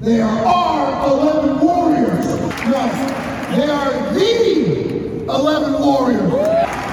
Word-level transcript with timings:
They 0.00 0.18
are 0.18 0.46
our 0.46 1.10
11 1.10 1.60
Warriors. 1.60 2.24
No, 2.24 2.88
they 3.54 3.68
are 3.68 4.14
the 4.14 5.24
11 5.24 5.72
Warriors. 5.78 6.22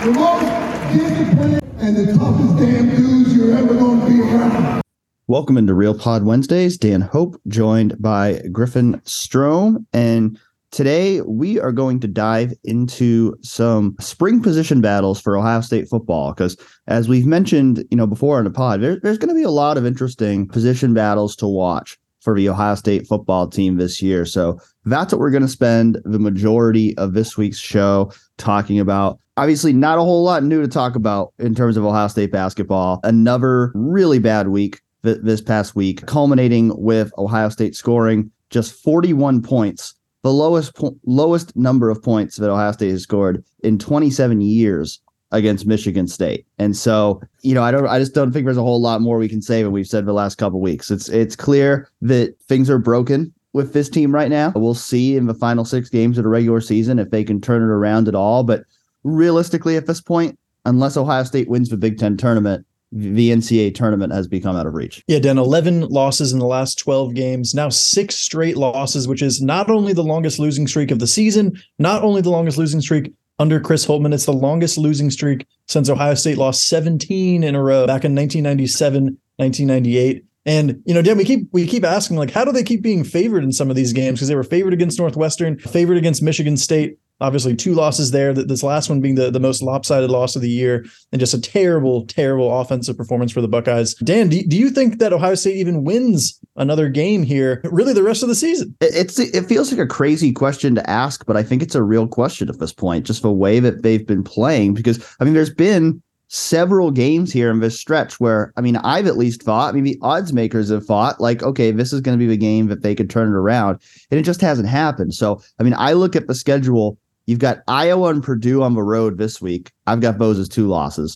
The 0.03 0.11
most 0.11 0.91
disciplined 0.91 1.61
and 1.77 1.95
the 1.95 2.17
toughest 2.17 2.57
damn 2.57 2.89
dudes 2.93 3.33
you're 3.33 3.57
ever 3.57 3.75
going 3.75 4.01
to 4.01 4.05
be 4.07 4.19
around. 4.19 4.81
Welcome 5.27 5.57
into 5.57 5.73
Real 5.73 5.97
Pod 5.97 6.23
Wednesdays. 6.23 6.77
Dan 6.77 6.99
Hope 6.99 7.39
joined 7.47 7.95
by 8.01 8.41
Griffin 8.51 8.99
Strom. 9.05 9.87
And 9.93 10.37
today 10.71 11.21
we 11.21 11.61
are 11.61 11.71
going 11.71 12.01
to 12.01 12.09
dive 12.09 12.51
into 12.65 13.37
some 13.41 13.95
spring 14.01 14.41
position 14.43 14.81
battles 14.81 15.21
for 15.21 15.37
Ohio 15.37 15.61
State 15.61 15.87
football. 15.87 16.33
Because 16.33 16.57
as 16.87 17.07
we've 17.07 17.25
mentioned, 17.25 17.85
you 17.89 17.95
know, 17.95 18.05
before 18.05 18.37
in 18.37 18.43
the 18.43 18.51
pod, 18.51 18.81
there, 18.81 18.99
there's 19.01 19.17
going 19.17 19.29
to 19.29 19.33
be 19.33 19.43
a 19.43 19.49
lot 19.49 19.77
of 19.77 19.85
interesting 19.85 20.45
position 20.45 20.93
battles 20.93 21.37
to 21.37 21.47
watch 21.47 21.97
for 22.21 22.35
the 22.35 22.49
Ohio 22.49 22.75
State 22.75 23.07
football 23.07 23.47
team 23.47 23.77
this 23.77 24.01
year. 24.01 24.25
So 24.25 24.59
that's 24.85 25.13
what 25.13 25.19
we're 25.19 25.31
going 25.31 25.43
to 25.43 25.47
spend 25.47 25.99
the 26.03 26.19
majority 26.19 26.97
of 26.97 27.13
this 27.13 27.37
week's 27.37 27.57
show 27.57 28.11
talking 28.37 28.79
about. 28.79 29.19
Obviously, 29.37 29.71
not 29.71 29.99
a 29.99 30.01
whole 30.01 30.23
lot 30.23 30.43
new 30.43 30.61
to 30.61 30.67
talk 30.67 30.95
about 30.95 31.33
in 31.37 31.53
terms 31.53 31.77
of 31.77 31.85
Ohio 31.85 32.07
State 32.07 32.31
basketball. 32.31 32.99
Another 33.03 33.71
really 33.75 34.19
bad 34.19 34.47
week 34.47 34.81
th- 35.03 35.19
this 35.21 35.41
past 35.41 35.75
week, 35.75 36.05
culminating 36.07 36.71
with 36.75 37.11
Ohio 37.17 37.49
State 37.49 37.75
scoring 37.75 38.31
just 38.49 38.81
41 38.83 39.41
points, 39.41 39.93
the 40.23 40.33
lowest 40.33 40.75
po- 40.75 40.97
lowest 41.05 41.55
number 41.55 41.89
of 41.89 42.01
points 42.01 42.37
that 42.37 42.49
Ohio 42.49 42.71
State 42.71 42.91
has 42.91 43.03
scored 43.03 43.43
in 43.63 43.77
27 43.77 44.41
years 44.41 45.01
against 45.31 45.65
Michigan 45.65 46.07
State. 46.07 46.45
And 46.57 46.75
so, 46.75 47.21
you 47.41 47.53
know, 47.53 47.63
I 47.63 47.71
don't 47.71 47.87
I 47.87 47.99
just 47.99 48.13
don't 48.13 48.31
think 48.31 48.45
there's 48.45 48.57
a 48.57 48.63
whole 48.63 48.81
lot 48.81 49.01
more 49.01 49.17
we 49.17 49.29
can 49.29 49.41
say 49.41 49.63
than 49.63 49.71
we've 49.71 49.87
said 49.87 50.05
the 50.05 50.13
last 50.13 50.35
couple 50.35 50.61
weeks. 50.61 50.89
It's 50.89 51.09
it's 51.09 51.35
clear 51.35 51.89
that 52.01 52.39
things 52.47 52.69
are 52.69 52.79
broken 52.79 53.33
with 53.53 53.73
this 53.73 53.89
team 53.89 54.13
right 54.13 54.29
now. 54.29 54.53
We'll 54.55 54.73
see 54.73 55.17
in 55.17 55.25
the 55.25 55.33
final 55.33 55.65
6 55.65 55.89
games 55.89 56.17
of 56.17 56.23
the 56.23 56.29
regular 56.29 56.61
season 56.61 56.99
if 56.99 57.09
they 57.09 57.23
can 57.23 57.41
turn 57.41 57.61
it 57.61 57.73
around 57.73 58.07
at 58.07 58.15
all, 58.15 58.43
but 58.43 58.63
realistically 59.03 59.75
at 59.75 59.87
this 59.87 60.01
point, 60.01 60.37
unless 60.65 60.97
Ohio 60.97 61.23
State 61.23 61.49
wins 61.49 61.69
the 61.69 61.77
Big 61.77 61.97
10 61.97 62.17
tournament, 62.17 62.65
the 62.91 63.31
NCAA 63.31 63.75
tournament 63.75 64.13
has 64.13 64.27
become 64.27 64.55
out 64.55 64.65
of 64.65 64.73
reach. 64.73 65.03
Yeah, 65.07 65.19
Dan, 65.19 65.37
11 65.37 65.81
losses 65.87 66.31
in 66.31 66.39
the 66.39 66.45
last 66.45 66.77
12 66.79 67.15
games, 67.15 67.53
now 67.53 67.69
six 67.69 68.15
straight 68.15 68.55
losses, 68.55 69.07
which 69.07 69.21
is 69.21 69.41
not 69.41 69.69
only 69.69 69.91
the 69.91 70.03
longest 70.03 70.39
losing 70.39 70.67
streak 70.67 70.91
of 70.91 70.99
the 70.99 71.07
season, 71.07 71.61
not 71.79 72.03
only 72.03 72.21
the 72.21 72.29
longest 72.29 72.57
losing 72.57 72.79
streak 72.79 73.11
under 73.39 73.59
Chris 73.59 73.85
Holtmann. 73.85 74.13
It's 74.13 74.25
the 74.25 74.33
longest 74.33 74.77
losing 74.77 75.11
streak 75.11 75.45
since 75.67 75.89
Ohio 75.89 76.15
State 76.15 76.37
lost 76.37 76.67
17 76.67 77.43
in 77.43 77.55
a 77.55 77.61
row 77.61 77.85
back 77.85 78.03
in 78.03 78.15
1997, 78.15 79.17
1998. 79.37 80.23
And 80.45 80.81
you 80.85 80.93
know, 80.93 81.01
Dan, 81.01 81.17
we 81.17 81.25
keep 81.25 81.49
we 81.51 81.67
keep 81.67 81.83
asking 81.83 82.17
like, 82.17 82.31
how 82.31 82.45
do 82.45 82.51
they 82.51 82.63
keep 82.63 82.81
being 82.81 83.03
favored 83.03 83.43
in 83.43 83.51
some 83.51 83.69
of 83.69 83.75
these 83.75 83.91
games? 83.91 84.19
Because 84.19 84.29
they 84.29 84.35
were 84.35 84.43
favored 84.43 84.73
against 84.73 84.97
Northwestern, 84.97 85.59
favored 85.59 85.97
against 85.97 86.21
Michigan 86.21 86.55
State. 86.55 86.97
Obviously, 87.19 87.55
two 87.55 87.73
losses 87.73 88.11
there. 88.11 88.31
This 88.33 88.61
last 88.61 88.89
one 88.89 89.01
being 89.01 89.15
the, 89.15 89.31
the 89.31 89.39
most 89.39 89.63
lopsided 89.63 90.11
loss 90.11 90.35
of 90.35 90.41
the 90.41 90.49
year, 90.49 90.85
and 91.11 91.19
just 91.19 91.33
a 91.33 91.41
terrible, 91.41 92.05
terrible 92.05 92.59
offensive 92.61 92.95
performance 92.95 93.31
for 93.31 93.41
the 93.41 93.47
Buckeyes. 93.47 93.95
Dan, 93.95 94.29
do, 94.29 94.43
do 94.43 94.55
you 94.55 94.69
think 94.69 94.99
that 94.99 95.13
Ohio 95.13 95.33
State 95.35 95.55
even 95.55 95.83
wins 95.83 96.39
another 96.57 96.89
game 96.89 97.23
here? 97.23 97.61
Really, 97.63 97.93
the 97.93 98.03
rest 98.03 98.21
of 98.21 98.29
the 98.29 98.35
season? 98.35 98.75
It's 98.81 99.17
it 99.19 99.45
feels 99.47 99.71
like 99.71 99.81
a 99.81 99.87
crazy 99.87 100.31
question 100.31 100.75
to 100.75 100.89
ask, 100.89 101.25
but 101.25 101.35
I 101.35 101.43
think 101.43 101.63
it's 101.63 101.75
a 101.75 101.83
real 101.83 102.07
question 102.07 102.49
at 102.49 102.59
this 102.59 102.73
point. 102.73 103.05
Just 103.05 103.23
the 103.23 103.31
way 103.31 103.59
that 103.59 103.81
they've 103.81 104.05
been 104.05 104.23
playing, 104.23 104.75
because 104.75 105.03
I 105.19 105.23
mean, 105.23 105.33
there's 105.33 105.53
been 105.53 106.01
several 106.29 106.91
games 106.91 107.31
here 107.31 107.49
in 107.49 107.61
this 107.61 107.79
stretch 107.79 108.19
where 108.19 108.51
I 108.57 108.61
mean 108.61 108.75
I've 108.77 109.07
at 109.07 109.17
least 109.17 109.43
thought 109.43 109.73
maybe 109.73 109.97
odds 110.01 110.33
makers 110.33 110.69
have 110.69 110.85
thought 110.85 111.21
like 111.21 111.41
okay 111.41 111.71
this 111.71 111.93
is 111.93 112.01
going 112.01 112.17
to 112.17 112.21
be 112.21 112.27
the 112.27 112.37
game 112.37 112.67
that 112.67 112.81
they 112.81 112.95
could 112.95 113.09
turn 113.09 113.29
it 113.29 113.35
around 113.35 113.81
and 114.11 114.19
it 114.19 114.23
just 114.23 114.41
hasn't 114.41 114.67
happened 114.67 115.13
so 115.13 115.41
I 115.57 115.63
mean 115.63 115.73
I 115.77 115.93
look 115.93 116.17
at 116.17 116.27
the 116.27 116.35
schedule 116.35 116.97
you've 117.27 117.39
got 117.39 117.59
Iowa 117.67 118.09
and 118.09 118.23
Purdue 118.23 118.63
on 118.63 118.73
the 118.73 118.81
road 118.81 119.17
this 119.17 119.41
week. 119.41 119.71
I've 119.85 120.01
got 120.01 120.17
those 120.17 120.39
as 120.39 120.49
two 120.49 120.67
losses. 120.67 121.15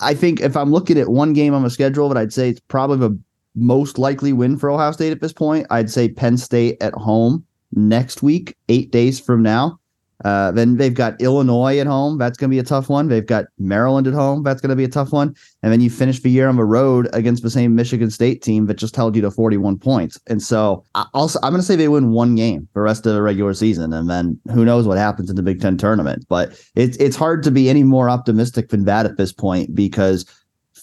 I 0.00 0.14
think 0.14 0.40
if 0.40 0.56
I'm 0.56 0.70
looking 0.70 0.98
at 0.98 1.08
one 1.08 1.32
game 1.32 1.54
on 1.54 1.62
the 1.62 1.70
schedule 1.70 2.08
that 2.08 2.18
I'd 2.18 2.32
say 2.32 2.50
it's 2.50 2.60
probably 2.68 2.98
the 2.98 3.18
most 3.54 3.98
likely 3.98 4.32
win 4.32 4.56
for 4.56 4.70
Ohio 4.70 4.92
State 4.92 5.12
at 5.12 5.20
this 5.20 5.32
point. 5.32 5.66
I'd 5.70 5.90
say 5.90 6.08
Penn 6.08 6.36
State 6.36 6.76
at 6.80 6.94
home 6.94 7.44
next 7.72 8.22
week 8.22 8.56
8 8.68 8.90
days 8.90 9.20
from 9.20 9.42
now 9.42 9.78
uh, 10.24 10.50
then 10.50 10.76
they've 10.76 10.94
got 10.94 11.20
Illinois 11.20 11.78
at 11.78 11.86
home. 11.86 12.18
That's 12.18 12.36
going 12.36 12.50
to 12.50 12.54
be 12.54 12.58
a 12.58 12.64
tough 12.64 12.88
one. 12.88 13.08
They've 13.08 13.24
got 13.24 13.46
Maryland 13.58 14.06
at 14.06 14.14
home. 14.14 14.42
That's 14.42 14.60
going 14.60 14.70
to 14.70 14.76
be 14.76 14.84
a 14.84 14.88
tough 14.88 15.12
one. 15.12 15.34
And 15.62 15.72
then 15.72 15.80
you 15.80 15.90
finish 15.90 16.20
the 16.20 16.30
year 16.30 16.48
on 16.48 16.56
the 16.56 16.64
road 16.64 17.08
against 17.12 17.42
the 17.42 17.50
same 17.50 17.74
Michigan 17.74 18.10
State 18.10 18.42
team 18.42 18.66
that 18.66 18.74
just 18.74 18.96
held 18.96 19.14
you 19.14 19.22
to 19.22 19.30
41 19.30 19.78
points. 19.78 20.20
And 20.26 20.42
so 20.42 20.84
also, 21.14 21.38
I'm 21.42 21.52
going 21.52 21.60
to 21.60 21.66
say 21.66 21.76
they 21.76 21.88
win 21.88 22.10
one 22.10 22.34
game 22.34 22.68
the 22.74 22.80
rest 22.80 23.06
of 23.06 23.14
the 23.14 23.22
regular 23.22 23.54
season. 23.54 23.92
And 23.92 24.10
then 24.10 24.40
who 24.52 24.64
knows 24.64 24.86
what 24.86 24.98
happens 24.98 25.30
in 25.30 25.36
the 25.36 25.42
Big 25.42 25.60
Ten 25.60 25.76
tournament. 25.76 26.26
But 26.28 26.60
it's, 26.74 26.96
it's 26.96 27.16
hard 27.16 27.42
to 27.44 27.50
be 27.50 27.70
any 27.70 27.84
more 27.84 28.10
optimistic 28.10 28.70
than 28.70 28.84
that 28.86 29.06
at 29.06 29.16
this 29.16 29.32
point 29.32 29.74
because 29.74 30.24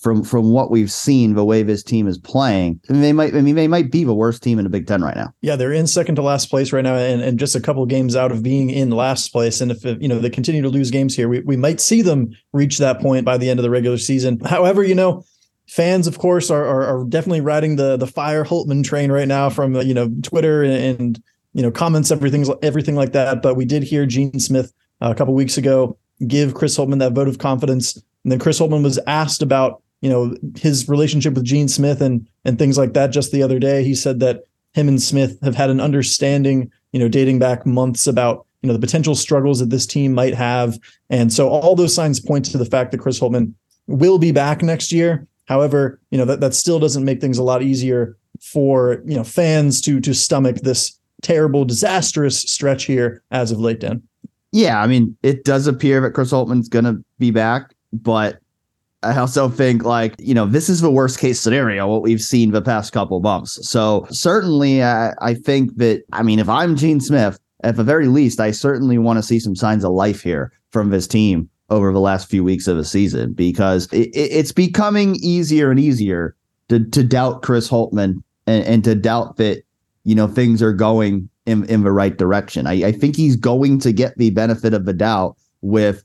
from 0.06 0.24
from 0.24 0.52
what 0.52 0.70
we've 0.70 0.92
seen, 0.92 1.34
the 1.34 1.44
way 1.44 1.64
this 1.64 1.82
team 1.82 2.08
is 2.08 2.20
playing, 2.20 2.80
I 2.88 2.94
mean, 2.94 3.02
they 3.02 3.12
might. 3.12 3.34
I 3.34 3.42
mean, 3.42 3.56
they 3.56 3.68
might 3.68 3.92
be 3.92 4.04
the 4.04 4.14
worst 4.14 4.44
team 4.44 4.60
in 4.60 4.64
the 4.64 4.70
Big 4.70 4.86
Ten 4.86 5.02
right 5.02 5.16
now. 5.16 5.34
Yeah, 5.42 5.56
they're 5.56 5.74
in 5.74 5.88
second 5.88 6.14
to 6.18 6.22
last 6.22 6.52
place 6.52 6.72
right 6.72 6.84
now, 6.84 6.96
and, 6.96 7.24
and 7.24 7.40
just 7.40 7.56
a 7.56 7.60
couple 7.60 7.84
games 7.88 8.16
out 8.16 8.32
of 8.32 8.44
being 8.44 8.70
in 8.70 8.92
last 8.92 9.32
place. 9.32 9.62
And 9.62 9.72
if 9.72 9.84
you 9.84 10.08
know 10.08 10.20
they 10.20 10.30
continue 10.30 10.62
to 10.62 10.70
lose 10.70 10.92
games 10.92 11.16
here, 11.16 11.28
we 11.28 11.40
we 11.40 11.58
might 11.58 11.82
see 11.82 12.04
them 12.04 12.30
reach 12.54 12.78
that 12.78 13.02
point 13.02 13.26
by 13.26 13.40
the 13.40 13.50
end 13.50 13.58
of 13.58 13.64
the 13.64 13.72
regular 13.72 13.98
season. 13.98 14.40
However, 14.46 14.84
you 14.84 14.96
know. 14.96 15.26
Fans, 15.68 16.06
of 16.06 16.20
course, 16.20 16.52
are, 16.52 16.64
are, 16.64 16.84
are 16.84 17.06
definitely 17.06 17.42
riding 17.42 17.76
the 17.76 17.98
the 17.98 18.06
fire 18.06 18.46
Holtmann 18.46 18.84
train 18.84 19.12
right 19.12 19.28
now 19.28 19.50
from 19.50 19.74
you 19.74 19.96
know 19.96 20.12
Twitter 20.22 20.62
and, 20.62 21.02
and 21.02 21.24
you 21.54 21.64
know 21.64 21.72
comments, 21.72 22.12
everything 22.12 22.46
everything 22.62 22.96
like 22.96 23.14
that. 23.14 23.42
But 23.42 23.56
we 23.56 23.66
did 23.66 23.82
hear 23.82 24.06
Gene 24.06 24.40
Smith 24.40 24.72
uh, 25.02 25.10
a 25.10 25.16
couple 25.16 25.34
weeks 25.34 25.58
ago 25.58 25.98
give 26.28 26.54
Chris 26.54 26.78
Holtmann 26.78 27.00
that 27.00 27.14
vote 27.14 27.28
of 27.28 27.40
confidence, 27.40 27.96
and 27.96 28.32
then 28.32 28.38
Chris 28.38 28.60
Holtmann 28.60 28.84
was 28.84 29.00
asked 29.08 29.42
about 29.42 29.82
you 30.06 30.12
know 30.12 30.36
his 30.56 30.88
relationship 30.88 31.34
with 31.34 31.44
Gene 31.44 31.68
Smith 31.68 32.00
and 32.00 32.28
and 32.46 32.60
things 32.60 32.78
like 32.78 32.94
that. 32.94 33.08
Just 33.08 33.32
the 33.32 33.42
other 33.42 33.58
day, 33.58 33.84
he 33.84 33.96
said 33.96 34.20
that 34.20 34.44
him 34.74 34.88
and 34.88 35.02
Smith 35.02 35.40
have 35.42 35.56
had 35.56 35.72
an 35.72 35.82
understanding, 35.82 36.72
you 36.92 37.00
know, 37.00 37.08
dating 37.08 37.40
back 37.40 37.66
months 37.66 38.06
about 38.06 38.46
you 38.62 38.68
know 38.68 38.74
the 38.74 38.80
potential 38.80 39.16
struggles 39.16 39.58
that 39.58 39.72
this 39.72 39.88
team 39.88 40.14
might 40.14 40.36
have, 40.36 40.78
and 41.10 41.34
so 41.34 41.50
all 41.50 41.76
those 41.76 41.96
signs 41.96 42.20
point 42.20 42.46
to 42.46 42.58
the 42.60 42.68
fact 42.68 42.92
that 42.92 43.00
Chris 43.00 43.20
Holtmann 43.20 43.56
will 43.88 44.20
be 44.20 44.32
back 44.32 44.62
next 44.62 44.92
year. 44.92 45.26
However, 45.46 46.00
you 46.12 46.20
know 46.20 46.26
that 46.26 46.40
that 46.40 46.54
still 46.54 46.78
doesn't 46.78 47.04
make 47.04 47.20
things 47.20 47.40
a 47.40 47.44
lot 47.44 47.64
easier 47.64 48.16
for 48.40 49.02
you 49.08 49.16
know 49.16 49.24
fans 49.24 49.82
to 49.82 50.00
to 50.02 50.14
stomach 50.14 50.58
this 50.58 51.00
terrible, 51.24 51.66
disastrous 51.66 52.42
stretch 52.42 52.84
here 52.84 53.24
as 53.32 53.52
of 53.52 53.60
late. 53.60 53.80
Dan. 53.80 54.04
Yeah, 54.52 54.80
I 54.80 54.86
mean, 54.86 55.18
it 55.24 55.46
does 55.46 55.66
appear 55.66 56.00
that 56.02 56.12
Chris 56.12 56.32
Holtmann's 56.32 56.70
going 56.70 56.86
to 56.86 57.04
be 57.18 57.32
back, 57.32 57.74
but 57.92 58.38
I 59.06 59.18
also 59.18 59.50
think 59.50 59.84
like, 59.84 60.16
you 60.18 60.34
know, 60.34 60.46
this 60.46 60.70
is 60.70 60.82
the 60.82 60.90
worst 60.90 61.20
case 61.20 61.40
scenario, 61.40 61.88
what 61.88 62.02
we've 62.02 62.22
seen 62.22 62.52
the 62.52 62.62
past 62.62 62.92
couple 62.92 63.20
months. 63.20 63.68
So 63.68 64.08
certainly 64.10 64.84
I, 64.84 65.14
I 65.22 65.36
think 65.36 65.78
that, 65.78 66.04
I 66.12 66.24
mean, 66.24 66.40
if 66.40 66.50
I'm 66.50 66.76
Gene 66.76 67.00
Smith, 67.00 67.40
at 67.64 67.76
the 67.76 67.84
very 67.84 68.08
least, 68.08 68.40
I 68.40 68.52
certainly 68.52 68.98
want 68.98 69.18
to 69.18 69.24
see 69.24 69.40
some 69.40 69.56
signs 69.56 69.84
of 69.84 69.92
life 69.92 70.22
here 70.22 70.52
from 70.72 70.90
this 70.90 71.08
team 71.08 71.50
over 71.70 71.92
the 71.92 72.00
last 72.00 72.30
few 72.30 72.44
weeks 72.44 72.68
of 72.68 72.78
the 72.78 72.86
season 72.86 73.34
because 73.34 73.92
it, 73.92 74.10
it's 74.14 74.52
becoming 74.52 75.16
easier 75.16 75.72
and 75.72 75.80
easier 75.80 76.36
to, 76.70 76.84
to 76.90 77.04
doubt 77.04 77.42
Chris 77.42 77.70
Holtmann 77.70 78.22
and, 78.48 78.64
and 78.66 78.84
to 78.84 78.96
doubt 78.96 79.38
that, 79.38 79.64
you 80.04 80.16
know, 80.16 80.28
things 80.28 80.62
are 80.62 80.74
going 80.74 81.30
in, 81.46 81.66
in 81.66 81.84
the 81.84 81.92
right 81.92 82.18
direction. 82.18 82.68
I, 82.68 82.88
I 82.88 82.92
think 82.92 83.16
he's 83.16 83.36
going 83.36 83.80
to 83.80 83.92
get 83.92 84.18
the 84.18 84.32
benefit 84.32 84.74
of 84.74 84.86
the 84.86 84.94
doubt 84.94 85.38
with 85.62 86.04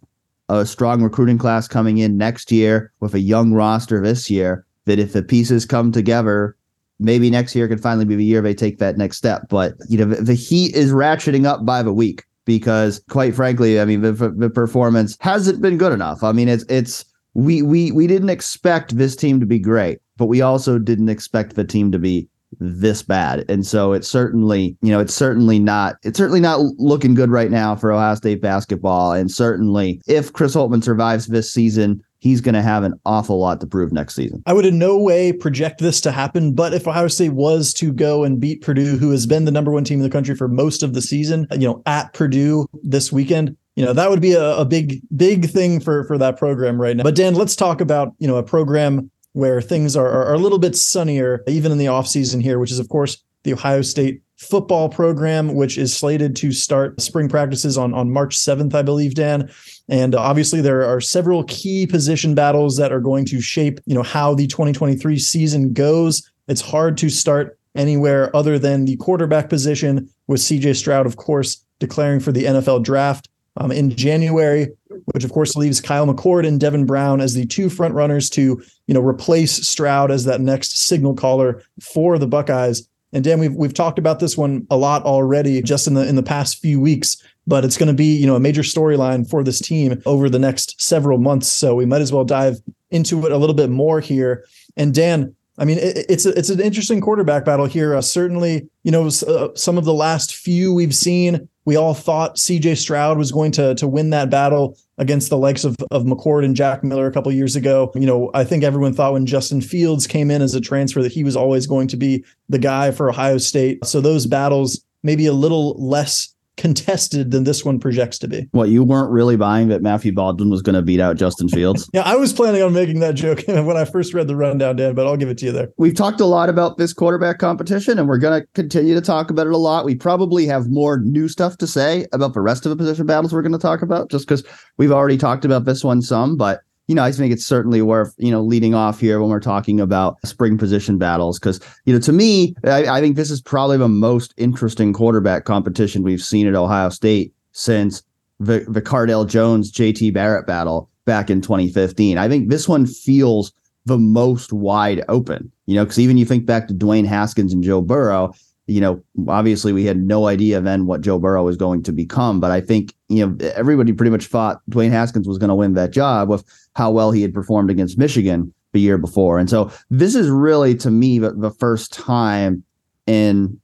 a 0.51 0.67
strong 0.67 1.03
recruiting 1.03 1.39
class 1.39 1.69
coming 1.69 1.99
in 1.99 2.17
next 2.17 2.51
year 2.51 2.93
with 3.01 3.15
a 3.15 3.21
young 3.21 3.53
roster 3.53 4.03
this 4.03 4.29
year 4.29 4.67
that 4.87 4.99
if 4.99 5.13
the 5.13 5.23
pieces 5.23 5.65
come 5.65 5.93
together 5.93 6.57
maybe 6.99 7.31
next 7.31 7.55
year 7.55 7.67
could 7.67 7.81
finally 7.81 8.05
be 8.05 8.17
the 8.17 8.25
year 8.25 8.43
they 8.43 8.55
take 8.55 8.79
that 8.79 8.99
next 8.99 9.17
step. 9.17 9.49
But 9.49 9.75
you 9.89 9.99
know 9.99 10.05
the, 10.05 10.23
the 10.23 10.35
heat 10.35 10.75
is 10.75 10.93
ratcheting 10.93 11.47
up 11.47 11.65
by 11.65 11.83
the 11.83 11.93
week 11.93 12.25
because 12.47 13.03
quite 13.11 13.35
frankly 13.35 13.79
i 13.81 13.85
mean 13.85 14.01
the, 14.01 14.13
the 14.13 14.51
performance 14.51 15.17
hasn't 15.21 15.61
been 15.61 15.79
good 15.79 15.93
enough. 15.93 16.23
I 16.23 16.33
mean 16.33 16.49
it's 16.49 16.65
it's 16.69 17.05
we 17.35 17.63
we 17.63 17.93
we 17.93 18.07
didn't 18.07 18.31
expect 18.31 18.97
this 18.97 19.15
team 19.15 19.41
to 19.41 19.47
be 19.47 19.59
great 19.59 19.99
but 20.17 20.27
we 20.27 20.41
also 20.41 20.79
didn't 20.79 21.09
expect 21.09 21.55
the 21.55 21.65
team 21.65 21.93
to 21.93 21.99
be 21.99 22.29
this 22.61 23.03
bad. 23.03 23.45
And 23.49 23.67
so 23.67 23.93
it's 23.93 24.09
certainly, 24.09 24.77
you 24.83 24.91
know, 24.91 25.01
it's 25.01 25.15
certainly 25.15 25.59
not, 25.59 25.97
it's 26.03 26.19
certainly 26.19 26.41
not 26.41 26.61
looking 26.79 27.15
good 27.15 27.31
right 27.31 27.51
now 27.51 27.75
for 27.75 27.91
Ohio 27.91 28.15
State 28.15 28.43
basketball. 28.43 29.13
And 29.13 29.31
certainly 29.31 30.01
if 30.07 30.33
Chris 30.33 30.55
Holtmann 30.55 30.85
survives 30.85 31.27
this 31.27 31.53
season, 31.53 32.03
he's 32.19 32.43
going 32.43 32.55
to 32.55 32.63
have 32.63 32.85
an 32.85 32.93
awful 33.07 33.39
lot 33.39 33.61
to 33.63 33.67
prove 33.67 33.93
next 33.93 34.15
season. 34.15 34.43
I 34.45 34.53
would 34.53 34.67
in 34.67 34.79
no 34.79 34.99
way 34.99 35.33
project 35.33 35.81
this 35.81 36.03
to 36.03 36.13
happen, 36.13 36.53
but 36.53 36.75
if 36.75 36.87
Ohio 36.87 37.09
State 37.09 37.33
was 37.33 37.73
to 37.75 37.93
go 37.93 38.25
and 38.25 38.39
beat 38.39 38.61
Purdue, 38.61 38.99
who 38.99 39.11
has 39.11 39.27
been 39.27 39.47
the 39.47 39.51
number 39.51 39.73
one 39.73 39.85
team 39.85 40.01
in 40.01 40.03
the 40.03 40.11
country 40.11 40.35
for 40.35 40.47
most 40.47 40.83
of 40.83 40.93
the 40.93 41.01
season, 41.01 41.47
you 41.53 41.67
know, 41.67 41.83
at 41.87 42.13
Purdue 42.13 42.67
this 42.83 43.11
weekend, 43.11 43.57
you 43.77 43.85
know, 43.87 43.95
that 43.95 44.11
would 44.11 44.21
be 44.21 44.33
a, 44.33 44.57
a 44.57 44.67
big, 44.67 45.01
big 45.17 45.49
thing 45.49 45.81
for 45.81 46.05
for 46.05 46.19
that 46.19 46.37
program 46.37 46.79
right 46.79 46.95
now. 46.95 47.05
But 47.05 47.15
Dan, 47.15 47.35
let's 47.35 47.57
talk 47.57 47.81
about, 47.81 48.13
you 48.19 48.29
know, 48.29 48.37
a 48.37 48.43
program 48.43 49.11
where 49.33 49.61
things 49.61 49.97
are, 49.97 50.09
are 50.09 50.35
a 50.35 50.39
little 50.39 50.59
bit 50.59 50.77
sunnier, 50.77 51.43
even 51.47 51.73
in 51.73 51.79
the 51.79 51.87
offseason 51.87 52.43
here, 52.43 52.59
which 52.59 52.73
is, 52.73 52.79
of 52.79 52.89
course, 52.89 53.23
the 53.45 53.53
Ohio 53.53 53.83
State 53.83 54.23
football 54.37 54.89
program, 54.89 55.55
which 55.55 55.77
is 55.77 55.95
slated 55.95 56.35
to 56.35 56.51
start 56.51 57.01
spring 57.01 57.29
practices 57.29 57.77
on, 57.77 57.93
on 57.93 58.11
March 58.11 58.37
7th, 58.37 58.75
I 58.75 58.83
believe, 58.83 59.15
Dan. 59.15 59.51
And 59.89 60.15
obviously, 60.15 60.61
there 60.61 60.83
are 60.85 61.01
several 61.01 61.45
key 61.45 61.87
position 61.87 62.35
battles 62.35 62.77
that 62.79 62.93
are 62.93 63.01
going 63.01 63.27
to 63.27 63.41
shape, 63.41 63.81
you 63.87 63.95
know, 63.95 64.03
how 64.03 64.35
the 64.35 64.47
2023 64.47 65.19
season 65.19 65.73
goes. 65.73 66.31
It's 66.49 66.63
hard 66.63 66.97
to 66.99 67.11
start 67.11 67.59
anywhere 67.75 68.35
other 68.35 68.59
than 68.59 68.85
the 68.85 68.97
quarterback 68.97 69.49
position, 69.49 70.09
with 70.27 70.41
CJ 70.41 70.77
Stroud, 70.77 71.07
of 71.07 71.17
course, 71.17 71.65
declaring 71.79 72.21
for 72.21 72.33
the 72.33 72.45
NFL 72.45 72.83
draft 72.83 73.29
um, 73.57 73.73
in 73.73 73.91
January, 73.91 74.69
which 75.07 75.25
of 75.25 75.33
course 75.33 75.57
leaves 75.57 75.81
Kyle 75.81 76.07
McCord 76.07 76.47
and 76.47 76.61
Devin 76.61 76.87
Brown 76.87 77.21
as 77.21 77.35
the 77.35 77.47
two 77.47 77.69
front 77.69 77.95
runners 77.95 78.31
to, 78.31 78.63
you 78.91 78.95
know, 78.95 79.01
replace 79.01 79.69
Stroud 79.69 80.11
as 80.11 80.25
that 80.25 80.41
next 80.41 80.77
signal 80.77 81.15
caller 81.15 81.63
for 81.81 82.19
the 82.19 82.27
Buckeyes. 82.27 82.89
And 83.13 83.23
Dan, 83.23 83.39
we've 83.39 83.55
we've 83.55 83.73
talked 83.73 84.01
about 84.01 84.19
this 84.19 84.37
one 84.37 84.67
a 84.69 84.77
lot 84.77 85.05
already, 85.05 85.63
just 85.63 85.87
in 85.87 85.95
the 85.95 86.05
in 86.09 86.17
the 86.17 86.25
past 86.25 86.59
few 86.59 86.81
weeks. 86.81 87.17
But 87.47 87.65
it's 87.65 87.77
going 87.77 87.87
to 87.87 87.95
be, 87.95 88.17
you 88.17 88.27
know, 88.27 88.35
a 88.35 88.41
major 88.41 88.63
storyline 88.63 89.31
for 89.31 89.45
this 89.45 89.61
team 89.61 90.03
over 90.07 90.29
the 90.29 90.41
next 90.41 90.81
several 90.83 91.19
months. 91.19 91.47
So 91.47 91.77
we 91.77 91.87
might 91.87 92.01
as 92.01 92.13
well 92.13 92.25
dive 92.25 92.57
into 92.91 93.25
it 93.27 93.31
a 93.31 93.37
little 93.37 93.55
bit 93.55 93.71
more 93.71 94.01
here. 94.01 94.45
And 94.77 94.93
Dan, 94.93 95.37
I 95.57 95.67
mean, 95.67 95.79
it, 95.79 96.07
it's 96.09 96.27
a, 96.27 96.37
it's 96.37 96.51
an 96.51 96.59
interesting 96.59 97.01
quarterback 97.01 97.45
battle 97.45 97.67
here. 97.67 97.95
Uh, 97.95 98.03
certainly, 98.03 98.69
you 98.83 98.91
know, 98.91 99.07
uh, 99.07 99.49
some 99.55 99.79
of 99.79 99.85
the 99.85 99.95
last 99.95 100.35
few 100.35 100.75
we've 100.75 100.97
seen, 100.97 101.49
we 101.71 101.77
all 101.77 101.95
thought 101.95 102.37
C.J. 102.37 102.75
Stroud 102.75 103.17
was 103.17 103.31
going 103.31 103.53
to 103.53 103.77
to 103.77 103.87
win 103.87 104.11
that 104.11 104.29
battle 104.29 104.77
against 104.99 105.31
the 105.31 105.37
likes 105.37 105.63
of 105.63 105.77
of 105.93 106.03
McCord 106.03 106.45
and 106.45 106.57
Jack 106.57 106.83
Miller 106.83 107.07
a 107.07 107.13
couple 107.13 107.31
years 107.31 107.55
ago. 107.55 107.93
You 107.95 108.07
know, 108.07 108.29
I 108.35 108.43
think 108.43 108.65
everyone 108.65 108.93
thought 108.93 109.13
when 109.13 109.25
Justin 109.25 109.61
Fields 109.61 110.09
came 110.09 110.33
in 110.33 110.43
as 110.43 110.53
a 110.53 110.61
transfer 110.61 111.01
that 111.01 111.13
he 111.13 111.23
was 111.23 111.37
always 111.37 111.69
going 111.69 111.87
to 111.87 111.97
be 111.97 112.25
the 112.49 112.59
guy 112.59 112.91
for 112.91 113.09
Ohio 113.09 113.39
State. 113.39 113.85
So 113.85 114.01
those 114.01 114.27
battles 114.27 114.85
maybe 115.05 115.27
a 115.27 115.33
little 115.33 115.81
less 115.81 116.35
contested 116.61 117.31
than 117.31 117.45
this 117.45 117.65
one 117.65 117.81
projects 117.81 118.19
to 118.19 118.29
be. 118.29 118.47
What 118.51 118.69
you 118.69 118.85
weren't 118.85 119.11
really 119.11 119.37
buying 119.37 119.69
that 119.69 119.81
Matthew 119.81 120.13
Baldwin 120.13 120.51
was 120.51 120.61
going 120.61 120.75
to 120.75 120.83
beat 120.83 121.01
out 121.01 121.17
Justin 121.17 121.49
Fields? 121.49 121.89
yeah, 121.95 122.03
I 122.03 122.17
was 122.17 122.35
planning 122.35 122.63
on 122.63 122.75
making 122.75 123.01
that 123.01 123.15
joke 123.15 123.43
when 123.49 123.79
I 123.79 123.87
first 123.87 124.13
read 124.13 124.29
the 124.29 124.37
rundown, 124.37 124.77
Dan, 124.77 124.95
but 124.95 125.07
I'll 125.07 125.17
give 125.17 125.31
it 125.31 125.39
to 125.39 125.47
you 125.47 125.53
there. 125.53 125.71
We've 125.79 125.95
talked 125.95 126.21
a 126.21 126.27
lot 126.27 126.51
about 126.51 126.77
this 126.77 126.93
quarterback 126.93 127.39
competition, 127.39 127.99
and 127.99 128.07
we're 128.07 128.19
going 128.19 128.43
to 128.43 128.47
continue 128.55 128.95
to 128.95 129.01
talk 129.01 129.31
about 129.31 129.47
it 129.47 129.55
a 129.55 129.57
lot. 129.57 129.87
We 129.87 129.95
probably 129.95 130.45
have 130.47 130.69
more 130.69 131.01
new 131.01 131.29
stuff 131.29 131.57
to 131.59 131.67
say 131.67 132.07
about 132.13 132.35
the 132.35 132.43
rest 132.43 132.67
of 132.67 132.71
the 132.71 132.77
position 132.77 133.07
battles 133.07 133.33
we're 133.33 133.41
going 133.41 133.53
to 133.53 133.59
talk 133.59 133.81
about, 133.81 134.11
just 134.11 134.29
because 134.29 134.45
we've 134.77 134.93
already 134.93 135.17
talked 135.17 135.47
about 135.47 135.65
this 135.65 135.83
one 135.83 136.03
some, 136.03 136.37
but 136.37 136.61
you 136.91 136.97
know, 136.97 137.05
I 137.05 137.13
think 137.13 137.33
it's 137.33 137.47
certainly 137.47 137.83
worth, 137.83 138.13
you 138.19 138.33
know, 138.33 138.43
leading 138.43 138.75
off 138.75 138.99
here 138.99 139.21
when 139.21 139.31
we're 139.31 139.39
talking 139.39 139.79
about 139.79 140.19
spring 140.27 140.59
position 140.59 140.99
battles. 140.99 141.39
Cause, 141.39 141.61
you 141.85 141.95
know, 141.95 142.01
to 142.01 142.13
me, 142.13 142.57
I, 142.65 142.85
I 142.99 143.01
think 143.01 143.15
this 143.15 143.31
is 143.31 143.41
probably 143.41 143.77
the 143.77 143.89
most 143.89 144.35
interesting 144.37 144.93
quarterback 144.93 145.45
competition 145.45 146.03
we've 146.03 146.21
seen 146.21 146.49
at 146.49 146.57
Ohio 146.57 146.89
State 146.89 147.33
since 147.53 148.03
the, 148.41 148.67
the 148.67 148.83
Cardale 148.83 149.25
Jones 149.25 149.71
JT 149.71 150.13
Barrett 150.13 150.49
battle 150.49 150.91
back 151.05 151.31
in 151.31 151.41
2015. 151.41 152.19
I 152.19 152.29
think 152.29 152.49
this 152.49 152.69
one 152.69 152.87
feels 152.87 153.53
the 153.85 153.97
most 153.97 154.53
wide 154.53 155.05
open, 155.09 155.53
you 155.67 155.77
know, 155.77 155.85
because 155.85 156.01
even 156.01 156.19
you 156.19 156.25
think 156.25 156.45
back 156.45 156.67
to 156.67 156.75
Dwayne 156.75 157.07
Haskins 157.07 157.53
and 157.53 157.63
Joe 157.63 157.83
Burrow, 157.83 158.35
you 158.71 158.81
know, 158.81 159.03
obviously 159.29 159.73
we 159.73 159.85
had 159.85 159.99
no 159.99 160.27
idea 160.27 160.61
then 160.61 160.87
what 160.87 161.01
Joe 161.01 161.19
Burrow 161.19 161.45
was 161.45 161.57
going 161.57 161.83
to 161.83 161.93
become, 161.93 162.41
but 162.41 162.51
I 162.51 162.61
think, 162.61 162.95
you 163.09 163.27
know, 163.27 163.37
everybody 163.55 163.93
pretty 163.93 164.11
much 164.11 164.27
thought 164.27 164.61
Dwayne 164.71 164.91
Haskins 164.91 165.27
was 165.27 165.39
going 165.39 165.49
to 165.49 165.55
win 165.55 165.75
that 165.75 165.91
job 165.91 166.29
with 166.29 166.45
how 166.75 166.91
well 166.91 167.11
he 167.11 167.23
had 167.23 167.35
performed 167.35 167.71
against 167.71 167.99
Michigan 167.99 168.53
the 168.73 168.81
year 168.81 168.99
before. 168.99 169.39
And 169.39 169.51
so 169.51 169.71
this 169.91 170.15
is 170.15 170.29
really, 170.29 170.75
to 170.77 170.91
me, 170.91 171.19
the, 171.19 171.55
first 171.59 171.93
time 171.93 172.63
in 173.07 173.61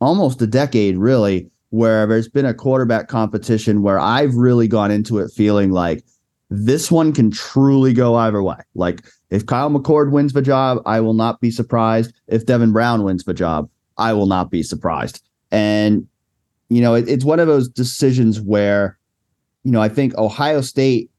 almost 0.00 0.40
a 0.40 0.46
decade, 0.46 0.96
really, 0.96 1.50
where 1.70 2.06
there's 2.06 2.28
been 2.28 2.46
a 2.46 2.54
quarterback 2.54 3.08
competition 3.08 3.82
where 3.82 3.98
I've 3.98 4.34
really 4.34 4.68
gone 4.68 4.90
into 4.90 5.18
it 5.18 5.30
feeling 5.30 5.72
like 5.72 6.04
this 6.48 6.90
one 6.90 7.12
can 7.12 7.30
truly 7.30 7.92
go 7.92 8.14
either 8.14 8.42
way. 8.42 8.56
Like 8.74 9.04
if 9.30 9.44
Kyle 9.44 9.70
McCord 9.70 10.10
wins 10.10 10.32
the 10.32 10.42
job, 10.42 10.78
I 10.86 11.00
will 11.00 11.14
not 11.14 11.40
be 11.40 11.50
surprised. 11.50 12.14
If 12.28 12.46
Devin 12.46 12.72
Brown 12.72 13.02
wins 13.02 13.24
the 13.24 13.34
job, 13.34 13.68
I 13.98 14.12
will 14.12 14.26
not 14.26 14.50
be 14.50 14.62
surprised. 14.62 15.22
And, 15.50 16.06
you 16.68 16.80
know, 16.80 16.94
it, 16.94 17.08
it's 17.08 17.24
one 17.24 17.40
of 17.40 17.46
those 17.46 17.68
decisions 17.68 18.40
where, 18.40 18.98
you 19.64 19.72
know, 19.72 19.82
I 19.82 19.88
think 19.88 20.16
Ohio 20.16 20.60
State 20.60 21.10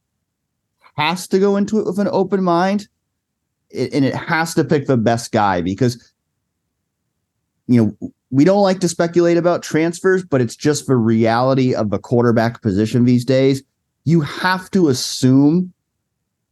has 0.98 1.28
to 1.28 1.40
go 1.40 1.56
into 1.56 1.80
it 1.80 1.86
with 1.86 2.00
an 2.00 2.10
open 2.12 2.44
mind 2.44 2.88
and 3.72 4.06
it 4.06 4.16
has 4.16 4.54
to 4.56 4.64
pick 4.64 4.88
the 4.88 4.98
best 4.98 5.32
guy 5.32 5.62
because, 5.62 6.14
you 7.68 7.84
know, 7.84 8.12
we 8.30 8.44
don't 8.44 8.64
like 8.64 8.80
to 8.80 8.90
speculate 8.90 9.38
about 9.38 9.64
transfers, 9.64 10.24
but 10.24 10.42
it's 10.42 10.56
just 10.56 10.88
the 10.88 10.96
reality 10.96 11.74
of 11.74 11.90
the 11.90 12.00
quarterback 12.00 12.62
position 12.62 13.06
these 13.06 13.24
days. 13.24 13.64
You 14.06 14.22
have 14.22 14.70
to 14.72 14.90
assume 14.90 15.74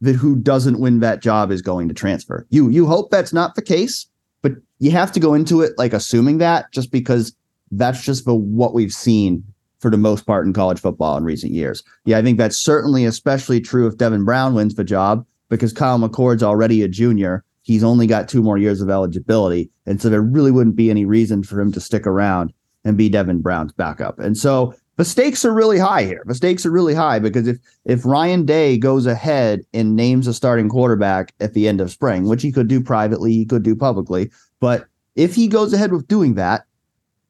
that 0.00 0.14
who 0.14 0.36
doesn't 0.36 0.78
win 0.78 1.00
that 1.00 1.22
job 1.22 1.50
is 1.50 1.62
going 1.62 1.88
to 1.88 1.94
transfer. 1.94 2.46
You 2.50 2.68
you 2.68 2.86
hope 2.86 3.10
that's 3.10 3.32
not 3.32 3.54
the 3.54 3.62
case, 3.62 4.06
but 4.42 4.52
you 4.78 4.90
have 4.90 5.10
to 5.12 5.20
go 5.20 5.34
into 5.34 5.62
it 5.62 5.72
like 5.78 5.92
assuming 5.92 6.38
that 6.38 6.70
just 6.70 6.92
because 6.92 7.34
that's 7.72 8.02
just 8.04 8.26
the 8.26 8.34
what 8.34 8.74
we've 8.74 8.92
seen 8.92 9.42
for 9.86 9.90
the 9.90 9.96
most 9.96 10.26
part 10.26 10.44
in 10.44 10.52
college 10.52 10.80
football 10.80 11.16
in 11.16 11.22
recent 11.22 11.52
years. 11.52 11.84
Yeah, 12.06 12.18
I 12.18 12.22
think 12.22 12.38
that's 12.38 12.56
certainly 12.56 13.04
especially 13.04 13.60
true 13.60 13.86
if 13.86 13.96
Devin 13.96 14.24
Brown 14.24 14.52
wins 14.52 14.74
the 14.74 14.82
job 14.82 15.24
because 15.48 15.72
Kyle 15.72 15.96
McCord's 15.96 16.42
already 16.42 16.82
a 16.82 16.88
junior. 16.88 17.44
He's 17.62 17.84
only 17.84 18.08
got 18.08 18.28
two 18.28 18.42
more 18.42 18.58
years 18.58 18.80
of 18.80 18.90
eligibility. 18.90 19.70
And 19.86 20.02
so 20.02 20.08
there 20.08 20.22
really 20.22 20.50
wouldn't 20.50 20.74
be 20.74 20.90
any 20.90 21.04
reason 21.04 21.44
for 21.44 21.60
him 21.60 21.70
to 21.70 21.80
stick 21.80 22.04
around 22.04 22.52
and 22.84 22.98
be 22.98 23.08
Devin 23.08 23.42
Brown's 23.42 23.70
backup. 23.74 24.18
And 24.18 24.36
so 24.36 24.74
the 24.96 25.04
stakes 25.04 25.44
are 25.44 25.54
really 25.54 25.78
high 25.78 26.02
here. 26.02 26.24
The 26.26 26.34
stakes 26.34 26.66
are 26.66 26.72
really 26.72 26.94
high 26.94 27.20
because 27.20 27.46
if 27.46 27.58
if 27.84 28.04
Ryan 28.04 28.44
Day 28.44 28.78
goes 28.78 29.06
ahead 29.06 29.60
and 29.72 29.94
names 29.94 30.26
a 30.26 30.34
starting 30.34 30.68
quarterback 30.68 31.32
at 31.38 31.54
the 31.54 31.68
end 31.68 31.80
of 31.80 31.92
spring, 31.92 32.26
which 32.26 32.42
he 32.42 32.50
could 32.50 32.66
do 32.66 32.80
privately, 32.80 33.34
he 33.34 33.44
could 33.44 33.62
do 33.62 33.76
publicly, 33.76 34.32
but 34.58 34.86
if 35.14 35.36
he 35.36 35.46
goes 35.46 35.72
ahead 35.72 35.92
with 35.92 36.08
doing 36.08 36.34
that, 36.34 36.64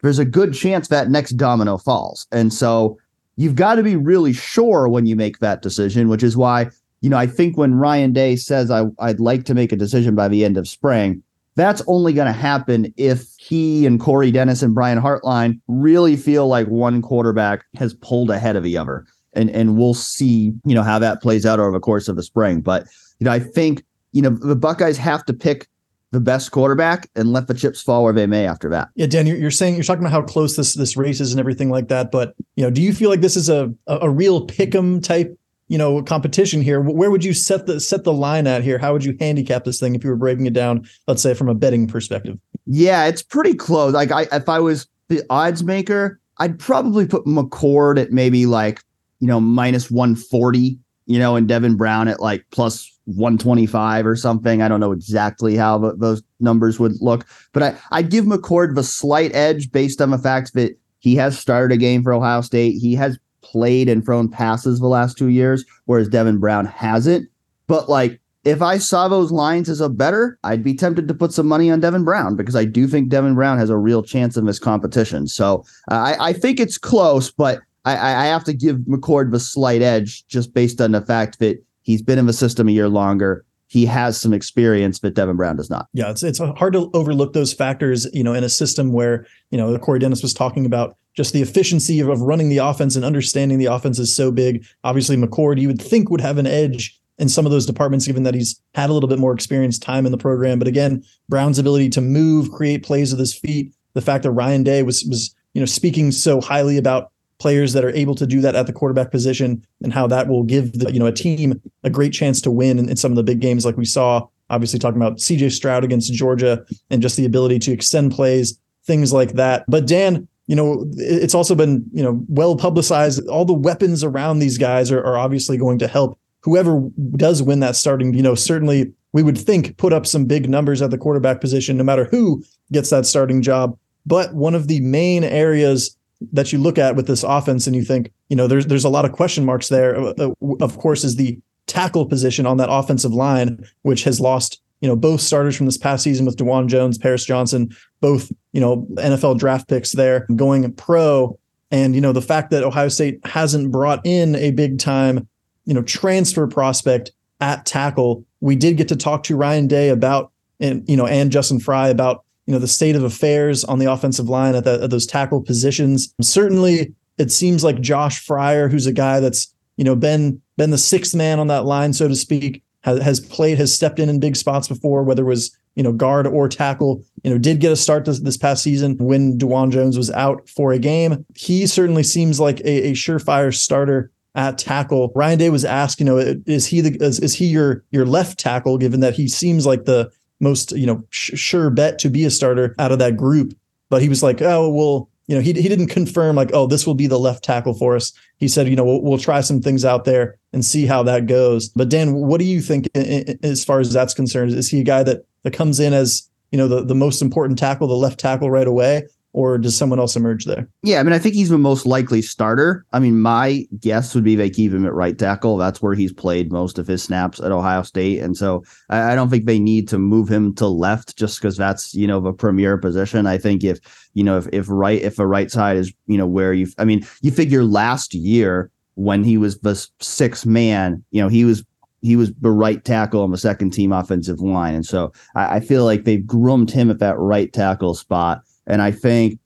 there's 0.02 0.19
a 0.19 0.25
good 0.25 0.54
chance 0.54 0.88
that 0.88 1.10
next 1.10 1.32
domino 1.32 1.78
falls. 1.78 2.26
And 2.32 2.52
so 2.52 2.98
you've 3.37 3.54
got 3.54 3.76
to 3.76 3.82
be 3.82 3.96
really 3.96 4.32
sure 4.32 4.88
when 4.88 5.06
you 5.06 5.16
make 5.16 5.38
that 5.38 5.62
decision, 5.62 6.08
which 6.08 6.22
is 6.22 6.37
why, 6.37 6.70
you 7.00 7.10
know, 7.10 7.16
I 7.16 7.26
think 7.26 7.56
when 7.56 7.75
Ryan 7.75 8.12
Day 8.12 8.37
says 8.37 8.70
I, 8.70 8.84
I'd 8.98 9.20
like 9.20 9.44
to 9.44 9.54
make 9.54 9.72
a 9.72 9.76
decision 9.76 10.14
by 10.14 10.28
the 10.28 10.44
end 10.44 10.56
of 10.56 10.69
spring, 10.69 11.22
that's 11.54 11.82
only 11.87 12.12
going 12.12 12.26
to 12.26 12.32
happen 12.32 12.93
if 12.96 13.26
he 13.38 13.87
and 13.87 13.98
Corey 13.98 14.31
Dennis 14.31 14.62
and 14.62 14.75
Brian 14.75 15.00
Hartline 15.00 15.58
really 15.69 16.16
feel 16.16 16.48
like 16.48 16.66
one 16.69 17.00
quarterback 17.00 17.65
has 17.76 17.94
pulled 17.94 18.31
ahead 18.31 18.56
of 18.56 18.62
the 18.62 18.76
other. 18.76 19.06
And 19.32 19.50
and 19.50 19.76
we'll 19.76 19.94
see, 19.94 20.53
you 20.65 20.74
know, 20.74 20.82
how 20.82 20.98
that 20.98 21.20
plays 21.20 21.44
out 21.44 21.60
over 21.60 21.72
the 21.72 21.81
course 21.81 22.08
of 22.08 22.17
the 22.17 22.22
spring. 22.22 22.60
But 22.60 22.86
you 23.19 23.24
know, 23.24 23.31
I 23.31 23.38
think, 23.38 23.84
you 24.12 24.22
know, 24.22 24.31
the 24.31 24.56
Buckeyes 24.56 24.96
have 24.96 25.24
to 25.26 25.34
pick 25.34 25.69
the 26.17 26.20
best 26.20 26.51
quarterback 26.51 27.11
and 27.15 27.31
let 27.31 27.46
the 27.46 27.53
chips 27.53 27.82
fall 27.82 28.03
where 28.03 28.13
they 28.15 28.27
may 28.27 28.46
after 28.46 28.70
that. 28.70 28.89
Yeah, 28.94 29.05
Dan, 29.05 29.27
you're, 29.27 29.37
you're 29.37 29.51
saying 29.51 29.75
you're 29.75 29.85
talking 29.85 30.03
about 30.03 30.13
how 30.13 30.23
close 30.23 30.56
this 30.56 30.73
this 30.73 30.96
race 30.96 31.20
is 31.20 31.31
and 31.31 31.39
everything 31.39 31.69
like 31.69 31.89
that. 31.89 32.11
But 32.11 32.35
you 32.56 32.65
know, 32.65 32.70
do 32.70 32.81
you 32.81 32.94
feel 32.94 33.11
like 33.11 33.20
this 33.20 33.37
is 33.37 33.51
a 33.51 33.70
a, 33.87 33.99
a 33.99 34.11
real 34.11 34.46
pick'em 34.46 35.03
type 35.03 35.39
you 35.69 35.77
know 35.77 36.03
competition 36.03 36.63
here? 36.63 36.81
Where 36.81 37.11
would 37.11 37.23
you 37.23 37.35
set 37.35 37.67
the 37.67 37.81
set 37.81 38.05
the 38.05 38.15
line 38.15 38.46
at 38.46 38.65
here? 38.65 38.79
How 38.79 38.94
would 38.94 39.05
you 39.05 39.15
handicap 39.20 39.65
this 39.65 39.79
thing 39.79 39.94
if 39.94 40.03
you 40.03 40.08
were 40.08 40.17
breaking 40.17 40.46
it 40.46 40.55
down? 40.55 40.89
Let's 41.06 41.20
say 41.20 41.35
from 41.35 41.51
a 41.51 41.55
betting 41.55 41.87
perspective. 41.87 42.39
Yeah, 42.65 43.05
it's 43.05 43.23
pretty 43.23 43.53
close. 43.53 43.93
Like 43.93 44.11
I, 44.11 44.23
if 44.32 44.49
I 44.49 44.58
was 44.58 44.89
the 45.08 45.23
odds 45.29 45.65
maker, 45.65 46.19
I'd 46.39 46.58
probably 46.58 47.06
put 47.06 47.27
McCord 47.27 48.01
at 48.01 48.11
maybe 48.11 48.46
like 48.46 48.82
you 49.20 49.27
know 49.27 49.39
minus 49.39 49.91
one 49.91 50.17
forty. 50.17 50.79
You 51.05 51.19
know, 51.19 51.37
and 51.37 51.46
Devin 51.46 51.77
Brown 51.77 52.08
at 52.08 52.20
like 52.20 52.46
plus 52.53 52.91
125 53.06 54.06
or 54.06 54.17
something. 54.17 54.63
I 54.63 54.69
don't 54.69 54.81
know 54.81 54.93
exactly 54.93 55.56
how 55.56 55.79
those 55.79 56.22
numbers 56.41 56.79
would 56.79 57.01
look, 57.01 57.27
but 57.53 57.63
I, 57.63 57.77
I'd 57.93 58.10
give 58.10 58.25
McCord 58.25 58.75
the 58.75 58.84
slight 58.84 59.34
edge 59.34 59.72
based 59.72 60.01
on 60.01 60.10
the 60.10 60.19
fact 60.19 60.55
that 60.55 60.79
he 60.98 61.17
has 61.17 61.39
started 61.39 61.75
a 61.75 61.79
game 61.79 62.03
for 62.03 62.13
Ohio 62.13 62.41
State. 62.41 62.79
He 62.79 62.94
has 62.94 63.19
played 63.43 63.89
and 63.89 64.05
thrown 64.05 64.29
passes 64.29 64.81
the 64.81 64.89
last 64.89 65.17
two 65.17 65.29
years, 65.29 65.65
whereas 65.84 66.08
Devin 66.08 66.39
Brown 66.39 66.67
hasn't. 66.67 67.29
But 67.69 67.89
like, 67.89 68.20
if 68.44 68.63
I 68.63 68.79
saw 68.79 69.08
those 69.08 69.32
lines 69.32 69.69
as 69.69 69.81
a 69.81 69.89
better, 69.89 70.39
I'd 70.44 70.63
be 70.63 70.75
tempted 70.75 71.08
to 71.08 71.15
put 71.15 71.32
some 71.32 71.48
money 71.48 71.70
on 71.70 71.81
Devin 71.81 72.05
Brown 72.05 72.36
because 72.36 72.55
I 72.55 72.65
do 72.65 72.86
think 72.86 73.08
Devin 73.08 73.34
Brown 73.34 73.58
has 73.58 73.70
a 73.70 73.77
real 73.77 74.03
chance 74.05 74.36
in 74.36 74.46
this 74.46 74.60
competition. 74.60 75.27
So 75.27 75.65
uh, 75.91 75.94
I, 75.94 76.29
I 76.29 76.32
think 76.32 76.60
it's 76.60 76.79
close, 76.79 77.31
but 77.31 77.60
I, 77.84 77.93
I 77.94 78.27
have 78.27 78.44
to 78.44 78.53
give 78.53 78.79
McCord 78.79 79.32
the 79.32 79.41
slight 79.41 79.82
edge 79.82 80.27
just 80.29 80.55
based 80.55 80.81
on 80.81 80.93
the 80.93 81.01
fact 81.01 81.39
that 81.41 81.63
He's 81.86 82.02
been 82.02 82.19
in 82.19 82.26
the 82.26 82.32
system 82.32 82.69
a 82.69 82.72
year 82.72 82.88
longer. 82.88 83.44
He 83.69 83.86
has 83.86 84.20
some 84.20 84.32
experience 84.32 84.98
that 85.00 85.14
Devin 85.14 85.36
Brown 85.36 85.55
does 85.55 85.70
not. 85.70 85.86
Yeah, 85.93 86.10
it's 86.10 86.24
it's 86.24 86.40
hard 86.40 86.72
to 86.72 86.90
overlook 86.94 87.32
those 87.32 87.52
factors, 87.52 88.08
you 88.12 88.24
know, 88.24 88.34
in 88.34 88.43
a 88.43 88.48
system 88.48 88.93
where, 88.93 89.24
you 89.50 89.58
know, 89.58 89.78
Corey 89.78 90.00
Dennis 90.00 90.20
was 90.20 90.34
talking 90.34 90.66
about 90.66 90.96
just 91.14 91.32
the 91.32 91.43
efficiency 91.43 92.00
of, 92.00 92.08
of 92.08 92.20
running 92.22 92.48
the 92.48 92.58
offense 92.58 92.96
and 92.96 93.05
understanding 93.05 93.58
the 93.58 93.66
offense 93.66 94.00
is 94.00 94.14
so 94.14 94.32
big. 94.32 94.66
Obviously, 94.82 95.16
McCord, 95.16 95.60
you 95.60 95.69
would 95.69 95.81
think 95.81 96.10
would 96.10 96.20
have 96.20 96.38
an 96.38 96.46
edge 96.46 97.00
in 97.19 97.28
some 97.28 97.46
of 97.46 97.52
those 97.52 97.66
departments, 97.66 98.06
given 98.06 98.24
that 98.24 98.34
he's 98.34 98.60
had 98.74 98.90
a 98.90 98.93
little 98.93 99.08
bit 99.08 99.20
more 99.20 99.32
experience 99.32 99.78
time 99.78 100.06
in 100.06 100.12
the 100.12 100.19
program. 100.19 100.58
But 100.58 100.69
again, 100.69 101.05
Brown's 101.28 101.58
ability 101.58 101.90
to 101.90 102.00
move, 102.00 102.50
create 102.50 102.82
plays 102.82 103.12
with 103.12 103.20
his 103.20 103.32
feet, 103.32 103.72
the 103.94 104.02
fact 104.02 104.24
that 104.24 104.32
Ryan 104.32 104.64
Day 104.64 104.82
was 104.82 105.05
was 105.05 105.32
you 105.55 105.60
know 105.60 105.66
speaking 105.66 106.10
so 106.10 106.40
highly 106.40 106.78
about 106.78 107.12
players 107.38 107.72
that 107.72 107.84
are 107.84 107.90
able 107.90 108.14
to 108.14 108.26
do 108.26 108.40
that 108.40 108.55
at 108.55 108.66
the 108.66 108.72
quarterback 108.72 109.10
position 109.10 109.64
and 109.82 109.93
how 109.93 110.06
that 110.06 110.28
will 110.28 110.43
give 110.43 110.72
the, 110.72 110.93
you 110.93 110.98
know 110.98 111.06
a 111.06 111.12
team 111.12 111.60
a 111.84 111.90
great 111.90 112.12
chance 112.12 112.40
to 112.40 112.50
win 112.50 112.78
in, 112.78 112.88
in 112.88 112.96
some 112.96 113.12
of 113.12 113.16
the 113.16 113.22
big 113.22 113.40
games 113.40 113.64
like 113.64 113.76
we 113.76 113.84
saw 113.84 114.26
obviously 114.48 114.78
talking 114.78 115.00
about 115.00 115.19
CJ 115.19 115.52
Stroud 115.52 115.84
against 115.84 116.12
Georgia 116.12 116.64
and 116.90 117.02
just 117.02 117.16
the 117.16 117.24
ability 117.24 117.58
to 117.60 117.72
extend 117.72 118.12
plays 118.12 118.58
things 118.84 119.12
like 119.12 119.32
that. 119.32 119.64
But 119.69 119.86
Dan 119.86 120.28
you 120.46 120.55
know 120.55 120.86
it's 120.93 121.34
also 121.34 121.55
been 121.55 121.84
you 121.93 122.02
know 122.02 122.24
well 122.28 122.56
publicized. 122.56 123.26
All 123.28 123.44
the 123.44 123.52
weapons 123.52 124.05
around 124.05 124.38
these 124.38 124.58
guys 124.58 124.90
are, 124.90 125.05
are 125.05 125.19
obviously 125.19 125.58
going 125.58 125.78
to 125.81 125.88
help. 125.88 126.19
Whoever 126.43 126.88
does 127.16 127.43
win 127.43 127.60
that 127.60 127.76
starting 127.76 128.14
you 128.14 128.22
know 128.22 128.34
certainly 128.34 128.93
we 129.12 129.22
would 129.22 129.38
think 129.38 129.76
put 129.76 129.93
up 129.93 130.06
some 130.06 130.26
big 130.26 130.48
numbers 130.48 130.82
at 130.82 130.90
the 130.90 130.98
quarterback 130.98 131.40
position 131.40 131.76
no 131.76 131.84
matter 131.84 132.05
who 132.05 132.44
gets 132.72 132.90
that 132.90 133.06
starting 133.06 133.43
job. 133.43 133.76
But 134.05 134.34
one 134.34 134.55
of 134.55 134.69
the 134.69 134.81
main 134.81 135.24
areas 135.24 135.95
that 136.32 136.53
you 136.53 136.58
look 136.58 136.79
at 136.79 136.96
with 136.96 137.06
this 137.06 137.23
offense 137.23 137.67
and 137.67 137.77
you 137.77 137.82
think, 137.82 138.13
you 138.29 138.37
know, 138.37 138.46
there's 138.46 138.67
there's 138.67 138.85
a 138.85 138.91
lot 138.91 139.05
of 139.05 139.13
question 139.13 139.44
marks 139.44 139.69
there. 139.69 139.96
Uh, 139.96 140.15
uh, 140.19 140.35
of 140.61 140.79
course, 140.79 141.05
is 141.05 141.17
the 141.17 141.39
tackle 141.67 142.06
position 142.06 142.46
on 142.46 142.56
that 142.56 142.70
offensive 142.70 143.13
line, 143.13 143.65
which 143.82 144.05
has 144.05 144.20
lost, 144.20 144.61
you 144.81 144.89
know, 144.89 144.96
both 144.96 145.20
starters 145.20 145.56
from 145.56 145.67
this 145.67 145.79
past 145.79 146.05
season 146.05 146.25
with 146.25 146.37
Dawand 146.37 146.69
Jones, 146.69 146.96
Paris 146.96 147.25
Johnson, 147.25 147.75
both, 148.01 148.31
you 148.53 148.61
know, 148.61 148.87
NFL 148.94 149.39
draft 149.39 149.69
picks 149.69 149.93
there 149.93 150.27
going 150.37 150.73
pro. 150.75 151.39
And, 151.73 151.96
you 151.96 152.01
know, 152.01 152.13
the 152.13 152.23
fact 152.23 152.51
that 152.51 152.63
Ohio 152.63 152.89
State 152.89 153.19
hasn't 153.27 153.73
brought 153.73 154.01
in 154.06 154.37
a 154.37 154.53
big 154.53 154.79
time, 154.79 155.27
you 155.65 155.75
know, 155.75 155.82
transfer 155.82 156.46
prospect 156.46 157.11
at 157.41 157.67
tackle. 157.67 158.25
We 158.41 158.56
did 158.56 158.77
get 158.77 158.89
to 158.89 158.96
talk 158.96 159.25
to 159.25 159.37
Ryan 159.37 159.67
Day 159.67 159.89
about 159.89 160.31
and 160.61 160.89
you 160.89 160.96
know 160.96 161.06
and 161.06 161.31
Justin 161.31 161.61
Frye 161.61 161.89
about 161.89 162.25
you 162.46 162.53
know 162.53 162.58
the 162.58 162.69
state 162.69 162.96
of 162.96 163.03
affairs 163.03 163.65
on 163.65 163.79
the 163.79 163.91
offensive 163.91 164.29
line 164.29 164.55
at, 164.55 164.65
the, 164.65 164.82
at 164.84 164.91
those 164.91 165.06
tackle 165.06 165.43
positions. 165.43 166.15
Certainly, 166.20 166.94
it 167.19 167.32
seems 167.32 167.65
like 167.65 167.81
Josh 167.81 168.24
Fryar, 168.24 168.70
who's 168.70 168.86
a 168.86 168.93
guy 168.93 169.20
that's 169.20 169.53
you 169.76 169.84
know 169.84 169.96
been 169.96 170.41
been 170.56 170.70
the 170.70 170.79
sixth 170.79 171.15
man 171.15 171.38
on 171.38 171.48
that 171.48 171.65
line, 171.65 171.93
so 171.93 172.08
to 172.08 172.17
speak, 172.17 172.62
has, 172.82 173.03
has 173.03 173.20
played, 173.20 173.58
has 173.58 173.74
stepped 173.74 173.98
in 173.98 174.08
in 174.08 174.20
big 174.20 174.36
spots 174.36 174.69
before, 174.69 175.03
whether 175.03 175.22
it 175.22 175.26
was 175.26 175.56
you 175.74 175.82
know 175.82 175.93
guard 175.93 176.26
or 176.26 176.48
tackle. 176.48 177.03
You 177.24 177.32
know, 177.32 177.38
did 177.38 177.60
get 177.60 177.72
a 177.72 177.76
start 177.76 178.05
this, 178.05 178.20
this 178.20 178.36
past 178.36 178.62
season 178.62 178.96
when 178.98 179.38
Dawand 179.38 179.72
Jones 179.72 179.96
was 179.96 180.10
out 180.12 180.48
for 180.48 180.72
a 180.72 180.79
game. 180.79 181.26
He 181.34 181.67
certainly 181.67 182.05
seems 182.05 182.38
like 182.38 182.60
a, 182.60 182.91
a 182.91 182.93
surefire 182.93 183.53
starter 183.55 184.10
at 184.36 184.58
tackle. 184.58 185.10
Ryan 185.15 185.38
Day 185.38 185.50
was 185.50 185.65
asked, 185.65 185.98
you 185.98 186.06
know, 186.06 186.19
is 186.19 186.67
he 186.67 186.81
the 186.81 186.96
is, 187.05 187.19
is 187.19 187.34
he 187.34 187.46
your 187.46 187.84
your 187.91 188.06
left 188.06 188.38
tackle? 188.38 188.79
Given 188.79 189.00
that 189.00 189.15
he 189.15 189.29
seems 189.29 189.67
like 189.67 189.84
the 189.84 190.10
most 190.40 190.72
you 190.72 190.86
know 190.86 191.05
sh- 191.10 191.38
sure 191.38 191.70
bet 191.70 191.98
to 192.00 192.08
be 192.08 192.24
a 192.24 192.31
starter 192.31 192.74
out 192.78 192.93
of 192.93 192.98
that 192.98 193.16
group. 193.16 193.55
But 193.88 194.02
he 194.02 194.08
was 194.08 194.22
like, 194.22 194.43
oh 194.43 194.69
well, 194.69 195.08
you 195.26 195.34
know, 195.34 195.40
he 195.40 195.52
he 195.52 195.69
didn't 195.69 195.88
confirm 195.88 196.36
like, 196.36 196.50
oh, 196.52 196.66
this 196.66 196.86
will 196.86 196.94
be 196.94 197.06
the 197.06 197.19
left 197.19 197.43
tackle 197.43 197.74
for 197.74 197.96
us. 197.96 198.12
He 198.38 198.46
said, 198.48 198.69
you 198.69 198.76
know, 198.76 198.84
we'll, 198.84 199.02
we'll 199.02 199.19
try 199.19 199.40
some 199.40 199.60
things 199.60 199.84
out 199.84 200.05
there 200.05 200.38
and 200.52 200.64
see 200.64 200.86
how 200.86 201.02
that 201.05 201.26
goes. 201.26 201.69
But 201.70 201.88
Dan, 201.88 202.14
what 202.14 202.38
do 202.38 202.44
you 202.44 202.60
think 202.60 202.88
as 202.94 203.64
far 203.64 203.81
as 203.81 203.93
that's 203.93 204.14
concerned? 204.14 204.52
Is 204.52 204.69
he 204.69 204.81
a 204.81 204.84
guy 204.84 205.02
that 205.02 205.24
that 205.43 205.52
comes 205.52 205.81
in 205.81 205.93
as 205.93 206.28
you 206.52 206.58
know 206.58 206.69
the 206.69 206.84
the 206.84 206.94
most 206.94 207.22
important 207.22 207.58
tackle, 207.58 207.88
the 207.88 207.94
left 207.94 208.20
tackle 208.20 208.50
right 208.50 208.69
away, 208.69 209.05
or 209.36 209.58
does 209.58 209.76
someone 209.76 209.98
else 209.98 210.16
emerge 210.16 210.46
there? 210.46 210.66
Yeah, 210.82 210.98
I 210.98 211.02
mean, 211.02 211.12
I 211.12 211.19
think 211.19 211.34
he's 211.34 211.50
the 211.50 211.58
most 211.58 211.84
likely 211.84 212.22
starter. 212.22 212.86
I 212.94 212.98
mean, 212.98 213.20
my 213.20 213.66
guess 213.78 214.14
would 214.14 214.24
be 214.24 214.34
they 214.34 214.48
keep 214.48 214.72
him 214.72 214.86
at 214.86 214.94
right 214.94 215.16
tackle. 215.16 215.58
That's 215.58 215.82
where 215.82 215.94
he's 215.94 216.10
played 216.12 216.50
most 216.50 216.78
of 216.78 216.86
his 216.86 217.02
snaps 217.02 217.38
at 217.38 217.52
Ohio 217.52 217.82
State, 217.82 218.20
and 218.20 218.34
so 218.34 218.64
I, 218.88 219.12
I 219.12 219.14
don't 219.14 219.28
think 219.28 219.44
they 219.44 219.58
need 219.58 219.88
to 219.88 219.98
move 219.98 220.31
him 220.31 220.55
to 220.55 220.66
left 220.66 221.19
just 221.19 221.38
because 221.38 221.58
that's 221.58 221.94
you 221.94 222.06
know 222.06 222.19
the 222.19 222.32
premier 222.32 222.78
position. 222.78 223.26
I 223.26 223.36
think 223.36 223.62
if 223.62 223.78
you 224.14 224.24
know 224.24 224.38
if 224.38 224.48
if 224.55 224.70
right 224.70 225.02
if 225.02 225.19
a 225.19 225.26
right 225.26 225.50
side 225.50 225.76
is 225.76 225.93
you 226.06 226.16
know 226.16 226.26
where 226.26 226.55
you, 226.55 226.69
I 226.78 226.86
mean, 226.86 227.06
you 227.20 227.31
figure 227.31 227.62
last 227.62 228.14
year 228.14 228.70
when 228.94 229.22
he 229.22 229.36
was 229.36 229.58
the 229.58 229.74
sixth 230.00 230.46
man, 230.46 231.05
you 231.10 231.20
know, 231.20 231.28
he 231.28 231.44
was 231.44 231.62
he 232.00 232.16
was 232.16 232.32
the 232.40 232.50
right 232.50 232.84
tackle 232.84 233.22
on 233.22 233.32
the 233.32 233.38
second 233.38 233.70
team 233.70 233.93
offensive 233.93 234.40
line. 234.40 234.74
And 234.74 234.86
so 234.86 235.12
I, 235.34 235.56
I, 235.56 235.60
feel 235.60 235.84
like 235.84 236.05
they've 236.05 236.24
groomed 236.24 236.70
him 236.70 236.90
at 236.90 237.00
that 237.00 237.19
right 237.19 237.52
tackle 237.52 237.94
spot. 237.94 238.43
And 238.67 238.82
I 238.82 238.91
think 238.91 239.39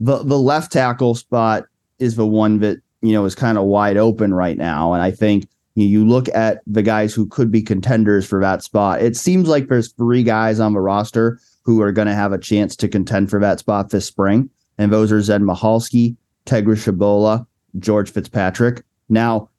the 0.00 0.22
the 0.22 0.38
left 0.38 0.72
tackle 0.72 1.14
spot 1.14 1.64
is 1.98 2.16
the 2.16 2.26
one 2.26 2.60
that 2.60 2.78
you 3.02 3.12
know 3.12 3.24
is 3.24 3.34
kind 3.34 3.58
of 3.58 3.64
wide 3.64 3.96
open 3.96 4.34
right 4.34 4.56
now. 4.56 4.92
And 4.92 5.02
I 5.02 5.10
think 5.10 5.48
you, 5.86 6.04
look 6.04 6.28
at 6.34 6.60
the 6.66 6.82
guys 6.82 7.14
who 7.14 7.26
could 7.26 7.52
be 7.52 7.62
contenders 7.62 8.26
for 8.26 8.40
that 8.40 8.64
spot. 8.64 9.00
It 9.00 9.16
seems 9.16 9.48
like 9.48 9.68
there's 9.68 9.92
three 9.92 10.24
guys 10.24 10.58
on 10.58 10.72
the 10.72 10.80
roster 10.80 11.38
who 11.62 11.80
are 11.82 11.92
going 11.92 12.08
to 12.08 12.14
have 12.14 12.32
a 12.32 12.38
chance 12.38 12.74
to 12.76 12.88
contend 12.88 13.30
for 13.30 13.38
that 13.38 13.60
spot 13.60 13.90
this 13.90 14.06
spring, 14.06 14.50
and 14.76 14.92
those 14.92 15.12
are 15.12 15.22
Zen 15.22 15.42
Michalski, 15.42 16.16
Tegra 16.46 16.74
Tshabola, 16.74 17.46
George 17.78 18.10
Fitzpatrick. 18.10 18.82
Now, 19.08 19.50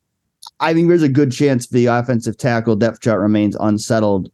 I 0.60 0.74
think 0.74 0.90
there's 0.90 1.04
a 1.04 1.10
good 1.10 1.32
chance 1.32 1.68
the 1.68 1.86
offensive 1.86 2.38
tackle 2.38 2.76
depth 2.76 3.02
chart 3.02 3.22
remains 3.22 3.56
unsettled 3.60 4.32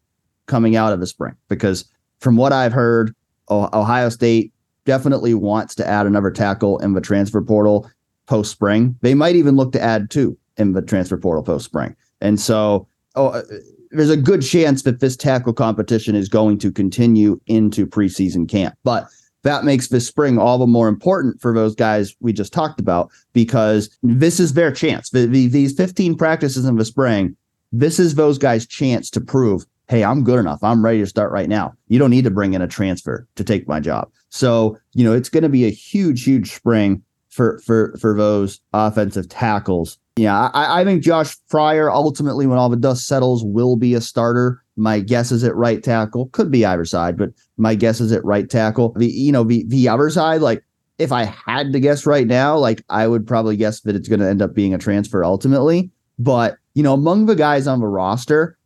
coming 0.48 0.76
out 0.76 0.94
of 0.94 1.00
the 1.00 1.08
spring 1.08 1.36
because 1.50 1.86
from 2.20 2.36
what 2.36 2.54
I've 2.54 2.74
heard, 2.74 3.16
Ohio 3.50 4.10
State 4.10 4.52
definitely 4.86 5.34
wants 5.34 5.76
to 5.76 5.88
add 5.88 6.06
another 6.06 6.32
tackle 6.32 6.80
in 6.80 6.94
the 6.94 7.02
transfer 7.02 7.42
portal 7.42 7.90
post 8.28 8.52
spring. 8.52 8.98
They 9.02 9.14
might 9.14 9.36
even 9.36 9.56
look 9.56 9.72
to 9.74 9.82
add 9.82 10.10
two 10.10 10.38
in 10.58 10.74
the 10.74 10.82
transfer 10.82 11.18
portal 11.18 11.44
post 11.44 11.66
spring. 11.66 11.96
And 12.22 12.40
so, 12.40 12.88
oh, 13.16 13.28
uh, 13.28 13.44
there's 13.92 14.10
a 14.10 14.18
good 14.18 14.42
chance 14.42 14.84
that 14.84 15.00
this 15.00 15.16
tackle 15.16 15.54
competition 15.54 16.16
is 16.16 16.30
going 16.30 16.58
to 16.60 16.72
continue 16.72 17.40
into 17.48 17.86
preseason 17.86 18.50
camp. 18.50 18.76
But 18.84 19.08
that 19.44 19.64
makes 19.64 19.90
this 19.90 20.08
spring 20.08 20.40
all 20.40 20.58
the 20.58 20.66
more 20.66 20.88
important 20.88 21.40
for 21.40 21.54
those 21.54 21.76
guys 21.76 22.16
we 22.20 22.34
just 22.34 22.52
talked 22.52 22.80
about 22.80 23.12
because 23.32 23.96
this 24.02 24.40
is 24.40 24.54
their 24.54 24.72
chance. 24.72 25.12
The, 25.12 25.28
the, 25.28 25.48
these 25.48 25.74
15 25.74 26.18
practices 26.18 26.66
in 26.66 26.78
the 26.78 26.86
spring, 26.86 27.38
this 27.72 28.00
is 28.00 28.16
those 28.16 28.38
guys' 28.38 28.66
chance 28.66 29.10
to 29.12 29.22
prove 29.22 29.66
hey, 29.88 30.04
I'm 30.04 30.24
good 30.24 30.40
enough. 30.40 30.64
I'm 30.64 30.84
ready 30.84 31.00
to 31.00 31.06
start 31.06 31.32
right 31.32 31.50
now. 31.50 31.74
You 31.88 32.00
don't 32.00 32.10
need 32.10 32.24
to 32.24 32.32
bring 32.32 32.54
in 32.54 32.62
a 32.62 32.68
transfer 32.68 33.28
to 33.36 33.44
take 33.44 33.68
my 33.68 33.80
job. 33.80 34.10
So, 34.30 34.78
you 34.94 35.04
know, 35.04 35.14
it's 35.14 35.30
going 35.30 35.44
to 35.44 35.50
be 35.50 35.66
a 35.66 35.70
huge, 35.70 36.24
huge 36.24 36.52
spring 36.52 37.04
for 37.30 37.60
for 37.60 37.96
for 38.00 38.16
those 38.16 38.62
offensive 38.74 39.30
tackles. 39.30 39.98
Yeah, 40.16 40.50
I, 40.54 40.82
I 40.82 40.84
think 40.86 41.04
Josh 41.04 41.36
Fryar 41.52 41.94
ultimately, 41.94 42.48
when 42.48 42.58
all 42.58 42.70
the 42.70 42.78
dust 42.78 43.06
settles, 43.06 43.44
will 43.44 43.76
be 43.76 43.94
a 43.94 44.02
starter. 44.02 44.64
My 44.78 45.02
guess 45.02 45.32
is 45.32 45.44
at 45.44 45.56
right 45.56 45.84
tackle. 45.84 46.28
Could 46.28 46.50
be 46.50 46.66
either 46.66 46.86
side, 46.86 47.18
but 47.18 47.32
my 47.58 47.76
guess 47.76 48.00
is 48.00 48.14
at 48.14 48.24
right 48.24 48.50
tackle. 48.50 48.94
The 48.94 49.08
you 49.08 49.32
know 49.32 49.44
the 49.44 49.66
the 49.68 49.90
other 49.90 50.10
side, 50.10 50.42
like 50.42 50.64
if 50.98 51.12
I 51.12 51.26
had 51.26 51.74
to 51.74 51.80
guess 51.80 52.06
right 52.06 52.26
now, 52.26 52.58
like 52.58 52.82
I 52.90 53.08
would 53.08 53.28
probably 53.28 53.58
guess 53.58 53.82
that 53.82 53.96
it's 53.96 54.08
going 54.08 54.22
to 54.22 54.30
end 54.30 54.42
up 54.42 54.54
being 54.54 54.74
a 54.74 54.78
transfer 54.78 55.26
ultimately. 55.26 55.92
But 56.18 56.58
you 56.74 56.84
know, 56.84 56.94
among 56.94 57.26
the 57.26 57.36
guys 57.36 57.68
on 57.68 57.82
the 57.82 57.88
roster, 57.88 58.58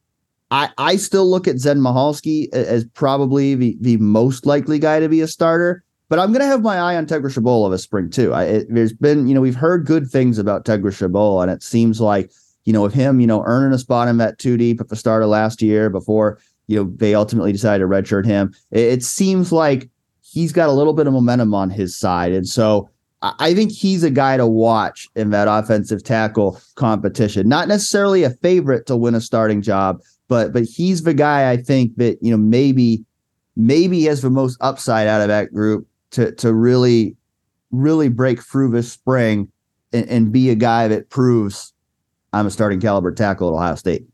I, 0.52 0.70
I 0.78 0.96
still 0.96 1.30
look 1.30 1.48
at 1.48 1.60
Zen 1.60 1.80
Michalski 1.80 2.52
as 2.54 2.86
probably 2.94 3.56
the, 3.56 3.78
the 3.82 3.98
most 3.98 4.46
likely 4.46 4.80
guy 4.80 5.00
to 5.00 5.10
be 5.10 5.22
a 5.22 5.28
starter, 5.28 5.84
but 6.10 6.18
I'm 6.18 6.32
going 6.32 6.42
to 6.42 6.48
have 6.48 6.64
my 6.64 6.78
eye 6.78 6.96
on 6.96 7.06
Tegra 7.06 7.32
Tshabola 7.32 7.70
this 7.70 7.84
spring 7.84 8.10
too. 8.10 8.34
I, 8.34 8.44
it, 8.46 8.68
there's 8.70 8.94
been, 8.94 9.28
you 9.28 9.36
know, 9.36 9.42
we've 9.42 9.56
heard 9.56 9.86
good 9.86 10.10
things 10.10 10.40
about 10.40 10.66
Tegra 10.66 10.92
Tshabola, 10.92 11.44
and 11.44 11.52
it 11.52 11.62
seems 11.62 12.02
like, 12.02 12.32
you 12.66 12.74
know, 12.74 12.82
with 12.82 12.94
him, 12.94 13.20
you 13.20 13.28
know, 13.28 13.44
earning 13.46 13.74
a 13.74 13.78
spot 13.80 14.08
in 14.08 14.18
that 14.18 14.40
two 14.40 14.58
deep 14.58 14.82
at 14.82 14.90
the 14.90 14.96
start 14.96 15.22
of 15.22 15.30
last 15.30 15.62
year 15.62 15.90
before, 15.90 16.40
you 16.68 16.84
know, 16.84 16.92
they 16.96 17.16
ultimately 17.16 17.52
decided 17.52 17.84
to 17.84 17.88
redshirt 17.88 18.26
him. 18.26 18.54
It, 18.72 18.82
it 18.82 19.04
seems 19.04 19.52
like 19.52 19.90
he's 20.22 20.52
got 20.52 20.70
a 20.70 20.74
little 20.74 20.94
bit 20.94 21.08
of 21.08 21.14
momentum 21.14 21.54
on 21.54 21.70
his 21.70 21.96
side. 21.96 22.32
And 22.32 22.48
so 22.48 22.90
I 23.22 23.54
think 23.54 23.72
he's 23.72 24.04
a 24.04 24.12
guy 24.12 24.38
to 24.38 24.48
watch 24.48 25.08
in 25.16 25.32
that 25.32 25.48
offensive 25.50 26.04
tackle 26.04 26.62
competition. 26.76 27.50
Not 27.50 27.68
necessarily 27.68 28.24
a 28.24 28.30
favorite 28.30 28.86
to 28.86 28.96
win 28.96 29.16
a 29.16 29.22
starting 29.22 29.62
job, 29.62 30.00
but 30.30 30.54
but 30.54 30.64
he's 30.64 31.04
the 31.04 31.14
guy 31.14 31.52
I 31.52 31.58
think 31.58 31.98
that 31.98 32.18
you 32.22 32.32
know 32.32 32.38
maybe 32.38 33.04
maybe 33.58 34.04
has 34.04 34.22
the 34.22 34.30
most 34.30 34.58
upside 34.62 35.08
out 35.08 35.22
of 35.22 35.28
that 35.28 35.54
group 35.54 35.86
to 36.12 36.32
to 36.36 36.54
really 36.54 37.18
really 37.72 38.08
break 38.08 38.42
through 38.42 38.72
this 38.72 38.90
spring 38.90 39.52
and, 39.92 40.08
and 40.08 40.32
be 40.32 40.50
a 40.50 40.56
guy 40.56 40.88
that 40.88 41.10
proves 41.10 41.74
I'm 42.32 42.48
a 42.48 42.52
starting 42.52 42.80
caliber 42.80 43.12
tackle 43.12 43.50
at 43.50 43.54
Ohio 43.54 43.76
State. 43.76 44.06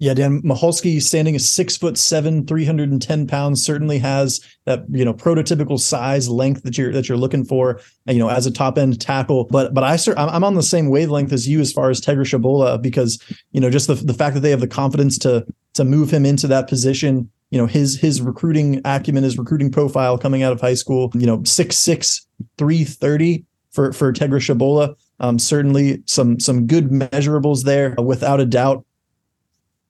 Yeah, 0.00 0.14
Dan 0.14 0.42
Michalski 0.42 1.02
standing 1.02 1.34
a 1.34 1.40
six 1.40 1.76
foot 1.76 1.98
seven, 1.98 2.46
310 2.46 3.26
pounds, 3.26 3.64
certainly 3.64 3.98
has 3.98 4.40
that, 4.64 4.84
you 4.90 5.04
know, 5.04 5.12
prototypical 5.12 5.78
size 5.78 6.28
length 6.28 6.62
that 6.62 6.78
you're 6.78 6.92
that 6.92 7.08
you're 7.08 7.18
looking 7.18 7.44
for, 7.44 7.80
you 8.06 8.20
know, 8.20 8.28
as 8.28 8.46
a 8.46 8.52
top 8.52 8.78
end 8.78 9.00
tackle. 9.00 9.44
But 9.50 9.74
but 9.74 9.82
I 9.82 9.98
I'm 10.16 10.44
on 10.44 10.54
the 10.54 10.62
same 10.62 10.88
wavelength 10.88 11.32
as 11.32 11.48
you 11.48 11.58
as 11.60 11.72
far 11.72 11.90
as 11.90 12.00
Tegra 12.00 12.24
Tshabola 12.24 12.80
because, 12.80 13.20
you 13.50 13.60
know, 13.60 13.70
just 13.70 13.88
the, 13.88 13.94
the 13.94 14.14
fact 14.14 14.34
that 14.34 14.40
they 14.40 14.50
have 14.50 14.60
the 14.60 14.68
confidence 14.68 15.18
to 15.18 15.44
to 15.74 15.84
move 15.84 16.12
him 16.12 16.24
into 16.24 16.46
that 16.46 16.68
position, 16.68 17.28
you 17.50 17.58
know, 17.58 17.66
his 17.66 17.98
his 17.98 18.22
recruiting 18.22 18.80
acumen, 18.84 19.24
his 19.24 19.36
recruiting 19.36 19.72
profile 19.72 20.16
coming 20.16 20.44
out 20.44 20.52
of 20.52 20.60
high 20.60 20.74
school, 20.74 21.10
you 21.14 21.26
know, 21.26 21.42
six 21.42 21.76
six, 21.76 22.24
330 22.56 23.44
for 23.72 23.92
for 23.92 24.12
Tegra 24.12 24.38
Tshabola. 24.38 24.94
Um, 25.20 25.40
certainly 25.40 26.04
some 26.06 26.38
some 26.38 26.68
good 26.68 26.90
measurables 26.90 27.64
there, 27.64 27.96
without 27.98 28.38
a 28.38 28.46
doubt. 28.46 28.84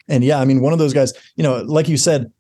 And 0.09 0.25
yeah, 0.25 0.41
I 0.41 0.45
mean, 0.45 0.61
one 0.61 0.73
of 0.73 0.79
those 0.79 0.95
guys, 0.95 1.12
you 1.37 1.43
know, 1.43 1.62
like 1.62 1.88
you 1.88 1.97
said, 1.97 2.33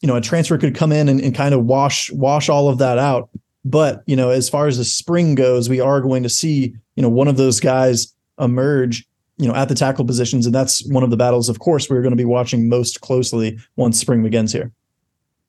you 0.00 0.08
know, 0.08 0.16
a 0.16 0.20
transfer 0.20 0.58
could 0.58 0.74
come 0.74 0.92
in 0.92 1.08
and, 1.08 1.20
and 1.20 1.34
kind 1.34 1.54
of 1.54 1.64
wash 1.64 2.10
wash 2.12 2.48
all 2.48 2.68
of 2.68 2.78
that 2.78 2.98
out. 2.98 3.30
But 3.64 4.02
you 4.06 4.16
know, 4.16 4.30
as 4.30 4.48
far 4.48 4.66
as 4.66 4.78
the 4.78 4.84
spring 4.84 5.34
goes, 5.34 5.68
we 5.68 5.80
are 5.80 6.00
going 6.00 6.22
to 6.24 6.28
see 6.28 6.74
you 6.96 7.02
know 7.02 7.08
one 7.08 7.28
of 7.28 7.36
those 7.36 7.60
guys 7.60 8.12
emerge 8.40 9.06
you 9.36 9.46
know 9.46 9.54
at 9.54 9.68
the 9.68 9.74
tackle 9.74 10.04
positions, 10.04 10.46
and 10.46 10.54
that's 10.54 10.86
one 10.90 11.04
of 11.04 11.10
the 11.10 11.16
battles, 11.16 11.48
of 11.48 11.60
course, 11.60 11.88
we're 11.88 12.02
going 12.02 12.10
to 12.12 12.16
be 12.16 12.24
watching 12.24 12.68
most 12.68 13.00
closely 13.00 13.58
once 13.76 13.98
spring 13.98 14.22
begins 14.22 14.52
here. 14.52 14.72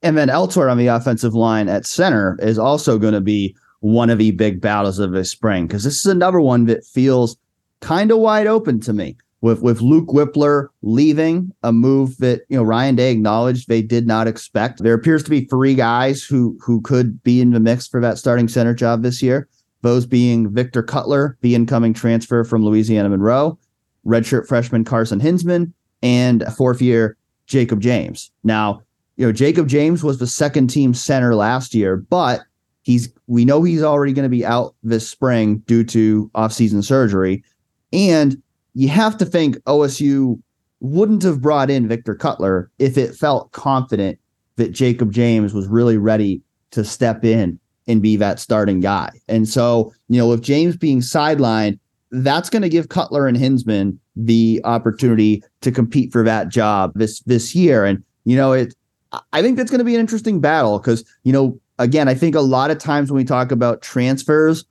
And 0.02 0.18
then 0.18 0.28
elsewhere 0.28 0.68
on 0.68 0.76
the 0.76 0.88
offensive 0.88 1.34
line 1.34 1.68
at 1.68 1.86
center 1.86 2.38
is 2.42 2.58
also 2.58 2.98
going 2.98 3.14
to 3.14 3.22
be 3.22 3.56
one 3.80 4.10
of 4.10 4.18
the 4.18 4.32
big 4.32 4.60
battles 4.60 4.98
of 4.98 5.12
the 5.12 5.24
spring 5.24 5.66
because 5.66 5.82
this 5.84 5.96
is 5.96 6.06
another 6.06 6.40
one 6.40 6.66
that 6.66 6.84
feels 6.84 7.36
kind 7.80 8.10
of 8.10 8.18
wide 8.18 8.46
open 8.46 8.80
to 8.80 8.92
me 8.92 9.16
with 9.44 9.60
with 9.60 9.82
Luke 9.82 10.08
Wypler 10.08 10.68
leaving, 10.80 11.52
a 11.62 11.70
move 11.70 12.16
that 12.16 12.46
you 12.48 12.56
know 12.56 12.62
Ryan 12.62 12.96
Day 12.96 13.12
acknowledged 13.12 13.68
they 13.68 13.82
did 13.82 14.06
not 14.06 14.26
expect. 14.26 14.82
There 14.82 14.94
appears 14.94 15.22
to 15.24 15.28
be 15.28 15.44
three 15.44 15.74
guys 15.74 16.22
who 16.22 16.56
who 16.62 16.80
could 16.80 17.22
be 17.22 17.42
in 17.42 17.50
the 17.50 17.60
mix 17.60 17.86
for 17.86 18.00
that 18.00 18.16
starting 18.16 18.48
center 18.48 18.72
job 18.72 19.02
this 19.02 19.22
year. 19.22 19.46
Those 19.82 20.06
being 20.06 20.50
Victor 20.50 20.82
Cutler, 20.82 21.36
the 21.42 21.54
incoming 21.54 21.92
transfer 21.92 22.42
from 22.42 22.64
Louisiana 22.64 23.10
Monroe, 23.10 23.58
redshirt 24.06 24.48
freshman 24.48 24.82
Carson 24.82 25.20
Hinzman, 25.20 25.74
and 26.02 26.42
fourth 26.56 26.80
year 26.80 27.18
Jakob 27.46 27.82
James. 27.82 28.30
Now, 28.44 28.80
you 29.18 29.26
know 29.26 29.32
Jakob 29.32 29.68
James 29.68 30.02
was 30.02 30.20
the 30.20 30.26
second 30.26 30.68
team 30.68 30.94
center 30.94 31.34
last 31.34 31.74
year, 31.74 31.98
but 31.98 32.40
he's 32.80 33.12
we 33.26 33.44
know 33.44 33.62
he's 33.62 33.82
already 33.82 34.14
going 34.14 34.22
to 34.22 34.30
be 34.30 34.46
out 34.46 34.74
this 34.82 35.06
spring 35.06 35.58
due 35.66 35.84
to 35.84 36.30
offseason 36.34 36.82
surgery. 36.82 37.44
And 37.92 38.42
you 38.74 38.88
have 38.88 39.16
to 39.18 39.24
think 39.24 39.56
OSU 39.64 40.40
wouldn't 40.80 41.22
have 41.22 41.40
brought 41.40 41.70
in 41.70 41.88
Victor 41.88 42.14
Cutler 42.14 42.70
if 42.78 42.98
it 42.98 43.14
felt 43.14 43.52
confident 43.52 44.18
that 44.56 44.72
Jakob 44.72 45.12
James 45.12 45.54
was 45.54 45.66
really 45.66 45.96
ready 45.96 46.42
to 46.72 46.84
step 46.84 47.24
in 47.24 47.58
and 47.86 48.02
be 48.02 48.16
that 48.16 48.40
starting 48.40 48.80
guy. 48.80 49.10
And 49.28 49.48
so, 49.48 49.92
you 50.08 50.18
know, 50.18 50.28
with 50.28 50.42
James 50.42 50.76
being 50.76 51.00
sidelined, 51.00 51.78
that's 52.10 52.50
going 52.50 52.62
to 52.62 52.68
give 52.68 52.88
Cutler 52.88 53.26
and 53.26 53.36
Hinzman 53.36 53.98
the 54.16 54.60
opportunity 54.64 55.42
to 55.62 55.72
compete 55.72 56.12
for 56.12 56.22
that 56.22 56.48
job 56.48 56.92
this 56.94 57.20
this 57.20 57.54
year. 57.54 57.84
And 57.84 58.02
you 58.24 58.36
know, 58.36 58.52
it 58.52 58.74
I 59.32 59.42
think 59.42 59.56
that's 59.56 59.70
going 59.70 59.80
to 59.80 59.84
be 59.84 59.94
an 59.94 60.00
interesting 60.00 60.40
battle 60.40 60.78
because 60.78 61.04
you 61.24 61.32
know, 61.32 61.58
again, 61.78 62.08
I 62.08 62.14
think 62.14 62.34
a 62.34 62.40
lot 62.40 62.70
of 62.70 62.78
times 62.78 63.10
when 63.10 63.16
we 63.16 63.24
talk 63.24 63.50
about 63.50 63.82
transfers, 63.82 64.64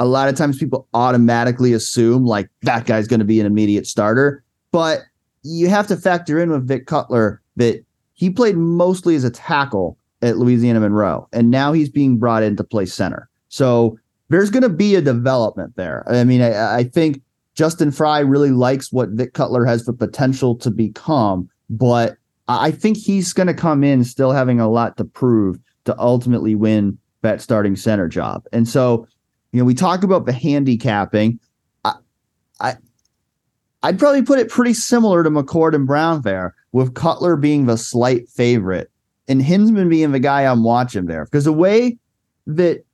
a 0.00 0.06
lot 0.06 0.30
of 0.30 0.34
times 0.34 0.58
people 0.58 0.88
automatically 0.94 1.74
assume 1.74 2.24
like 2.24 2.48
that 2.62 2.86
guy's 2.86 3.06
going 3.06 3.20
to 3.20 3.26
be 3.26 3.38
an 3.38 3.44
immediate 3.44 3.86
starter. 3.86 4.42
But 4.72 5.02
you 5.42 5.68
have 5.68 5.86
to 5.88 5.96
factor 5.96 6.40
in 6.40 6.50
with 6.50 6.66
Vic 6.66 6.86
Cutler 6.86 7.42
that 7.56 7.84
he 8.14 8.30
played 8.30 8.56
mostly 8.56 9.14
as 9.14 9.24
a 9.24 9.30
tackle 9.30 9.98
at 10.22 10.38
Louisiana 10.38 10.80
Monroe, 10.80 11.28
and 11.32 11.50
now 11.50 11.72
he's 11.72 11.90
being 11.90 12.18
brought 12.18 12.42
in 12.42 12.56
to 12.56 12.64
play 12.64 12.86
center. 12.86 13.28
So 13.50 13.98
there's 14.28 14.50
going 14.50 14.62
to 14.62 14.70
be 14.70 14.94
a 14.94 15.02
development 15.02 15.76
there. 15.76 16.04
I 16.08 16.24
mean, 16.24 16.40
I, 16.40 16.78
I 16.78 16.84
think 16.84 17.20
Justin 17.54 17.90
Frye 17.90 18.20
really 18.20 18.52
likes 18.52 18.90
what 18.90 19.10
Vic 19.10 19.34
Cutler 19.34 19.66
has 19.66 19.84
the 19.84 19.92
potential 19.92 20.56
to 20.56 20.70
become, 20.70 21.48
but 21.68 22.16
I 22.48 22.70
think 22.70 22.96
he's 22.96 23.34
going 23.34 23.48
to 23.48 23.54
come 23.54 23.84
in 23.84 24.04
still 24.04 24.32
having 24.32 24.60
a 24.60 24.70
lot 24.70 24.96
to 24.96 25.04
prove 25.04 25.58
to 25.84 25.98
ultimately 25.98 26.54
win 26.54 26.96
that 27.20 27.42
starting 27.42 27.76
center 27.76 28.08
job. 28.08 28.44
And 28.52 28.66
so 28.66 29.06
you 29.52 29.58
know, 29.58 29.64
we 29.64 29.74
talk 29.74 30.02
about 30.02 30.26
the 30.26 30.32
handicapping. 30.32 31.40
I, 31.84 31.94
I, 32.60 32.76
I'd 33.82 33.98
probably 33.98 34.22
put 34.22 34.38
it 34.38 34.48
pretty 34.48 34.74
similar 34.74 35.22
to 35.22 35.30
McCord 35.30 35.74
and 35.74 35.86
Brown 35.86 36.22
there, 36.22 36.54
with 36.72 36.94
Cutler 36.94 37.36
being 37.36 37.66
the 37.66 37.76
slight 37.76 38.28
favorite 38.28 38.90
and 39.26 39.40
Hinzman 39.40 39.88
being 39.88 40.12
the 40.12 40.20
guy 40.20 40.42
I'm 40.42 40.62
watching 40.62 41.06
there. 41.06 41.24
Because 41.24 41.44
the 41.44 41.52
way 41.52 41.98
that 42.46 42.84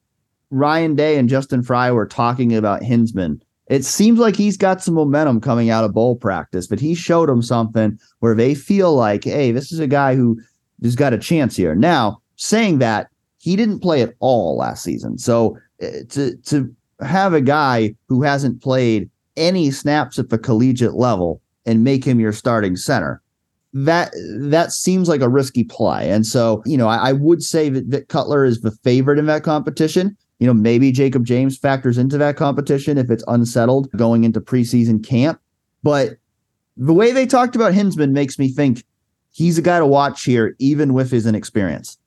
Ryan 0.50 0.94
Day 0.94 1.18
and 1.18 1.28
Justin 1.28 1.62
Frye 1.62 1.90
were 1.90 2.06
talking 2.06 2.54
about 2.54 2.82
Hinzman, 2.82 3.40
it 3.68 3.84
seems 3.84 4.18
like 4.18 4.36
he's 4.36 4.56
got 4.56 4.82
some 4.82 4.94
momentum 4.94 5.40
coming 5.40 5.70
out 5.70 5.84
of 5.84 5.92
bowl 5.92 6.16
practice, 6.16 6.66
but 6.66 6.80
he 6.80 6.94
showed 6.94 7.28
them 7.28 7.42
something 7.42 7.98
where 8.20 8.34
they 8.34 8.54
feel 8.54 8.94
like, 8.94 9.24
hey, 9.24 9.50
this 9.50 9.72
is 9.72 9.80
a 9.80 9.86
guy 9.86 10.14
who 10.14 10.40
has 10.82 10.94
got 10.94 11.12
a 11.12 11.18
chance 11.18 11.56
here. 11.56 11.74
Now, 11.74 12.22
saying 12.36 12.78
that, 12.78 13.08
he 13.38 13.56
didn't 13.56 13.80
play 13.80 14.02
at 14.02 14.14
all 14.20 14.56
last 14.56 14.82
season. 14.84 15.18
So 15.18 15.58
to 15.80 16.36
to 16.36 16.74
have 17.00 17.34
a 17.34 17.40
guy 17.40 17.94
who 18.08 18.22
hasn't 18.22 18.62
played 18.62 19.10
any 19.36 19.70
snaps 19.70 20.18
at 20.18 20.30
the 20.30 20.38
collegiate 20.38 20.94
level 20.94 21.40
and 21.66 21.84
make 21.84 22.04
him 22.04 22.20
your 22.20 22.32
starting 22.32 22.76
center. 22.76 23.20
That 23.72 24.12
that 24.40 24.72
seems 24.72 25.08
like 25.08 25.20
a 25.20 25.28
risky 25.28 25.64
play. 25.64 26.10
And 26.10 26.26
so 26.26 26.62
you 26.64 26.76
know 26.76 26.88
I, 26.88 27.10
I 27.10 27.12
would 27.12 27.42
say 27.42 27.68
that 27.68 27.86
Vic 27.86 28.08
Cutler 28.08 28.44
is 28.44 28.60
the 28.60 28.70
favorite 28.70 29.18
in 29.18 29.26
that 29.26 29.42
competition. 29.42 30.16
You 30.38 30.46
know 30.46 30.54
maybe 30.54 30.92
Jakob 30.92 31.24
James 31.26 31.58
factors 31.58 31.98
into 31.98 32.18
that 32.18 32.36
competition 32.36 32.98
if 32.98 33.10
it's 33.10 33.24
unsettled 33.28 33.90
going 33.92 34.24
into 34.24 34.40
preseason 34.40 35.04
camp. 35.06 35.40
But 35.82 36.16
the 36.76 36.94
way 36.94 37.12
they 37.12 37.26
talked 37.26 37.56
about 37.56 37.72
Hinzman 37.72 38.12
makes 38.12 38.38
me 38.38 38.48
think 38.48 38.84
he's 39.32 39.58
a 39.58 39.62
guy 39.62 39.78
to 39.78 39.86
watch 39.86 40.24
here 40.24 40.56
even 40.58 40.94
with 40.94 41.10
his 41.10 41.26
inexperience 41.26 41.98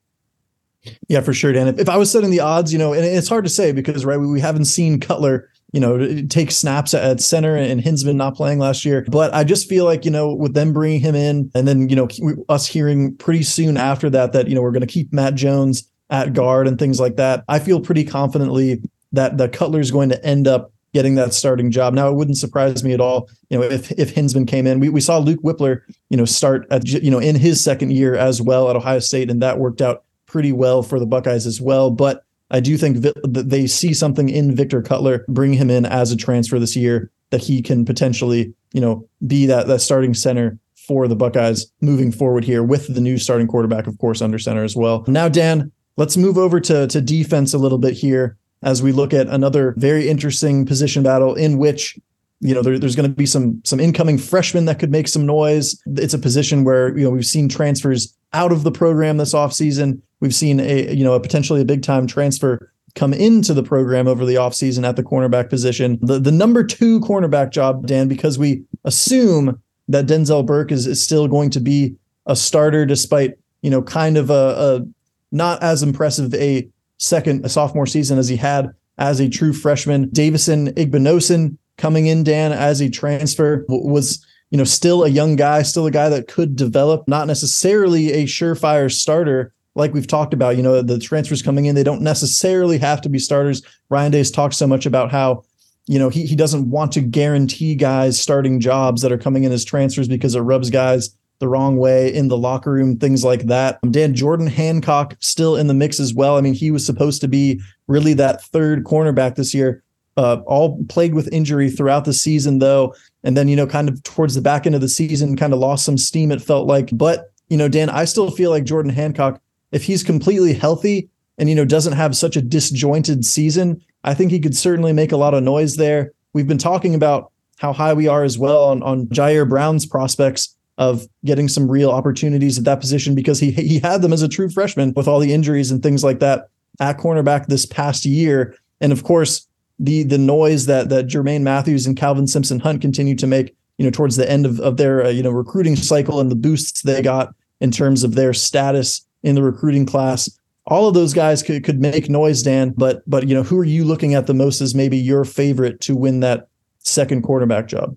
yeah, 1.08 1.20
for 1.20 1.32
sure, 1.32 1.52
Dan. 1.52 1.78
If, 1.78 1.88
I 1.88 1.96
was 1.96 2.10
setting 2.10 2.30
the 2.30 2.40
odds, 2.40 2.72
you 2.72 2.78
know, 2.78 2.92
and 2.92 3.04
it's 3.04 3.28
hard 3.28 3.44
to 3.44 3.50
say 3.50 3.72
because 3.72 4.04
right, 4.04 4.16
we, 4.16 4.40
haven't 4.40 4.64
seen 4.64 4.98
Cutler, 4.98 5.50
you 5.72 5.80
know, 5.80 6.22
take 6.28 6.50
snaps 6.50 6.94
at, 6.94 7.20
center 7.20 7.54
and 7.54 7.80
Hinzman 7.80 8.16
not 8.16 8.34
playing 8.34 8.58
last 8.58 8.84
year. 8.84 9.04
But 9.10 9.34
I 9.34 9.44
just 9.44 9.68
feel 9.68 9.84
like 9.84 10.04
you 10.04 10.10
know, 10.10 10.34
with 10.34 10.54
them 10.54 10.72
bringing 10.72 11.00
him 11.00 11.14
in, 11.14 11.50
and 11.54 11.68
then 11.68 11.88
you 11.88 11.96
know, 11.96 12.08
us 12.48 12.66
hearing 12.66 13.16
pretty 13.16 13.42
soon 13.42 13.76
after 13.76 14.08
that 14.10 14.32
that 14.32 14.48
you 14.48 14.54
know 14.54 14.62
we're 14.62 14.72
going 14.72 14.80
to 14.80 14.86
keep 14.86 15.12
Matt 15.12 15.34
Jones 15.34 15.88
at 16.08 16.32
guard 16.32 16.66
and 16.66 16.78
things 16.78 16.98
like 16.98 17.16
that. 17.16 17.44
I 17.48 17.58
feel 17.58 17.80
pretty 17.80 18.04
confidently 18.04 18.82
that 19.12 19.38
that 19.38 19.52
Cutler 19.52 19.80
is 19.80 19.90
going 19.90 20.08
to 20.08 20.24
end 20.24 20.48
up 20.48 20.72
getting 20.92 21.14
that 21.14 21.32
starting 21.32 21.70
job. 21.70 21.94
Now, 21.94 22.08
it 22.08 22.14
wouldn't 22.14 22.36
surprise 22.36 22.82
me 22.82 22.92
at 22.92 23.00
all, 23.00 23.28
you 23.48 23.58
know, 23.58 23.64
if 23.64 23.92
if 23.92 24.14
Hinzman 24.14 24.48
came 24.48 24.66
in. 24.66 24.80
We 24.80 24.88
we 24.88 25.00
saw 25.00 25.18
Luke 25.18 25.42
Wypler, 25.42 25.82
you 26.08 26.16
know, 26.16 26.24
start 26.24 26.66
at 26.70 26.88
you 26.88 27.10
know 27.10 27.18
in 27.18 27.36
his 27.36 27.62
second 27.62 27.92
year 27.92 28.14
as 28.14 28.40
well 28.40 28.70
at 28.70 28.76
Ohio 28.76 28.98
State, 28.98 29.30
and 29.30 29.42
that 29.42 29.58
worked 29.58 29.82
out 29.82 30.04
pretty 30.30 30.52
well 30.52 30.82
for 30.82 30.98
the 30.98 31.06
Buckeyes 31.06 31.46
as 31.46 31.60
well. 31.60 31.90
But 31.90 32.24
I 32.50 32.60
do 32.60 32.76
think 32.76 33.02
that 33.02 33.48
they 33.48 33.66
see 33.66 33.94
something 33.94 34.28
in 34.28 34.54
Victor 34.54 34.82
Cutler, 34.82 35.24
bring 35.28 35.52
him 35.52 35.70
in 35.70 35.86
as 35.86 36.12
a 36.12 36.16
transfer 36.16 36.58
this 36.58 36.76
year 36.76 37.10
that 37.30 37.40
he 37.40 37.62
can 37.62 37.84
potentially, 37.84 38.52
you 38.72 38.80
know, 38.80 39.08
be 39.26 39.46
that 39.46 39.66
that 39.68 39.80
starting 39.80 40.14
center 40.14 40.58
for 40.74 41.06
the 41.06 41.16
Buckeyes 41.16 41.70
moving 41.80 42.10
forward 42.10 42.44
here 42.44 42.62
with 42.62 42.92
the 42.92 43.00
new 43.00 43.18
starting 43.18 43.46
quarterback, 43.46 43.86
of 43.86 43.98
course, 43.98 44.20
under 44.20 44.38
center 44.38 44.64
as 44.64 44.74
well. 44.74 45.04
Now, 45.06 45.28
Dan, 45.28 45.70
let's 45.96 46.16
move 46.16 46.38
over 46.38 46.60
to 46.60 46.86
to 46.88 47.00
defense 47.00 47.54
a 47.54 47.58
little 47.58 47.78
bit 47.78 47.94
here 47.94 48.36
as 48.62 48.82
we 48.82 48.92
look 48.92 49.14
at 49.14 49.28
another 49.28 49.74
very 49.76 50.08
interesting 50.08 50.66
position 50.66 51.02
battle 51.02 51.34
in 51.34 51.58
which 51.58 51.98
you 52.40 52.54
know 52.54 52.62
there, 52.62 52.78
there's 52.78 52.96
going 52.96 53.08
to 53.08 53.14
be 53.14 53.26
some 53.26 53.60
some 53.64 53.78
incoming 53.78 54.18
freshmen 54.18 54.64
that 54.64 54.78
could 54.78 54.90
make 54.90 55.08
some 55.08 55.26
noise 55.26 55.80
it's 55.86 56.14
a 56.14 56.18
position 56.18 56.64
where 56.64 56.96
you 56.96 57.04
know 57.04 57.10
we've 57.10 57.26
seen 57.26 57.48
transfers 57.48 58.16
out 58.32 58.52
of 58.52 58.62
the 58.62 58.72
program 58.72 59.16
this 59.18 59.34
offseason 59.34 60.00
we've 60.20 60.34
seen 60.34 60.60
a 60.60 60.94
you 60.94 61.04
know 61.04 61.14
a 61.14 61.20
potentially 61.20 61.60
a 61.60 61.64
big 61.64 61.82
time 61.82 62.06
transfer 62.06 62.72
come 62.94 63.12
into 63.14 63.54
the 63.54 63.62
program 63.62 64.08
over 64.08 64.24
the 64.24 64.34
offseason 64.34 64.86
at 64.86 64.96
the 64.96 65.02
cornerback 65.02 65.48
position 65.48 65.98
the 66.02 66.18
the 66.18 66.32
number 66.32 66.64
2 66.64 67.00
cornerback 67.00 67.50
job 67.50 67.86
Dan 67.86 68.08
because 68.08 68.38
we 68.38 68.62
assume 68.84 69.60
that 69.88 70.06
Denzel 70.06 70.46
Burke 70.46 70.72
is, 70.72 70.86
is 70.86 71.02
still 71.02 71.26
going 71.26 71.50
to 71.50 71.60
be 71.60 71.96
a 72.26 72.36
starter 72.36 72.86
despite 72.86 73.38
you 73.62 73.70
know 73.70 73.82
kind 73.82 74.16
of 74.16 74.30
a, 74.30 74.54
a 74.82 74.86
not 75.32 75.62
as 75.62 75.82
impressive 75.82 76.34
a 76.34 76.68
second 76.98 77.44
a 77.44 77.48
sophomore 77.48 77.86
season 77.86 78.18
as 78.18 78.28
he 78.28 78.36
had 78.36 78.70
as 78.98 79.18
a 79.18 79.28
true 79.28 79.52
freshman 79.52 80.08
Davison 80.10 80.72
Igbinosun 80.74 81.56
coming 81.80 82.06
in, 82.06 82.22
Dan, 82.22 82.52
as 82.52 82.80
a 82.80 82.88
transfer 82.88 83.64
was 83.68 84.24
you 84.50 84.58
know 84.58 84.64
still 84.64 85.04
a 85.04 85.08
young 85.08 85.34
guy, 85.34 85.62
still 85.62 85.86
a 85.86 85.90
guy 85.90 86.08
that 86.08 86.28
could 86.28 86.54
develop, 86.54 87.08
not 87.08 87.26
necessarily 87.26 88.12
a 88.12 88.24
surefire 88.24 88.92
starter. 88.92 89.52
Like 89.74 89.94
we've 89.94 90.06
talked 90.06 90.34
about, 90.34 90.56
you 90.56 90.62
know, 90.62 90.82
the 90.82 90.98
transfers 90.98 91.42
coming 91.42 91.66
in, 91.66 91.74
they 91.74 91.84
don't 91.84 92.02
necessarily 92.02 92.78
have 92.78 93.00
to 93.02 93.08
be 93.08 93.18
starters. 93.18 93.62
Ryan 93.88 94.12
Day's 94.12 94.30
talked 94.30 94.54
so 94.54 94.66
much 94.66 94.86
about 94.86 95.10
how, 95.10 95.44
you 95.86 95.98
know, 95.98 96.08
he, 96.08 96.26
he 96.26 96.36
doesn't 96.36 96.70
want 96.70 96.92
to 96.92 97.00
guarantee 97.00 97.74
guys 97.74 98.20
starting 98.20 98.60
jobs 98.60 99.02
that 99.02 99.12
are 99.12 99.18
coming 99.18 99.44
in 99.44 99.52
as 99.52 99.64
transfers 99.64 100.08
because 100.08 100.34
it 100.34 100.40
rubs 100.40 100.70
guys 100.70 101.14
the 101.38 101.48
wrong 101.48 101.78
way 101.78 102.12
in 102.12 102.28
the 102.28 102.36
locker 102.36 102.70
room, 102.70 102.98
things 102.98 103.24
like 103.24 103.46
that. 103.46 103.78
Dan 103.90 104.14
Jordan 104.14 104.46
Hancock 104.46 105.16
still 105.20 105.56
in 105.56 105.68
the 105.68 105.74
mix 105.74 105.98
as 105.98 106.12
well. 106.12 106.36
I 106.36 106.42
mean, 106.42 106.54
he 106.54 106.70
was 106.70 106.84
supposed 106.84 107.20
to 107.22 107.28
be 107.28 107.60
really 107.86 108.12
that 108.14 108.42
third 108.44 108.84
cornerback 108.84 109.36
this 109.36 109.54
year 109.54 109.82
uh, 110.16 110.42
all 110.46 110.84
plagued 110.88 111.14
with 111.14 111.32
injury 111.32 111.70
throughout 111.70 112.04
the 112.04 112.12
season, 112.12 112.58
though. 112.58 112.94
And 113.24 113.36
then, 113.36 113.48
you 113.48 113.56
know, 113.56 113.66
kind 113.66 113.88
of 113.88 114.02
towards 114.02 114.34
the 114.34 114.42
back 114.42 114.66
end 114.66 114.74
of 114.74 114.80
the 114.80 114.88
season, 114.88 115.36
kind 115.36 115.52
of 115.52 115.58
lost 115.58 115.84
some 115.84 115.96
steam, 115.96 116.30
it 116.30 116.42
felt 116.42 116.66
like. 116.66 116.90
But, 116.92 117.32
you 117.48 117.56
know, 117.56 117.68
Dan, 117.68 117.88
I 117.88 118.04
still 118.04 118.30
feel 118.30 118.50
like 118.50 118.64
Jordan 118.64 118.92
Hancock, 118.92 119.40
if 119.72 119.84
he's 119.84 120.02
completely 120.02 120.52
healthy 120.52 121.08
and, 121.38 121.48
you 121.48 121.54
know, 121.54 121.64
doesn't 121.64 121.94
have 121.94 122.16
such 122.16 122.36
a 122.36 122.42
disjointed 122.42 123.24
season, 123.24 123.80
I 124.04 124.14
think 124.14 124.30
he 124.30 124.40
could 124.40 124.56
certainly 124.56 124.92
make 124.92 125.12
a 125.12 125.16
lot 125.16 125.34
of 125.34 125.42
noise 125.42 125.76
there. 125.76 126.12
We've 126.32 126.48
been 126.48 126.58
talking 126.58 126.94
about 126.94 127.32
how 127.58 127.72
high 127.72 127.92
we 127.92 128.08
are 128.08 128.24
as 128.24 128.38
well 128.38 128.64
on, 128.64 128.82
on 128.82 129.06
Jyaire 129.06 129.48
Brown's 129.48 129.86
prospects 129.86 130.56
of 130.78 131.06
getting 131.26 131.46
some 131.46 131.70
real 131.70 131.90
opportunities 131.90 132.56
at 132.56 132.64
that 132.64 132.80
position 132.80 133.14
because 133.14 133.38
he 133.38 133.50
he 133.50 133.78
had 133.80 134.00
them 134.00 134.14
as 134.14 134.22
a 134.22 134.28
true 134.28 134.48
freshman 134.48 134.94
with 134.96 135.06
all 135.06 135.20
the 135.20 135.32
injuries 135.32 135.70
and 135.70 135.82
things 135.82 136.02
like 136.02 136.20
that 136.20 136.48
at 136.80 136.96
cornerback 136.98 137.46
this 137.46 137.66
past 137.66 138.06
year. 138.06 138.56
And 138.80 138.90
of 138.90 139.04
course, 139.04 139.46
the 139.78 140.04
the 140.04 140.16
noise 140.16 140.66
that 140.66 140.88
that 140.88 141.06
Jermaine 141.06 141.42
Mathews 141.42 141.86
and 141.86 141.96
Calvin 141.96 142.26
Simpson 142.26 142.60
Hunt 142.60 142.80
continue 142.80 143.14
to 143.16 143.26
make, 143.26 143.54
you 143.76 143.84
know, 143.84 143.90
towards 143.90 144.16
the 144.16 144.30
end 144.30 144.46
of, 144.46 144.58
of 144.60 144.78
their 144.78 145.04
uh, 145.04 145.10
you 145.10 145.22
know 145.22 145.30
recruiting 145.30 145.76
cycle 145.76 146.18
and 146.18 146.30
the 146.30 146.36
boosts 146.36 146.80
they 146.80 147.02
got 147.02 147.34
in 147.60 147.70
terms 147.70 148.02
of 148.02 148.14
their 148.14 148.32
status 148.32 149.06
in 149.22 149.34
the 149.34 149.42
recruiting 149.42 149.86
class. 149.86 150.30
All 150.66 150.86
of 150.86 150.94
those 150.94 151.14
guys 151.14 151.42
could, 151.42 151.64
could 151.64 151.80
make 151.80 152.08
noise, 152.08 152.42
Dan. 152.42 152.72
But 152.76 153.02
but 153.08 153.28
you 153.28 153.34
know, 153.34 153.42
who 153.42 153.58
are 153.58 153.64
you 153.64 153.84
looking 153.84 154.14
at 154.14 154.26
the 154.26 154.34
most 154.34 154.60
as 154.60 154.74
maybe 154.74 154.96
your 154.96 155.24
favorite 155.24 155.80
to 155.82 155.96
win 155.96 156.20
that 156.20 156.48
second 156.78 157.22
quarterback 157.22 157.66
job? 157.66 157.96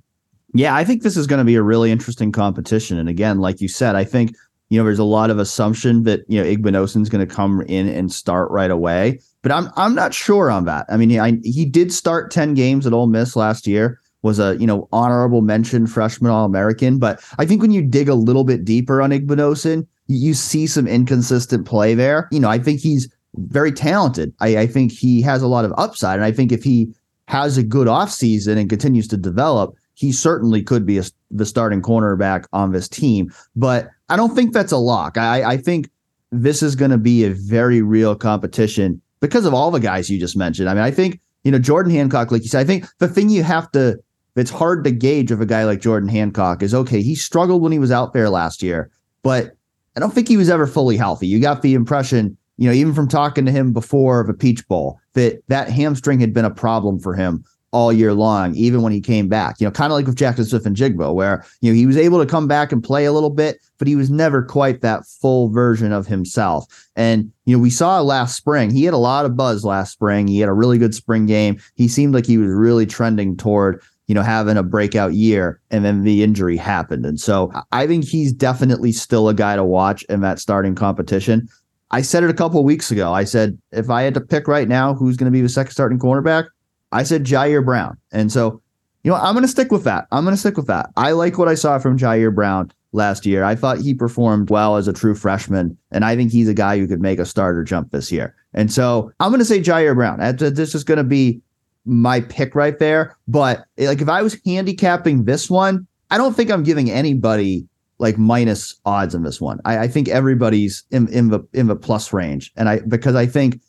Yeah, 0.54 0.76
I 0.76 0.84
think 0.84 1.02
this 1.02 1.18
is 1.18 1.28
going 1.28 1.40
to 1.40 1.46
be 1.46 1.56
a 1.56 1.64
really 1.64 1.92
interesting 1.92 2.32
competition. 2.32 2.98
And 2.98 3.10
again, 3.10 3.40
like 3.40 3.60
you 3.60 3.68
said, 3.68 3.96
I 3.96 4.04
think 4.04 4.36
you 4.70 4.78
know 4.78 4.86
there's 4.86 5.00
a 5.00 5.04
lot 5.04 5.30
of 5.30 5.40
assumption 5.40 6.04
that 6.04 6.22
you 6.28 6.42
know 6.42 6.48
Igbinosun's 6.48 7.10
going 7.10 7.28
to 7.28 7.36
come 7.36 7.62
in 7.62 7.88
and 7.88 8.12
start 8.12 8.50
right 8.52 8.72
away, 8.72 9.20
but 9.42 9.52
I'm 9.52 9.70
I'm 9.76 9.94
not 9.94 10.14
sure 10.14 10.50
on 10.50 10.66
that. 10.66 10.86
I 10.90 10.98
mean, 10.98 11.10
he, 11.10 11.20
I, 11.20 11.40
he 11.44 11.66
did 11.66 11.92
start 11.92 12.32
ten 12.32 12.54
games 12.54 12.88
at 12.88 12.94
Ole 12.94 13.08
Miss 13.08 13.36
last 13.36 13.68
year, 13.68 14.00
was 14.22 14.40
a 14.40 14.58
you 14.58 14.66
know 14.66 14.88
honorable 14.92 15.42
mention 15.42 15.86
freshman 15.86 16.32
All 16.32 16.46
American, 16.46 16.98
but 16.98 17.24
I 17.38 17.46
think 17.46 17.62
when 17.62 17.72
you 17.72 17.82
dig 17.82 18.10
a 18.10 18.16
little 18.16 18.44
bit 18.44 18.66
deeper 18.66 19.02
on 19.02 19.12
Igbinosun, 19.12 19.86
you 20.08 20.34
see 20.34 20.68
some 20.68 20.88
inconsistent 20.88 21.66
play 21.66 21.96
there. 21.96 22.28
You 22.32 22.40
know, 22.40 22.50
I 22.50 22.60
think 22.60 22.82
he's 22.82 23.12
very 23.36 23.72
talented. 23.72 24.34
I, 24.40 24.58
I 24.58 24.68
think 24.68 24.92
he 24.92 25.22
has 25.22 25.42
a 25.42 25.48
lot 25.48 25.66
of 25.66 25.74
upside, 25.78 26.16
and 26.16 26.26
I 26.26 26.32
think 26.32 26.52
if 26.52 26.64
he 26.64 26.94
has 27.28 27.58
a 27.58 27.64
good 27.64 27.88
offseason 27.88 28.58
and 28.58 28.70
continues 28.70 29.08
to 29.08 29.18
develop, 29.18 29.76
he 29.96 30.12
certainly 30.12 30.62
could 30.62 30.86
be 30.86 30.98
a, 30.98 31.04
the 31.32 31.46
starting 31.46 31.82
cornerback 31.82 32.46
on 32.54 32.72
this 32.72 32.90
team. 32.90 33.32
But 33.56 33.88
I 34.10 34.16
don't 34.16 34.36
think 34.36 34.54
that's 34.54 34.72
a 34.72 34.78
lock. 34.78 35.18
I, 35.18 35.44
I 35.44 35.58
think 35.58 35.90
this 36.32 36.62
is 36.62 36.76
going 36.76 36.92
to 36.92 36.98
be 36.98 37.24
a 37.24 37.30
very 37.30 37.82
real 37.82 38.16
competition 38.16 39.02
because 39.20 39.46
of 39.46 39.54
all 39.54 39.72
the 39.72 39.80
guys 39.80 40.10
you 40.10 40.20
just 40.20 40.36
mentioned. 40.36 40.70
I 40.70 40.74
mean, 40.74 40.84
I 40.84 40.92
think, 40.92 41.22
you 41.44 41.52
know, 41.52 41.60
Jordan 41.60 41.94
Hancock, 41.94 42.32
like 42.32 42.42
you 42.42 42.50
said, 42.50 42.60
I 42.60 42.66
think 42.66 42.86
the 43.00 43.08
thing 43.08 43.30
you 43.30 43.44
have 43.44 43.72
to, 43.72 43.98
it's 44.36 44.52
hard 44.52 44.84
to 44.84 44.92
gauge 44.92 45.32
of 45.32 45.42
a 45.42 45.46
guy 45.46 45.64
like 45.64 45.80
Jordan 45.80 46.10
Hancock 46.10 46.64
is 46.64 46.74
okay, 46.74 47.02
he 47.02 47.16
struggled 47.16 47.62
when 47.62 47.72
he 47.72 47.80
was 47.80 47.92
out 47.92 48.14
there 48.14 48.30
last 48.30 48.64
year, 48.64 48.90
but 49.22 49.56
I 49.96 50.00
don't 50.00 50.14
think 50.14 50.28
he 50.28 50.38
was 50.38 50.50
ever 50.50 50.68
fully 50.68 50.98
healthy. 50.98 51.28
You 51.28 51.40
got 51.40 51.62
the 51.62 51.74
impression, 51.74 52.38
you 52.58 52.68
know, 52.68 52.74
even 52.74 52.94
from 52.94 53.08
talking 53.08 53.46
to 53.46 53.52
him 53.52 53.74
before 53.74 54.24
the 54.24 54.34
Peach 54.34 54.68
Bowl, 54.68 55.00
that 55.14 55.42
that 55.48 55.70
hamstring 55.70 56.20
had 56.20 56.34
been 56.34 56.46
a 56.46 56.54
problem 56.54 57.00
for 57.00 57.14
him 57.14 57.44
all 57.74 57.92
year 57.92 58.14
long, 58.14 58.54
even 58.56 58.84
when 58.84 58.94
he 58.94 59.02
came 59.02 59.28
back. 59.28 59.60
You 59.60 59.66
know, 59.66 59.72
kind 59.72 59.92
of 59.92 59.96
like 59.96 60.06
with 60.06 60.16
Jaxon 60.16 60.46
Smith-Njigba, 60.46 61.14
where 61.14 61.44
you 61.62 61.72
know 61.72 61.76
he 61.76 61.88
was 61.88 61.98
able 61.98 62.20
to 62.20 62.30
come 62.30 62.48
back 62.48 62.72
and 62.72 62.84
play 62.84 63.06
a 63.06 63.12
little 63.12 63.32
bit, 63.32 63.58
but 63.80 63.88
he 63.88 63.96
was 63.96 64.10
never 64.10 64.44
quite 64.44 64.82
that 64.82 65.06
full 65.06 65.50
version 65.50 65.92
of 65.92 66.06
himself. 66.08 66.88
And 66.96 67.32
you 67.46 67.58
know, 67.58 67.62
we 67.62 67.72
saw 67.72 68.00
last 68.02 68.38
spring, 68.38 68.70
he 68.70 68.86
had 68.86 68.94
a 68.94 68.98
lot 68.98 69.26
of 69.26 69.36
buzz 69.36 69.66
last 69.66 69.92
spring. 69.92 70.28
He 70.28 70.40
had 70.40 70.50
a 70.50 70.54
really 70.54 70.78
good 70.78 70.96
spring 70.96 71.26
game. 71.26 71.60
He 71.76 71.88
seemed 71.88 72.14
like 72.14 72.28
he 72.28 72.38
was 72.38 72.52
really 72.52 72.86
trending 72.86 73.36
toward 73.36 73.82
you 74.08 74.16
know 74.16 74.22
having 74.22 74.58
a 74.58 74.64
breakout 74.64 75.14
year, 75.14 75.60
and 75.72 75.86
then 75.86 76.04
the 76.04 76.24
injury 76.24 76.58
happened. 76.58 77.06
And 77.06 77.20
so 77.20 77.52
I 77.72 77.88
think 77.88 78.06
he's 78.06 78.34
definitely 78.34 78.92
still 78.92 79.30
a 79.30 79.34
guy 79.34 79.56
to 79.56 79.64
watch 79.64 80.04
in 80.04 80.22
that 80.22 80.40
starting 80.40 80.76
competition. 80.76 81.48
I 81.92 82.02
said 82.02 82.24
it 82.24 82.30
a 82.30 82.34
couple 82.34 82.64
weeks 82.64 82.90
ago. 82.92 83.14
I 83.14 83.24
said 83.24 83.58
if 83.72 83.90
I 83.90 84.02
had 84.02 84.16
to 84.16 84.22
pick 84.22 84.48
right 84.48 84.68
now 84.68 84.94
who's 84.94 85.16
going 85.16 85.32
to 85.32 85.32
be 85.32 85.42
the 85.42 85.50
second 85.50 85.74
starting 85.74 86.00
cornerback, 86.00 86.46
I 86.92 87.04
said 87.04 87.24
Jyaire 87.24 87.64
Brown. 87.64 87.98
And 88.12 88.32
so, 88.32 88.62
you 89.04 89.12
know, 89.12 89.18
I'm 89.18 89.34
going 89.34 89.44
to 89.44 89.48
stick 89.48 89.72
with 89.72 89.84
that. 89.84 90.08
I'm 90.12 90.24
going 90.24 90.36
to 90.36 90.40
stick 90.40 90.58
with 90.58 90.68
that. 90.68 90.90
I 90.98 91.12
like 91.12 91.38
what 91.38 91.48
I 91.48 91.56
saw 91.56 91.78
from 91.78 91.98
Jyaire 91.98 92.34
Brown 92.34 92.72
last 92.94 93.26
year. 93.26 93.44
I 93.44 93.54
thought 93.56 93.78
he 93.78 93.94
performed 93.94 94.50
well 94.50 94.76
as 94.78 94.88
a 94.88 94.94
true 94.94 95.14
freshman, 95.14 95.78
and 95.92 96.04
I 96.04 96.16
think 96.16 96.32
he's 96.32 96.50
a 96.50 96.54
guy 96.54 96.80
who 96.80 96.88
could 96.88 97.02
make 97.02 97.20
a 97.20 97.26
starter 97.26 97.64
jump 97.64 97.92
this 97.92 98.12
year. 98.12 98.36
And 98.54 98.72
so 98.72 99.12
I'm 99.20 99.30
going 99.30 99.40
to 99.40 99.46
say 99.46 99.62
Jyaire 99.62 99.96
Brown. 99.96 100.20
This 100.38 100.74
is 100.74 100.84
going 100.84 101.00
to 101.00 101.04
be 101.04 101.42
my 101.86 102.22
pick 102.22 102.56
right 102.56 102.80
there. 102.80 103.18
But 103.28 103.66
eh, 103.78 103.88
like 103.88 104.02
if 104.02 104.10
I 104.10 104.22
was 104.22 104.38
handicapping 104.46 105.26
this 105.26 105.50
one, 105.50 105.88
I 106.12 106.18
don't 106.18 106.36
think 106.36 106.52
I'm 106.52 106.64
giving 106.64 106.92
anybody 106.92 107.68
like 108.00 108.18
minus 108.18 108.76
odds 108.86 109.16
in 109.16 109.24
this 109.24 109.40
one. 109.40 109.60
I, 109.66 109.80
I 109.80 109.88
think 109.88 110.10
everybody's 110.10 110.84
in, 110.92 111.08
in 111.10 111.30
the 111.30 111.42
in 111.54 111.68
the 111.68 111.76
plus 111.76 112.14
range, 112.14 112.52
and 112.56 112.70
I 112.70 112.80
because 112.82 113.16
I 113.16 113.26
think 113.26 113.62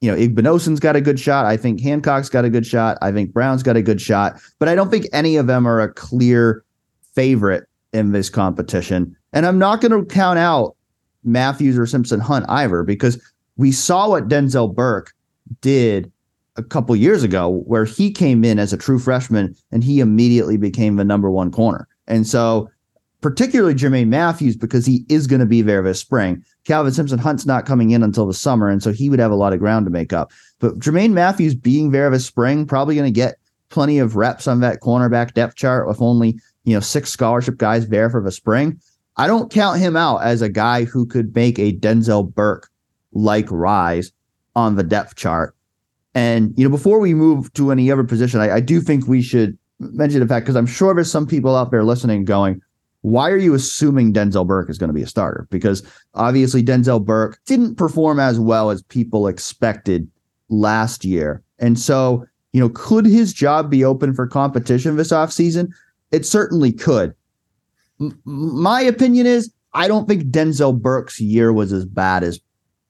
you 0.00 0.10
know, 0.10 0.16
Igbinosun's 0.16 0.80
got 0.80 0.94
a 0.94 1.00
good 1.00 1.18
shot. 1.18 1.46
I 1.46 1.56
think 1.56 1.80
Hancock's 1.80 2.28
got 2.28 2.44
a 2.44 2.50
good 2.50 2.66
shot. 2.66 2.98
I 3.00 3.12
think 3.12 3.32
Brown's 3.32 3.62
got 3.62 3.76
a 3.76 3.82
good 3.82 4.00
shot, 4.00 4.38
but 4.58 4.68
I 4.68 4.74
don't 4.74 4.90
think 4.90 5.06
any 5.12 5.36
of 5.36 5.46
them 5.46 5.66
are 5.66 5.80
a 5.80 5.92
clear 5.92 6.64
favorite 7.14 7.64
in 7.92 8.12
this 8.12 8.28
competition. 8.28 9.16
And 9.32 9.46
I'm 9.46 9.58
not 9.58 9.80
going 9.80 9.92
to 9.92 10.04
count 10.04 10.38
out 10.38 10.76
Mathews 11.24 11.78
or 11.78 11.86
Simpson 11.86 12.20
Hunt 12.20 12.44
either 12.48 12.82
because 12.82 13.20
we 13.56 13.72
saw 13.72 14.10
what 14.10 14.28
Denzel 14.28 14.74
Burke 14.74 15.12
did 15.60 16.12
a 16.56 16.62
couple 16.62 16.94
years 16.96 17.22
ago 17.22 17.62
where 17.66 17.84
he 17.84 18.10
came 18.10 18.44
in 18.44 18.58
as 18.58 18.72
a 18.72 18.78
true 18.78 18.98
freshman 18.98 19.54
and 19.70 19.84
he 19.84 20.00
immediately 20.00 20.56
became 20.56 20.96
the 20.96 21.04
number 21.04 21.30
one 21.30 21.50
corner. 21.50 21.86
And 22.06 22.26
so 22.26 22.68
particularly 23.26 23.74
Jermaine 23.74 24.06
Mathews, 24.06 24.56
because 24.56 24.86
he 24.86 25.04
is 25.08 25.26
going 25.26 25.40
to 25.40 25.46
be 25.46 25.60
there 25.60 25.82
this 25.82 25.98
spring. 25.98 26.44
Calvin 26.64 26.92
Simpson 26.92 27.18
Hunt's 27.18 27.44
not 27.44 27.66
coming 27.66 27.90
in 27.90 28.04
until 28.04 28.24
the 28.24 28.32
summer, 28.34 28.68
and 28.68 28.80
so 28.80 28.92
he 28.92 29.10
would 29.10 29.18
have 29.18 29.32
a 29.32 29.36
lot 29.36 29.52
of 29.52 29.58
ground 29.58 29.84
to 29.86 29.90
make 29.90 30.12
up. 30.12 30.30
But 30.60 30.78
Jermaine 30.78 31.12
Mathews 31.12 31.54
being 31.54 31.90
there 31.90 32.08
this 32.08 32.24
spring, 32.24 32.66
probably 32.66 32.94
going 32.94 33.12
to 33.12 33.20
get 33.20 33.36
plenty 33.68 33.98
of 33.98 34.14
reps 34.14 34.46
on 34.46 34.60
that 34.60 34.80
cornerback 34.80 35.34
depth 35.34 35.56
chart 35.56 35.88
with 35.88 36.00
only 36.00 36.38
you 36.62 36.74
know 36.74 36.80
six 36.80 37.10
scholarship 37.10 37.56
guys 37.56 37.88
there 37.88 38.10
for 38.10 38.22
the 38.22 38.30
spring. 38.30 38.80
I 39.16 39.26
don't 39.26 39.50
count 39.50 39.80
him 39.80 39.96
out 39.96 40.18
as 40.18 40.40
a 40.40 40.48
guy 40.48 40.84
who 40.84 41.04
could 41.04 41.34
make 41.34 41.58
a 41.58 41.72
Denzel 41.72 42.32
Burke 42.32 42.70
like 43.12 43.50
rise 43.50 44.12
on 44.54 44.76
the 44.76 44.84
depth 44.84 45.16
chart. 45.16 45.55
And 46.16 46.54
you 46.56 46.64
know, 46.64 46.74
before 46.74 46.98
we 46.98 47.12
move 47.12 47.52
to 47.52 47.70
any 47.70 47.92
other 47.92 48.02
position, 48.02 48.40
I, 48.40 48.54
I 48.54 48.60
do 48.60 48.80
think 48.80 49.06
we 49.06 49.20
should 49.20 49.56
mention 49.78 50.20
the 50.20 50.26
fact 50.26 50.46
because 50.46 50.56
I'm 50.56 50.66
sure 50.66 50.94
there's 50.94 51.12
some 51.12 51.26
people 51.26 51.54
out 51.54 51.70
there 51.70 51.84
listening 51.84 52.24
going, 52.24 52.62
why 53.02 53.30
are 53.30 53.36
you 53.36 53.52
assuming 53.52 54.14
Denzel 54.14 54.46
Burke 54.46 54.70
is 54.70 54.78
going 54.78 54.88
to 54.88 54.94
be 54.94 55.02
a 55.02 55.06
starter? 55.06 55.46
Because 55.50 55.86
obviously 56.14 56.62
Denzel 56.62 57.04
Burke 57.04 57.38
didn't 57.44 57.74
perform 57.74 58.18
as 58.18 58.40
well 58.40 58.70
as 58.70 58.82
people 58.84 59.28
expected 59.28 60.10
last 60.48 61.04
year. 61.04 61.42
And 61.58 61.78
so, 61.78 62.24
you 62.54 62.60
know, 62.60 62.70
could 62.70 63.04
his 63.04 63.34
job 63.34 63.70
be 63.70 63.84
open 63.84 64.14
for 64.14 64.26
competition 64.26 64.96
this 64.96 65.12
offseason? 65.12 65.68
It 66.12 66.24
certainly 66.24 66.72
could. 66.72 67.14
M- 68.00 68.18
my 68.24 68.80
opinion 68.80 69.26
is 69.26 69.52
I 69.74 69.86
don't 69.86 70.08
think 70.08 70.24
Denzel 70.24 70.80
Burke's 70.80 71.20
year 71.20 71.52
was 71.52 71.74
as 71.74 71.84
bad 71.84 72.24
as 72.24 72.40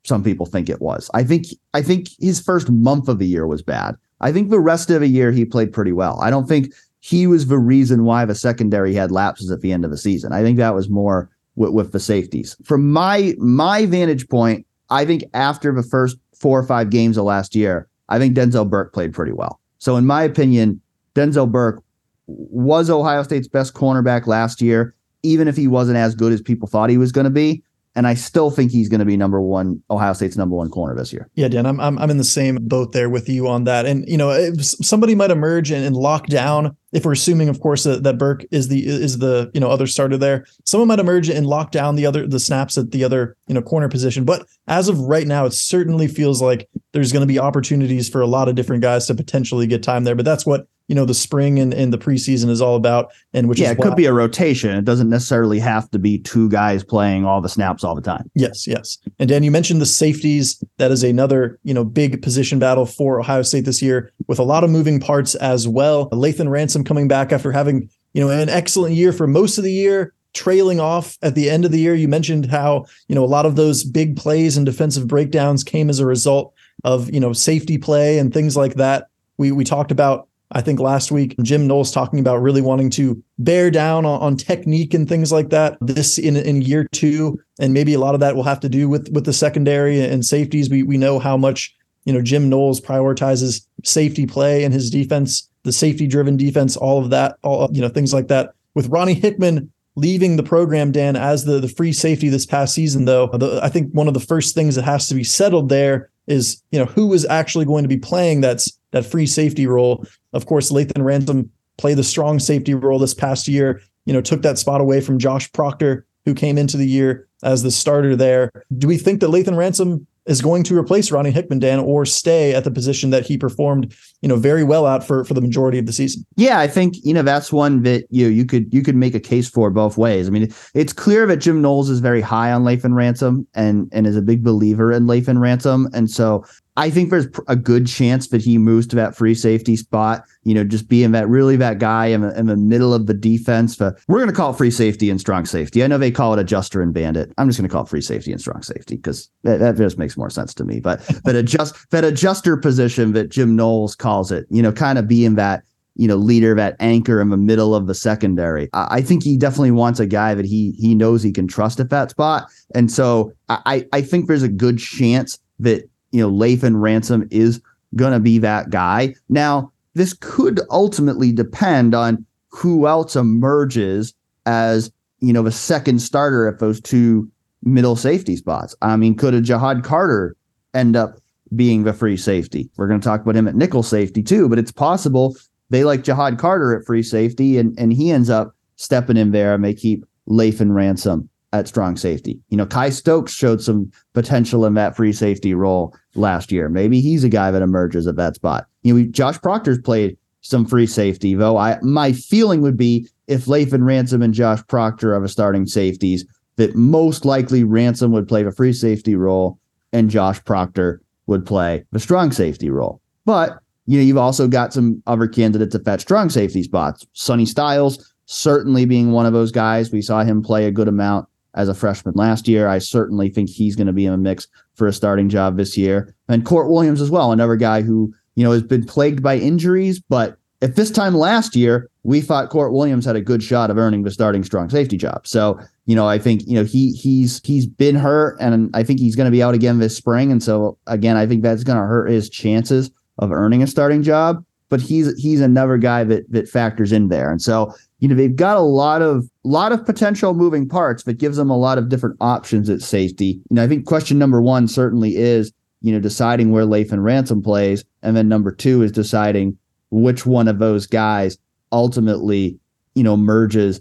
some 0.06 0.22
people 0.22 0.46
think 0.46 0.68
it 0.68 0.80
was. 0.80 1.10
I 1.14 1.24
think 1.24 1.46
I 1.74 1.82
think 1.82 2.08
his 2.18 2.40
first 2.40 2.70
month 2.70 3.08
of 3.08 3.18
the 3.18 3.26
year 3.26 3.46
was 3.46 3.62
bad. 3.62 3.96
I 4.20 4.32
think 4.32 4.50
the 4.50 4.60
rest 4.60 4.90
of 4.90 5.00
the 5.00 5.08
year 5.08 5.32
he 5.32 5.44
played 5.44 5.72
pretty 5.72 5.92
well. 5.92 6.18
I 6.20 6.30
don't 6.30 6.48
think 6.48 6.72
he 7.00 7.26
was 7.26 7.46
the 7.46 7.58
reason 7.58 8.04
why 8.04 8.24
the 8.24 8.34
secondary 8.34 8.94
had 8.94 9.12
lapses 9.12 9.50
at 9.50 9.60
the 9.60 9.72
end 9.72 9.84
of 9.84 9.90
the 9.90 9.98
season. 9.98 10.32
I 10.32 10.42
think 10.42 10.58
that 10.58 10.74
was 10.74 10.88
more 10.88 11.30
with, 11.54 11.70
with 11.70 11.92
the 11.92 12.00
safeties. 12.00 12.56
From 12.64 12.92
my 12.92 13.34
my 13.38 13.86
vantage 13.86 14.28
point, 14.28 14.66
I 14.90 15.04
think 15.04 15.24
after 15.34 15.72
the 15.72 15.82
first 15.82 16.16
four 16.34 16.58
or 16.58 16.64
five 16.64 16.90
games 16.90 17.16
of 17.16 17.24
last 17.24 17.54
year, 17.54 17.88
I 18.08 18.18
think 18.18 18.36
Denzel 18.36 18.68
Burke 18.68 18.92
played 18.92 19.12
pretty 19.12 19.32
well. 19.32 19.60
So 19.78 19.96
in 19.96 20.06
my 20.06 20.22
opinion, 20.22 20.80
Denzel 21.14 21.50
Burke 21.50 21.82
was 22.26 22.90
Ohio 22.90 23.22
State's 23.22 23.48
best 23.48 23.74
cornerback 23.74 24.26
last 24.26 24.60
year, 24.60 24.94
even 25.22 25.48
if 25.48 25.56
he 25.56 25.68
wasn't 25.68 25.96
as 25.96 26.14
good 26.14 26.32
as 26.32 26.40
people 26.40 26.68
thought 26.68 26.90
he 26.90 26.98
was 26.98 27.12
going 27.12 27.24
to 27.24 27.30
be. 27.30 27.62
And 27.96 28.06
I 28.06 28.14
still 28.14 28.50
think 28.50 28.70
he's 28.70 28.88
going 28.88 29.00
to 29.00 29.06
be 29.06 29.16
number 29.16 29.40
one, 29.40 29.82
Ohio 29.90 30.12
State's 30.12 30.36
number 30.36 30.54
one 30.54 30.70
corner 30.70 30.94
this 30.94 31.12
year. 31.12 31.30
Yeah, 31.34 31.48
Dan, 31.48 31.66
I'm, 31.66 31.80
I'm, 31.80 31.98
I'm 31.98 32.10
in 32.10 32.18
the 32.18 32.24
same 32.24 32.56
boat 32.60 32.92
there 32.92 33.08
with 33.08 33.28
you 33.28 33.48
on 33.48 33.64
that. 33.64 33.86
And, 33.86 34.06
you 34.06 34.18
know, 34.18 34.52
somebody 34.60 35.14
might 35.14 35.30
emerge 35.30 35.70
and, 35.70 35.84
and 35.84 35.96
lock 35.96 36.26
down 36.26 36.76
if 36.96 37.04
we're 37.04 37.12
assuming, 37.12 37.50
of 37.50 37.60
course, 37.60 37.84
that, 37.84 38.04
that 38.04 38.16
Burke 38.16 38.44
is 38.50 38.68
the 38.68 38.86
is 38.86 39.18
the 39.18 39.50
you 39.52 39.60
know 39.60 39.70
other 39.70 39.86
starter 39.86 40.16
there, 40.16 40.46
someone 40.64 40.88
might 40.88 40.98
emerge 40.98 41.28
and 41.28 41.46
lock 41.46 41.70
down 41.70 41.94
the 41.94 42.06
other 42.06 42.26
the 42.26 42.40
snaps 42.40 42.78
at 42.78 42.90
the 42.90 43.04
other 43.04 43.36
you 43.48 43.54
know 43.54 43.60
corner 43.60 43.88
position. 43.88 44.24
But 44.24 44.46
as 44.66 44.88
of 44.88 44.98
right 45.00 45.26
now, 45.26 45.44
it 45.44 45.52
certainly 45.52 46.08
feels 46.08 46.40
like 46.40 46.68
there's 46.92 47.12
going 47.12 47.20
to 47.20 47.26
be 47.26 47.38
opportunities 47.38 48.08
for 48.08 48.22
a 48.22 48.26
lot 48.26 48.48
of 48.48 48.54
different 48.54 48.82
guys 48.82 49.06
to 49.08 49.14
potentially 49.14 49.66
get 49.66 49.82
time 49.82 50.04
there. 50.04 50.14
But 50.14 50.24
that's 50.24 50.46
what 50.46 50.68
you 50.88 50.94
know 50.94 51.04
the 51.04 51.14
spring 51.14 51.58
and, 51.58 51.74
and 51.74 51.92
the 51.92 51.98
preseason 51.98 52.48
is 52.48 52.60
all 52.60 52.76
about 52.76 53.12
and 53.32 53.48
which 53.48 53.58
yeah 53.58 53.70
it 53.70 53.78
could 53.78 53.96
be 53.96 54.06
a 54.06 54.12
rotation. 54.12 54.70
It 54.76 54.84
doesn't 54.84 55.08
necessarily 55.08 55.58
have 55.58 55.90
to 55.90 55.98
be 55.98 56.18
two 56.18 56.48
guys 56.48 56.84
playing 56.84 57.24
all 57.24 57.40
the 57.40 57.48
snaps 57.48 57.84
all 57.84 57.94
the 57.94 58.02
time. 58.02 58.30
Yes 58.34 58.66
yes. 58.66 58.98
And 59.18 59.28
dan 59.28 59.42
you 59.42 59.50
mentioned 59.50 59.80
the 59.80 59.86
safeties. 59.86 60.62
That 60.78 60.90
is 60.90 61.02
another 61.02 61.58
you 61.64 61.74
know 61.74 61.84
big 61.84 62.22
position 62.22 62.58
battle 62.58 62.86
for 62.86 63.20
ohio 63.20 63.42
state 63.42 63.64
this 63.64 63.82
year 63.82 64.12
with 64.26 64.38
a 64.38 64.44
lot 64.44 64.64
of 64.64 64.70
moving 64.70 65.00
parts 65.00 65.34
as 65.36 65.66
well. 65.66 66.08
Lathan 66.10 66.50
ransom 66.50 66.84
coming 66.84 67.08
back 67.08 67.32
after 67.32 67.52
having 67.52 67.88
you 68.12 68.20
know 68.20 68.30
an 68.30 68.48
excellent 68.48 68.94
year 68.94 69.12
for 69.12 69.26
most 69.26 69.58
of 69.58 69.64
the 69.64 69.72
year 69.72 70.12
trailing 70.36 70.78
off 70.78 71.16
at 71.22 71.34
the 71.34 71.48
end 71.48 71.64
of 71.64 71.72
the 71.72 71.80
year. 71.80 71.94
You 71.94 72.08
mentioned 72.08 72.46
how 72.46 72.84
you 73.08 73.14
know 73.14 73.24
a 73.24 73.26
lot 73.26 73.46
of 73.46 73.56
those 73.56 73.82
big 73.82 74.16
plays 74.16 74.56
and 74.56 74.64
defensive 74.64 75.08
breakdowns 75.08 75.64
came 75.64 75.90
as 75.90 75.98
a 75.98 76.06
result 76.06 76.54
of 76.84 77.12
you 77.12 77.18
know 77.18 77.32
safety 77.32 77.78
play 77.78 78.18
and 78.18 78.32
things 78.32 78.56
like 78.56 78.74
that. 78.74 79.08
We 79.38 79.50
we 79.50 79.64
talked 79.64 79.90
about 79.90 80.28
I 80.52 80.60
think 80.60 80.78
last 80.78 81.10
week 81.10 81.34
Jim 81.42 81.66
Knowles 81.66 81.90
talking 81.90 82.20
about 82.20 82.40
really 82.40 82.62
wanting 82.62 82.90
to 82.90 83.22
bear 83.38 83.70
down 83.70 84.06
on, 84.06 84.20
on, 84.20 84.36
technique 84.36 84.94
and 84.94 85.08
things 85.08 85.32
like 85.32 85.50
that. 85.50 85.76
This 85.80 86.18
in 86.18 86.36
in 86.36 86.62
year 86.62 86.86
two, 86.92 87.40
and 87.58 87.74
maybe 87.74 87.94
a 87.94 87.98
lot 87.98 88.14
of 88.14 88.20
that 88.20 88.36
will 88.36 88.44
have 88.44 88.60
to 88.60 88.68
do 88.68 88.88
with 88.88 89.08
with 89.12 89.24
the 89.24 89.32
secondary 89.32 90.00
and 90.00 90.24
safeties. 90.24 90.70
We 90.70 90.82
we 90.82 90.98
know 90.98 91.18
how 91.18 91.36
much 91.36 91.74
you 92.04 92.12
know 92.12 92.22
Jim 92.22 92.48
Knowles 92.48 92.80
prioritizes 92.80 93.66
safety 93.84 94.26
play 94.26 94.64
and 94.64 94.72
his 94.72 94.88
defense, 94.88 95.48
the 95.64 95.72
safety 95.72 96.06
driven 96.06 96.36
defense, 96.36 96.76
all 96.76 97.02
of 97.02 97.10
that, 97.10 97.38
all 97.42 97.68
you 97.72 97.80
know 97.80 97.88
things 97.88 98.14
like 98.14 98.28
that. 98.28 98.54
With 98.74 98.88
Ronnie 98.88 99.14
Hickman 99.14 99.72
leaving 99.96 100.36
the 100.36 100.42
program, 100.42 100.92
Dan, 100.92 101.16
as 101.16 101.44
the 101.44 101.58
the 101.58 101.68
free 101.68 101.92
safety 101.92 102.28
this 102.28 102.46
past 102.46 102.74
season, 102.74 103.04
though, 103.04 103.26
the, 103.28 103.58
I 103.62 103.68
think 103.68 103.92
one 103.92 104.06
of 104.06 104.14
the 104.14 104.20
first 104.20 104.54
things 104.54 104.76
that 104.76 104.84
has 104.84 105.08
to 105.08 105.14
be 105.14 105.24
settled 105.24 105.68
there 105.68 106.10
is 106.26 106.62
you 106.70 106.78
know 106.78 106.84
who 106.84 107.12
is 107.12 107.26
actually 107.26 107.64
going 107.64 107.82
to 107.84 107.88
be 107.88 107.96
playing 107.96 108.40
that's 108.40 108.78
that 108.92 109.04
free 109.04 109.26
safety 109.26 109.66
role. 109.66 110.06
Of 110.36 110.46
course, 110.46 110.70
Lathan 110.70 111.02
Ransom 111.02 111.50
played 111.78 111.96
the 111.96 112.04
strong 112.04 112.38
safety 112.38 112.74
role 112.74 112.98
this 112.98 113.14
past 113.14 113.48
year. 113.48 113.80
You 114.04 114.12
know, 114.12 114.20
took 114.20 114.42
that 114.42 114.58
spot 114.58 114.80
away 114.80 115.00
from 115.00 115.18
Josh 115.18 115.50
Proctor, 115.52 116.06
who 116.24 116.34
came 116.34 116.58
into 116.58 116.76
the 116.76 116.86
year 116.86 117.26
as 117.42 117.62
the 117.62 117.70
starter 117.70 118.14
there. 118.14 118.50
Do 118.78 118.86
we 118.86 118.98
think 118.98 119.20
that 119.20 119.30
Lathan 119.30 119.56
Ransom 119.56 120.06
is 120.26 120.42
going 120.42 120.64
to 120.64 120.76
replace 120.76 121.10
Ronnie 121.10 121.30
Hickman, 121.30 121.60
Dan, 121.60 121.78
or 121.78 122.04
stay 122.04 122.54
at 122.54 122.64
the 122.64 122.70
position 122.70 123.10
that 123.10 123.24
he 123.24 123.38
performed, 123.38 123.94
you 124.22 124.28
know, 124.28 124.36
very 124.36 124.64
well 124.64 124.86
at 124.86 125.04
for 125.04 125.24
for 125.24 125.34
the 125.34 125.40
majority 125.40 125.78
of 125.78 125.86
the 125.86 125.92
season. 125.92 126.26
Yeah, 126.36 126.58
I 126.58 126.66
think 126.66 126.96
you 127.02 127.14
know 127.14 127.22
that's 127.22 127.52
one 127.52 127.82
that 127.82 128.06
you 128.10 128.26
you 128.28 128.44
could 128.44 128.72
you 128.74 128.82
could 128.82 128.96
make 128.96 129.14
a 129.14 129.20
case 129.20 129.48
for 129.48 129.70
both 129.70 129.96
ways. 129.96 130.28
I 130.28 130.30
mean, 130.30 130.52
it's 130.74 130.92
clear 130.92 131.26
that 131.26 131.38
Jim 131.38 131.62
Knowles 131.62 131.90
is 131.90 132.00
very 132.00 132.20
high 132.20 132.52
on 132.52 132.64
Lathan 132.64 132.94
Ransom 132.94 133.46
and 133.54 133.88
and 133.92 134.06
is 134.06 134.16
a 134.16 134.22
big 134.22 134.42
believer 134.42 134.92
in 134.92 135.06
Lathan 135.06 135.40
Ransom, 135.40 135.88
and 135.94 136.10
so 136.10 136.44
I 136.76 136.90
think 136.90 137.10
there's 137.10 137.28
a 137.48 137.56
good 137.56 137.86
chance 137.86 138.28
that 138.28 138.42
he 138.42 138.58
moves 138.58 138.86
to 138.88 138.96
that 138.96 139.16
free 139.16 139.34
safety 139.34 139.76
spot. 139.76 140.24
You 140.44 140.54
know, 140.54 140.64
just 140.64 140.88
being 140.88 141.12
that 141.12 141.28
really 141.28 141.56
that 141.56 141.78
guy 141.78 142.06
in 142.06 142.20
the, 142.20 142.38
in 142.38 142.46
the 142.46 142.56
middle 142.56 142.92
of 142.92 143.06
the 143.06 143.14
defense. 143.14 143.76
But 143.76 143.98
we're 144.08 144.18
going 144.18 144.28
to 144.28 144.34
call 144.34 144.52
free 144.52 144.70
safety 144.70 145.10
and 145.10 145.20
strong 145.20 145.46
safety. 145.46 145.82
I 145.82 145.86
know 145.86 145.98
they 145.98 146.10
call 146.10 146.34
it 146.34 146.38
adjuster 146.38 146.82
and 146.82 146.92
bandit. 146.92 147.32
I'm 147.38 147.48
just 147.48 147.58
going 147.58 147.68
to 147.68 147.72
call 147.72 147.84
it 147.84 147.88
free 147.88 148.02
safety 148.02 148.30
and 148.30 148.40
strong 148.40 148.62
safety 148.62 148.96
because 148.96 149.28
that, 149.42 149.58
that, 149.58 149.76
just 149.76 149.98
makes 149.98 150.16
more 150.16 150.30
sense 150.30 150.54
to 150.54 150.64
me. 150.64 150.80
But 150.80 151.00
that 151.24 151.34
adjust 151.34 151.90
that 151.90 152.04
adjuster 152.04 152.56
position 152.56 153.12
that 153.12 153.30
Jim 153.30 153.56
Knowles 153.56 153.94
calls 153.94 154.30
it. 154.30 154.46
You 154.50 154.62
know, 154.62 154.72
kind 154.72 154.98
of 154.98 155.08
being 155.08 155.34
that 155.36 155.62
you 155.96 156.06
know 156.06 156.16
leader, 156.16 156.54
that 156.54 156.76
anchor 156.78 157.20
in 157.20 157.30
the 157.30 157.36
middle 157.36 157.74
of 157.74 157.86
the 157.86 157.94
secondary. 157.94 158.68
I, 158.72 158.96
I 158.96 159.00
think 159.00 159.22
he 159.22 159.36
definitely 159.36 159.72
wants 159.72 159.98
a 159.98 160.06
guy 160.06 160.34
that 160.34 160.44
he 160.44 160.72
he 160.72 160.94
knows 160.94 161.22
he 161.22 161.32
can 161.32 161.48
trust 161.48 161.80
at 161.80 161.90
that 161.90 162.10
spot. 162.10 162.48
And 162.74 162.92
so 162.92 163.32
I 163.48 163.86
I 163.92 164.02
think 164.02 164.26
there's 164.26 164.42
a 164.42 164.48
good 164.48 164.78
chance 164.78 165.38
that 165.58 165.88
you 166.12 166.20
know, 166.20 166.30
Lathan 166.30 166.80
Ransom 166.80 167.28
is 167.30 167.60
going 167.94 168.12
to 168.12 168.20
be 168.20 168.38
that 168.38 168.70
guy. 168.70 169.14
Now, 169.28 169.72
this 169.94 170.12
could 170.12 170.60
ultimately 170.70 171.32
depend 171.32 171.94
on 171.94 172.24
who 172.48 172.86
else 172.86 173.16
emerges 173.16 174.14
as, 174.44 174.90
you 175.20 175.32
know, 175.32 175.42
the 175.42 175.52
second 175.52 176.00
starter 176.00 176.46
at 176.48 176.58
those 176.58 176.80
two 176.80 177.30
middle 177.62 177.96
safety 177.96 178.36
spots. 178.36 178.74
I 178.82 178.96
mean, 178.96 179.14
could 179.14 179.34
a 179.34 179.40
Ja'Had 179.40 179.84
Carter 179.84 180.36
end 180.74 180.96
up 180.96 181.16
being 181.54 181.84
the 181.84 181.92
free 181.92 182.16
safety? 182.16 182.70
We're 182.76 182.88
going 182.88 183.00
to 183.00 183.04
talk 183.04 183.22
about 183.22 183.36
him 183.36 183.48
at 183.48 183.56
nickel 183.56 183.82
safety 183.82 184.22
too, 184.22 184.48
but 184.48 184.58
it's 184.58 184.72
possible 184.72 185.36
they 185.70 185.84
like 185.84 186.02
Ja'Had 186.02 186.38
Carter 186.38 186.78
at 186.78 186.86
free 186.86 187.02
safety 187.02 187.58
and, 187.58 187.78
and 187.78 187.92
he 187.92 188.10
ends 188.10 188.30
up 188.30 188.54
stepping 188.76 189.16
in 189.16 189.32
there 189.32 189.54
and 189.54 189.64
they 189.64 189.74
keep 189.74 190.04
Lathan 190.28 190.74
Ransom 190.74 191.28
at 191.52 191.68
strong 191.68 191.96
safety. 191.96 192.40
You 192.48 192.56
know, 192.56 192.66
Kye 192.66 192.90
Stokes 192.90 193.32
showed 193.32 193.62
some 193.62 193.90
potential 194.12 194.64
in 194.66 194.74
that 194.74 194.96
free 194.96 195.12
safety 195.12 195.54
role 195.54 195.96
last 196.14 196.50
year. 196.52 196.68
Maybe 196.68 197.00
he's 197.00 197.24
a 197.24 197.28
guy 197.28 197.50
that 197.50 197.62
emerges 197.62 198.06
at 198.06 198.16
that 198.16 198.34
spot. 198.34 198.66
You 198.82 198.94
know, 198.94 199.10
Josh 199.10 199.40
Proctor's 199.40 199.80
played 199.80 200.16
some 200.40 200.66
free 200.66 200.86
safety, 200.86 201.34
though. 201.34 201.56
I 201.56 201.78
my 201.82 202.12
feeling 202.12 202.60
would 202.62 202.76
be 202.76 203.08
if 203.26 203.46
Lathan 203.46 203.84
Ransom 203.84 204.22
and 204.22 204.34
Josh 204.34 204.60
Proctor 204.68 205.14
are 205.14 205.20
the 205.20 205.28
starting 205.28 205.66
safeties, 205.66 206.24
that 206.56 206.74
most 206.74 207.24
likely 207.24 207.64
Ransom 207.64 208.12
would 208.12 208.28
play 208.28 208.42
the 208.42 208.52
free 208.52 208.72
safety 208.72 209.14
role 209.14 209.58
and 209.92 210.10
Josh 210.10 210.42
Proctor 210.44 211.02
would 211.26 211.44
play 211.44 211.84
the 211.92 212.00
strong 212.00 212.32
safety 212.32 212.70
role. 212.70 213.00
But 213.24 213.58
you 213.86 213.98
know, 213.98 214.04
you've 214.04 214.18
also 214.18 214.48
got 214.48 214.72
some 214.72 215.02
other 215.06 215.28
candidates 215.28 215.74
at 215.74 215.84
that 215.84 216.00
strong 216.00 216.28
safety 216.28 216.62
spots. 216.62 217.06
Sonny 217.12 217.46
Styles 217.46 218.12
certainly 218.26 218.84
being 218.84 219.12
one 219.12 219.26
of 219.26 219.32
those 219.32 219.52
guys. 219.52 219.92
We 219.92 220.02
saw 220.02 220.24
him 220.24 220.42
play 220.42 220.66
a 220.66 220.72
good 220.72 220.88
amount 220.88 221.28
as 221.56 221.68
a 221.68 221.74
freshman 221.74 222.14
last 222.14 222.46
year. 222.46 222.68
I 222.68 222.78
certainly 222.78 223.28
think 223.28 223.48
he's 223.48 223.74
going 223.74 223.86
to 223.86 223.92
be 223.92 224.06
in 224.06 224.12
a 224.12 224.18
mix 224.18 224.46
for 224.74 224.86
a 224.86 224.92
starting 224.92 225.28
job 225.28 225.56
this 225.56 225.76
year. 225.76 226.14
And 226.28 226.44
Kourt 226.44 226.70
Williams 226.70 227.00
as 227.00 227.10
well, 227.10 227.32
another 227.32 227.56
guy 227.56 227.82
who, 227.82 228.14
you 228.34 228.44
know, 228.44 228.52
has 228.52 228.62
been 228.62 228.84
plagued 228.84 229.22
by 229.22 229.36
injuries, 229.36 229.98
but 229.98 230.36
at 230.62 230.76
this 230.76 230.90
time 230.90 231.14
last 231.14 231.54
year, 231.54 231.90
we 232.02 232.20
thought 232.20 232.50
Kourt 232.50 232.72
Williams 232.72 233.04
had 233.04 233.16
a 233.16 233.20
good 233.20 233.42
shot 233.42 233.70
of 233.70 233.76
earning 233.76 234.04
the 234.04 234.10
starting 234.10 234.42
strong 234.42 234.70
safety 234.70 234.96
job. 234.96 235.26
So, 235.26 235.60
you 235.84 235.94
know, 235.94 236.08
I 236.08 236.18
think, 236.18 236.46
you 236.46 236.54
know, 236.54 236.64
he 236.64 236.92
he's 236.92 237.42
he's 237.44 237.66
been 237.66 237.94
hurt 237.94 238.38
and 238.40 238.70
I 238.74 238.82
think 238.82 239.00
he's 239.00 239.16
going 239.16 239.26
to 239.26 239.30
be 239.30 239.42
out 239.42 239.54
again 239.54 239.78
this 239.78 239.96
spring. 239.96 240.32
And 240.32 240.42
so 240.42 240.78
again, 240.86 241.16
I 241.16 241.26
think 241.26 241.42
that's 241.42 241.64
going 241.64 241.78
to 241.78 241.84
hurt 241.84 242.08
his 242.08 242.30
chances 242.30 242.90
of 243.18 243.32
earning 243.32 243.62
a 243.62 243.66
starting 243.66 244.02
job. 244.02 244.44
But 244.68 244.80
he's 244.80 245.16
he's 245.20 245.40
another 245.40 245.78
guy 245.78 246.04
that 246.04 246.30
that 246.30 246.48
factors 246.48 246.92
in 246.92 247.08
there. 247.08 247.30
And 247.30 247.40
so 247.40 247.72
you 248.00 248.08
know 248.08 248.14
they've 248.14 248.34
got 248.34 248.56
a 248.56 248.60
lot 248.60 249.00
of 249.02 249.28
lot 249.44 249.72
of 249.72 249.84
potential 249.86 250.34
moving 250.34 250.68
parts 250.68 251.04
that 251.04 251.18
gives 251.18 251.36
them 251.36 251.50
a 251.50 251.56
lot 251.56 251.78
of 251.78 251.88
different 251.88 252.16
options 252.20 252.68
at 252.68 252.82
safety. 252.82 253.40
You 253.48 253.56
know, 253.56 253.64
I 253.64 253.68
think 253.68 253.86
question 253.86 254.18
number 254.18 254.42
one 254.42 254.68
certainly 254.68 255.16
is 255.16 255.52
you 255.82 255.92
know 255.92 256.00
deciding 256.00 256.50
where 256.50 256.64
Lathan 256.64 257.02
Ransom 257.02 257.42
plays, 257.42 257.84
and 258.02 258.16
then 258.16 258.28
number 258.28 258.52
two 258.52 258.82
is 258.82 258.92
deciding 258.92 259.56
which 259.90 260.26
one 260.26 260.48
of 260.48 260.58
those 260.58 260.86
guys 260.86 261.38
ultimately 261.72 262.58
you 262.94 263.02
know 263.02 263.16
merges 263.16 263.80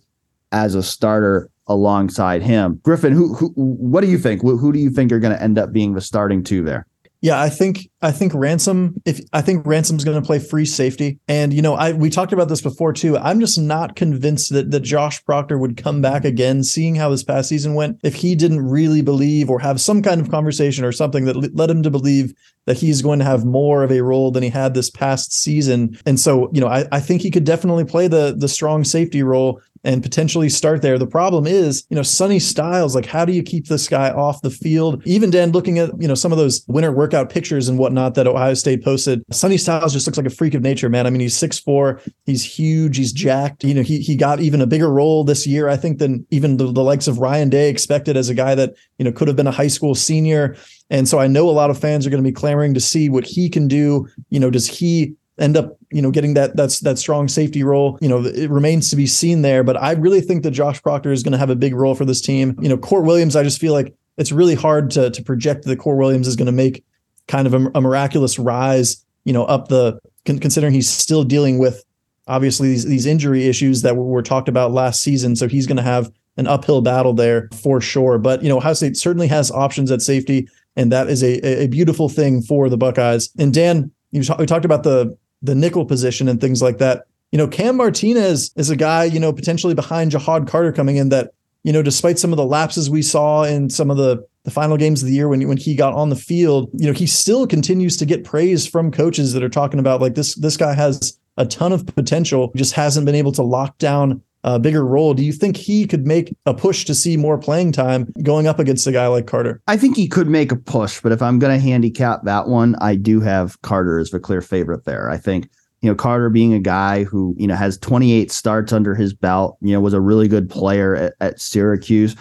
as 0.51 0.75
a 0.75 0.83
starter 0.83 1.49
alongside 1.67 2.41
him. 2.41 2.79
Griffin, 2.83 3.13
who 3.13 3.33
who 3.33 3.49
what 3.55 4.01
do 4.01 4.07
you 4.07 4.17
think? 4.17 4.41
Who, 4.41 4.57
who 4.57 4.71
do 4.71 4.79
you 4.79 4.89
think 4.89 5.11
are 5.11 5.19
going 5.19 5.35
to 5.35 5.41
end 5.41 5.57
up 5.57 5.71
being 5.71 5.93
the 5.93 6.01
starting 6.01 6.43
two 6.43 6.63
there? 6.63 6.85
Yeah, 7.25 7.41
I 7.41 7.49
think 7.49 7.89
I 8.03 8.11
think 8.11 8.35
Ransom 8.35 9.01
if 9.03 9.19
I 9.33 9.41
think 9.41 9.65
Ransom's 9.65 10.03
going 10.03 10.21
to 10.21 10.23
play 10.23 10.37
free 10.37 10.63
safety 10.63 11.17
and 11.27 11.51
you 11.51 11.63
know 11.63 11.73
I 11.73 11.91
we 11.91 12.11
talked 12.11 12.33
about 12.33 12.49
this 12.49 12.61
before 12.61 12.93
too. 12.93 13.17
I'm 13.17 13.39
just 13.39 13.59
not 13.59 13.95
convinced 13.95 14.53
that 14.53 14.69
that 14.69 14.81
Josh 14.81 15.25
Proctor 15.25 15.57
would 15.57 15.75
come 15.75 16.03
back 16.03 16.23
again 16.23 16.61
seeing 16.61 16.93
how 16.93 17.09
this 17.09 17.23
past 17.23 17.49
season 17.49 17.73
went 17.73 17.97
if 18.03 18.13
he 18.13 18.35
didn't 18.35 18.61
really 18.61 19.01
believe 19.01 19.49
or 19.49 19.57
have 19.57 19.81
some 19.81 20.03
kind 20.03 20.21
of 20.21 20.29
conversation 20.29 20.85
or 20.85 20.91
something 20.91 21.25
that 21.25 21.55
led 21.55 21.71
him 21.71 21.81
to 21.81 21.89
believe 21.89 22.31
that 22.65 22.77
he's 22.77 23.01
going 23.01 23.19
to 23.19 23.25
have 23.25 23.45
more 23.45 23.83
of 23.83 23.91
a 23.91 24.01
role 24.01 24.31
than 24.31 24.43
he 24.43 24.49
had 24.49 24.73
this 24.73 24.89
past 24.89 25.33
season. 25.33 25.97
And 26.05 26.19
so, 26.19 26.49
you 26.53 26.61
know, 26.61 26.67
I, 26.67 26.85
I 26.91 26.99
think 26.99 27.21
he 27.21 27.31
could 27.31 27.43
definitely 27.43 27.85
play 27.85 28.07
the 28.07 28.35
the 28.37 28.47
strong 28.47 28.83
safety 28.83 29.23
role 29.23 29.61
and 29.85 30.01
potentially 30.01 30.49
start 30.49 30.81
there. 30.81 30.97
The 30.97 31.07
problem 31.07 31.45
is, 31.45 31.85
you 31.89 31.95
know, 31.95 32.01
Sonny 32.01 32.39
Styles, 32.39 32.95
like 32.95 33.05
how 33.05 33.23
do 33.23 33.31
you 33.31 33.43
keep 33.43 33.67
this 33.67 33.87
guy 33.87 34.09
off 34.09 34.41
the 34.41 34.49
field? 34.49 35.05
Even 35.05 35.29
Dan 35.29 35.51
looking 35.51 35.77
at, 35.77 35.91
you 36.01 36.07
know, 36.07 36.15
some 36.15 36.31
of 36.31 36.39
those 36.39 36.65
winter 36.67 36.91
workout 36.91 37.29
pictures 37.29 37.69
and 37.69 37.77
whatnot 37.77 38.15
that 38.15 38.25
Ohio 38.25 38.55
State 38.55 38.83
posted, 38.83 39.23
Sonny 39.31 39.57
Styles 39.57 39.93
just 39.93 40.07
looks 40.07 40.17
like 40.17 40.25
a 40.25 40.31
freak 40.31 40.55
of 40.55 40.63
nature, 40.63 40.89
man. 40.89 41.05
I 41.05 41.11
mean, 41.11 41.21
he's 41.21 41.37
6'4, 41.37 42.01
he's 42.25 42.43
huge, 42.43 42.97
he's 42.97 43.13
jacked. 43.13 43.63
You 43.63 43.75
know, 43.75 43.83
he 43.83 43.99
he 43.99 44.15
got 44.15 44.39
even 44.39 44.59
a 44.59 44.67
bigger 44.67 44.91
role 44.91 45.23
this 45.23 45.45
year, 45.45 45.69
I 45.69 45.77
think, 45.77 45.99
than 45.99 46.25
even 46.31 46.57
the, 46.57 46.71
the 46.71 46.83
likes 46.83 47.07
of 47.07 47.19
Ryan 47.19 47.49
Day 47.49 47.69
expected 47.69 48.17
as 48.17 48.27
a 48.27 48.33
guy 48.33 48.55
that, 48.55 48.73
you 48.97 49.05
know, 49.05 49.11
could 49.11 49.27
have 49.27 49.37
been 49.37 49.47
a 49.47 49.51
high 49.51 49.67
school 49.67 49.95
senior. 49.95 50.55
And 50.89 51.07
so 51.07 51.19
I 51.19 51.27
know 51.27 51.49
a 51.49 51.51
lot 51.51 51.69
of 51.69 51.79
fans 51.79 52.05
are 52.05 52.09
going 52.09 52.23
to 52.23 52.27
be 52.27 52.33
clamoring 52.33 52.73
to 52.73 52.79
see 52.79 53.09
what 53.09 53.25
he 53.25 53.49
can 53.49 53.67
do. 53.67 54.07
You 54.29 54.39
know, 54.39 54.49
does 54.49 54.67
he 54.67 55.15
end 55.37 55.57
up, 55.57 55.77
you 55.91 56.01
know, 56.01 56.11
getting 56.11 56.33
that 56.35 56.55
that's 56.55 56.79
that 56.81 56.97
strong 56.97 57.27
safety 57.27 57.63
role. 57.63 57.97
You 58.01 58.09
know, 58.09 58.23
it 58.23 58.49
remains 58.49 58.89
to 58.89 58.95
be 58.95 59.07
seen 59.07 59.41
there. 59.41 59.63
But 59.63 59.81
I 59.81 59.91
really 59.93 60.21
think 60.21 60.43
that 60.43 60.51
Josh 60.51 60.81
Proctor 60.81 61.11
is 61.11 61.23
going 61.23 61.33
to 61.33 61.37
have 61.37 61.49
a 61.49 61.55
big 61.55 61.75
role 61.75 61.95
for 61.95 62.05
this 62.05 62.21
team. 62.21 62.55
You 62.61 62.69
know, 62.69 62.77
Kourt 62.77 63.05
Williams, 63.05 63.35
I 63.35 63.43
just 63.43 63.59
feel 63.59 63.73
like 63.73 63.93
it's 64.17 64.31
really 64.31 64.55
hard 64.55 64.91
to 64.91 65.09
to 65.09 65.23
project 65.23 65.65
that 65.65 65.79
Kourt 65.79 65.97
Williams 65.97 66.27
is 66.27 66.35
going 66.35 66.45
to 66.47 66.51
make 66.51 66.83
kind 67.27 67.47
of 67.47 67.53
a, 67.53 67.71
a, 67.75 67.81
miraculous 67.81 68.39
rise. 68.39 69.03
You 69.25 69.33
know, 69.33 69.45
up 69.45 69.67
the 69.67 69.99
con- 70.25 70.39
considering 70.39 70.73
he's 70.73 70.89
still 70.89 71.23
dealing 71.23 71.57
with 71.57 71.83
obviously 72.27 72.69
these 72.69 72.85
these 72.85 73.05
injury 73.05 73.45
issues 73.45 73.81
that 73.81 73.97
were 73.97 74.21
talked 74.21 74.47
about 74.47 74.71
last 74.71 75.01
season. 75.01 75.35
So 75.35 75.47
he's 75.47 75.67
going 75.67 75.77
to 75.77 75.83
have 75.83 76.11
an 76.37 76.47
uphill 76.47 76.81
battle 76.81 77.13
there 77.13 77.49
for 77.61 77.79
sure. 77.79 78.17
But 78.17 78.43
you 78.43 78.49
know, 78.49 78.57
Ohio 78.57 78.73
State 78.73 78.97
certainly 78.97 79.27
has 79.27 79.51
options 79.51 79.91
at 79.91 80.01
safety, 80.01 80.47
and 80.75 80.91
that 80.91 81.09
is 81.09 81.23
a 81.23 81.63
a 81.63 81.67
beautiful 81.67 82.09
thing 82.09 82.41
for 82.41 82.69
the 82.69 82.77
Buckeyes. 82.77 83.29
And 83.37 83.53
Dan, 83.53 83.91
you 84.11 84.23
talk, 84.23 84.39
we 84.39 84.45
talked 84.45 84.65
about 84.65 84.83
the 84.83 85.17
the 85.41 85.55
nickel 85.55 85.85
position 85.85 86.27
and 86.27 86.41
things 86.41 86.61
like 86.61 86.77
that. 86.79 87.05
You 87.31 87.37
know, 87.37 87.47
Cam 87.47 87.77
Martinez 87.77 88.51
is 88.55 88.69
a 88.69 88.75
guy, 88.75 89.03
you 89.03 89.19
know, 89.19 89.33
potentially 89.33 89.73
behind 89.73 90.11
Ja'Had 90.11 90.47
Carter 90.47 90.71
coming 90.71 90.95
in 90.95 91.09
that, 91.09 91.33
you 91.63 91.73
know, 91.73 91.81
despite 91.81 92.17
some 92.17 92.31
of 92.31 92.37
the 92.37 92.45
lapses 92.45 92.89
we 92.89 93.01
saw 93.01 93.43
in 93.43 93.69
some 93.69 93.91
of 93.91 93.97
the 93.97 94.25
the 94.43 94.51
final 94.51 94.77
games 94.77 95.01
of 95.01 95.07
the 95.07 95.15
year 95.15 95.27
when 95.27 95.47
when 95.47 95.57
he 95.57 95.75
got 95.75 95.93
on 95.93 96.09
the 96.09 96.15
field, 96.15 96.69
you 96.73 96.87
know, 96.87 96.93
he 96.93 97.07
still 97.07 97.47
continues 97.47 97.97
to 97.97 98.05
get 98.05 98.23
praise 98.23 98.67
from 98.67 98.91
coaches 98.91 99.33
that 99.33 99.43
are 99.43 99.49
talking 99.49 99.79
about 99.79 100.01
like 100.01 100.15
this 100.15 100.35
this 100.35 100.57
guy 100.57 100.73
has 100.73 101.17
a 101.37 101.45
ton 101.45 101.73
of 101.73 101.85
potential, 101.85 102.51
just 102.55 102.73
hasn't 102.73 103.05
been 103.05 103.15
able 103.15 103.31
to 103.33 103.43
lock 103.43 103.77
down 103.77 104.21
a 104.45 104.59
bigger 104.59 104.85
role. 104.85 105.15
Do 105.15 105.25
you 105.25 105.33
think 105.33 105.57
he 105.57 105.87
could 105.87 106.05
make 106.05 106.33
a 106.45 106.53
push 106.53 106.85
to 106.85 106.95
see 106.95 107.17
more 107.17 107.37
playing 107.37 107.71
time 107.71 108.13
going 108.21 108.45
up 108.45 108.59
against 108.59 108.85
a 108.85 108.91
guy 108.91 109.07
like 109.07 109.25
Carter? 109.25 109.59
I 109.67 109.75
think 109.75 109.97
he 109.97 110.07
could 110.07 110.27
make 110.27 110.51
a 110.51 110.55
push, 110.55 111.01
but 111.01 111.11
if 111.11 111.21
I'm 111.21 111.39
going 111.39 111.59
to 111.59 111.61
handicap 111.61 112.21
that 112.23 112.47
one, 112.47 112.75
I 112.79 112.95
do 112.95 113.19
have 113.21 113.59
Carter 113.63 113.97
as 113.97 114.11
the 114.11 114.19
clear 114.19 114.41
favorite 114.41 114.85
there. 114.85 115.09
I 115.09 115.17
think 115.17 115.49
you 115.81 115.91
know, 115.91 115.95
Carter 115.95 116.29
being 116.29 116.53
a 116.53 116.59
guy 116.59 117.03
who, 117.03 117.35
you 117.37 117.45
know, 117.45 117.55
has 117.55 117.77
28 117.77 118.31
starts 118.31 118.71
under 118.71 118.95
his 118.95 119.13
belt, 119.13 119.57
you 119.61 119.73
know, 119.73 119.79
was 119.79 119.93
a 119.93 120.01
really 120.01 120.27
good 120.27 120.49
player 120.49 120.95
at, 120.95 121.13
at 121.19 121.39
Syracuse. 121.39 122.15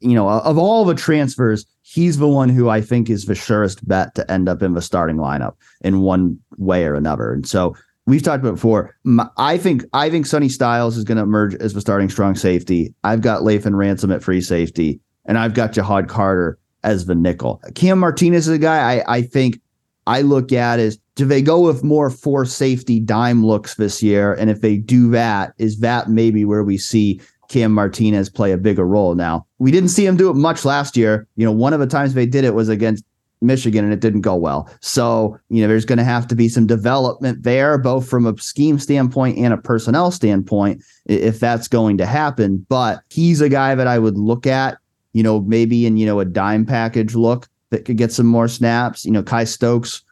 You 0.00 0.14
know, 0.14 0.28
of 0.28 0.56
all 0.56 0.84
the 0.84 0.94
transfers, 0.94 1.66
he's 1.82 2.18
the 2.18 2.28
one 2.28 2.48
who 2.48 2.68
I 2.70 2.80
think 2.80 3.10
is 3.10 3.24
the 3.24 3.34
surest 3.34 3.86
bet 3.86 4.14
to 4.14 4.30
end 4.30 4.48
up 4.48 4.62
in 4.62 4.74
the 4.74 4.80
starting 4.80 5.16
lineup 5.16 5.54
in 5.82 6.00
one 6.00 6.38
way 6.56 6.84
or 6.84 6.94
another. 6.94 7.32
And 7.32 7.46
so 7.46 7.74
we've 8.08 8.22
talked 8.22 8.42
about 8.42 8.54
before. 8.54 8.96
I 9.36 9.58
think 9.58 9.84
I 9.92 10.10
think 10.10 10.26
Sonny 10.26 10.48
Styles 10.48 10.96
is 10.96 11.04
going 11.04 11.18
to 11.18 11.22
emerge 11.22 11.54
as 11.56 11.74
the 11.74 11.80
starting 11.80 12.08
strong 12.08 12.34
safety. 12.34 12.94
I've 13.04 13.20
got 13.20 13.42
Lathan 13.42 13.76
Ransom 13.76 14.10
at 14.10 14.22
free 14.22 14.40
safety, 14.40 15.00
and 15.26 15.38
I've 15.38 15.54
got 15.54 15.72
Ja'Had 15.72 16.08
Carter 16.08 16.58
as 16.82 17.06
the 17.06 17.14
nickel. 17.14 17.60
Cam 17.74 17.98
Martinez 17.98 18.48
is 18.48 18.54
a 18.54 18.58
guy 18.58 18.94
I, 18.96 19.16
I 19.16 19.22
think 19.22 19.60
I 20.06 20.22
look 20.22 20.52
at 20.52 20.80
as 20.80 20.98
do 21.16 21.26
they 21.26 21.42
go 21.42 21.60
with 21.60 21.84
more 21.84 22.10
four 22.10 22.44
safety 22.44 22.98
dime 22.98 23.44
looks 23.44 23.74
this 23.74 24.02
year? 24.02 24.32
And 24.34 24.48
if 24.48 24.62
they 24.62 24.76
do 24.76 25.10
that, 25.10 25.52
is 25.58 25.80
that 25.80 26.08
maybe 26.08 26.44
where 26.44 26.64
we 26.64 26.78
see 26.78 27.20
Cam 27.48 27.72
Martinez 27.72 28.30
play 28.30 28.52
a 28.52 28.56
bigger 28.56 28.86
role 28.86 29.14
now? 29.14 29.44
We 29.58 29.70
didn't 29.70 29.90
see 29.90 30.06
him 30.06 30.16
do 30.16 30.30
it 30.30 30.34
much 30.34 30.64
last 30.64 30.96
year. 30.96 31.26
You 31.36 31.44
know, 31.44 31.52
one 31.52 31.72
of 31.72 31.80
the 31.80 31.86
times 31.86 32.14
they 32.14 32.26
did 32.26 32.44
it 32.44 32.54
was 32.54 32.68
against 32.68 33.04
Michigan 33.40 33.84
and 33.84 33.92
it 33.92 34.00
didn't 34.00 34.22
go 34.22 34.34
well. 34.34 34.68
So, 34.80 35.38
you 35.48 35.62
know, 35.62 35.68
there's 35.68 35.84
going 35.84 35.98
to 35.98 36.04
have 36.04 36.26
to 36.28 36.34
be 36.34 36.48
some 36.48 36.66
development 36.66 37.42
there, 37.42 37.78
both 37.78 38.08
from 38.08 38.26
a 38.26 38.36
scheme 38.38 38.78
standpoint 38.78 39.38
and 39.38 39.52
a 39.52 39.58
personnel 39.58 40.10
standpoint, 40.10 40.82
if 41.06 41.40
that's 41.40 41.68
going 41.68 41.98
to 41.98 42.06
happen. 42.06 42.66
But 42.68 43.02
he's 43.10 43.40
a 43.40 43.48
guy 43.48 43.74
that 43.74 43.86
I 43.86 43.98
would 43.98 44.18
look 44.18 44.46
at, 44.46 44.78
you 45.12 45.22
know, 45.22 45.40
maybe 45.40 45.86
in, 45.86 45.96
you 45.96 46.06
know, 46.06 46.20
a 46.20 46.24
dime 46.24 46.66
package 46.66 47.14
look 47.14 47.48
that 47.70 47.84
could 47.84 47.96
get 47.96 48.12
some 48.12 48.26
more 48.26 48.48
snaps. 48.48 49.04
You 49.04 49.12
know, 49.12 49.22
Kye 49.22 49.44
Stokes 49.44 50.02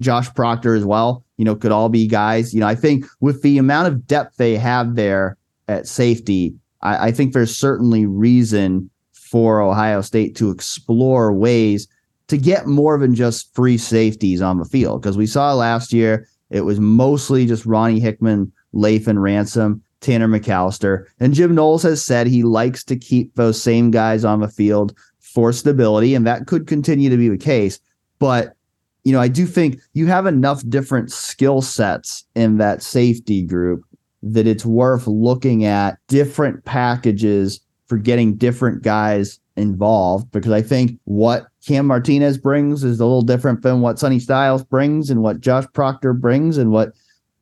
Josh 0.00 0.32
Proctor 0.34 0.74
as 0.74 0.84
well, 0.84 1.24
you 1.36 1.44
know, 1.44 1.56
could 1.56 1.72
all 1.72 1.88
be 1.88 2.06
guys. 2.06 2.54
You 2.54 2.60
know, 2.60 2.68
I 2.68 2.74
think 2.74 3.04
with 3.20 3.42
the 3.42 3.58
amount 3.58 3.88
of 3.88 4.06
depth 4.06 4.36
they 4.36 4.56
have 4.56 4.94
there 4.94 5.36
at 5.66 5.86
safety, 5.86 6.54
I, 6.82 7.08
I 7.08 7.12
think 7.12 7.32
there's 7.32 7.56
certainly 7.56 8.06
reason 8.06 8.90
for 9.12 9.60
Ohio 9.60 10.00
State 10.00 10.36
to 10.36 10.50
explore 10.50 11.32
ways 11.32 11.88
to 12.28 12.36
get 12.36 12.66
more 12.66 12.98
than 12.98 13.14
just 13.14 13.54
free 13.54 13.78
safeties 13.78 14.40
on 14.40 14.58
the 14.58 14.64
field. 14.64 15.02
Because 15.02 15.16
we 15.16 15.26
saw 15.26 15.52
last 15.54 15.92
year 15.92 16.28
it 16.50 16.62
was 16.62 16.80
mostly 16.80 17.46
just 17.46 17.66
Ronnie 17.66 18.00
Hickman, 18.00 18.52
Lathan 18.74 19.20
Ransom, 19.20 19.82
Tanner 20.00 20.28
McCalister. 20.28 21.04
And 21.20 21.34
Jim 21.34 21.54
Knowles 21.54 21.82
has 21.82 22.04
said 22.04 22.26
he 22.26 22.42
likes 22.42 22.84
to 22.84 22.96
keep 22.96 23.34
those 23.34 23.60
same 23.60 23.90
guys 23.90 24.24
on 24.24 24.40
the 24.40 24.48
field 24.48 24.96
for 25.18 25.52
stability, 25.52 26.14
and 26.14 26.26
that 26.26 26.46
could 26.46 26.66
continue 26.66 27.10
to 27.10 27.16
be 27.16 27.28
the 27.28 27.36
case. 27.38 27.78
But 28.18 28.54
you 29.04 29.12
know, 29.12 29.20
I 29.20 29.28
do 29.28 29.46
think 29.46 29.80
you 29.94 30.06
have 30.06 30.26
enough 30.26 30.62
different 30.68 31.10
skill 31.10 31.62
sets 31.62 32.24
in 32.34 32.58
that 32.58 32.82
safety 32.82 33.42
group 33.42 33.82
that 34.22 34.46
it's 34.46 34.66
worth 34.66 35.06
looking 35.06 35.64
at 35.64 35.98
different 36.08 36.64
packages 36.64 37.60
for 37.88 37.96
getting 37.96 38.36
different 38.36 38.82
guys 38.82 39.40
involved 39.56 40.30
because 40.30 40.52
I 40.52 40.62
think 40.62 40.98
what 41.04 41.48
Cam 41.66 41.86
Martinez 41.86 42.38
brings 42.38 42.84
is 42.84 43.00
a 43.00 43.04
little 43.04 43.22
different 43.22 43.62
than 43.62 43.80
what 43.80 43.98
Sonny 43.98 44.20
Styles 44.20 44.64
brings 44.64 45.10
and 45.10 45.22
what 45.22 45.40
Josh 45.40 45.64
Proctor 45.72 46.12
brings 46.12 46.56
and 46.58 46.70
what 46.70 46.92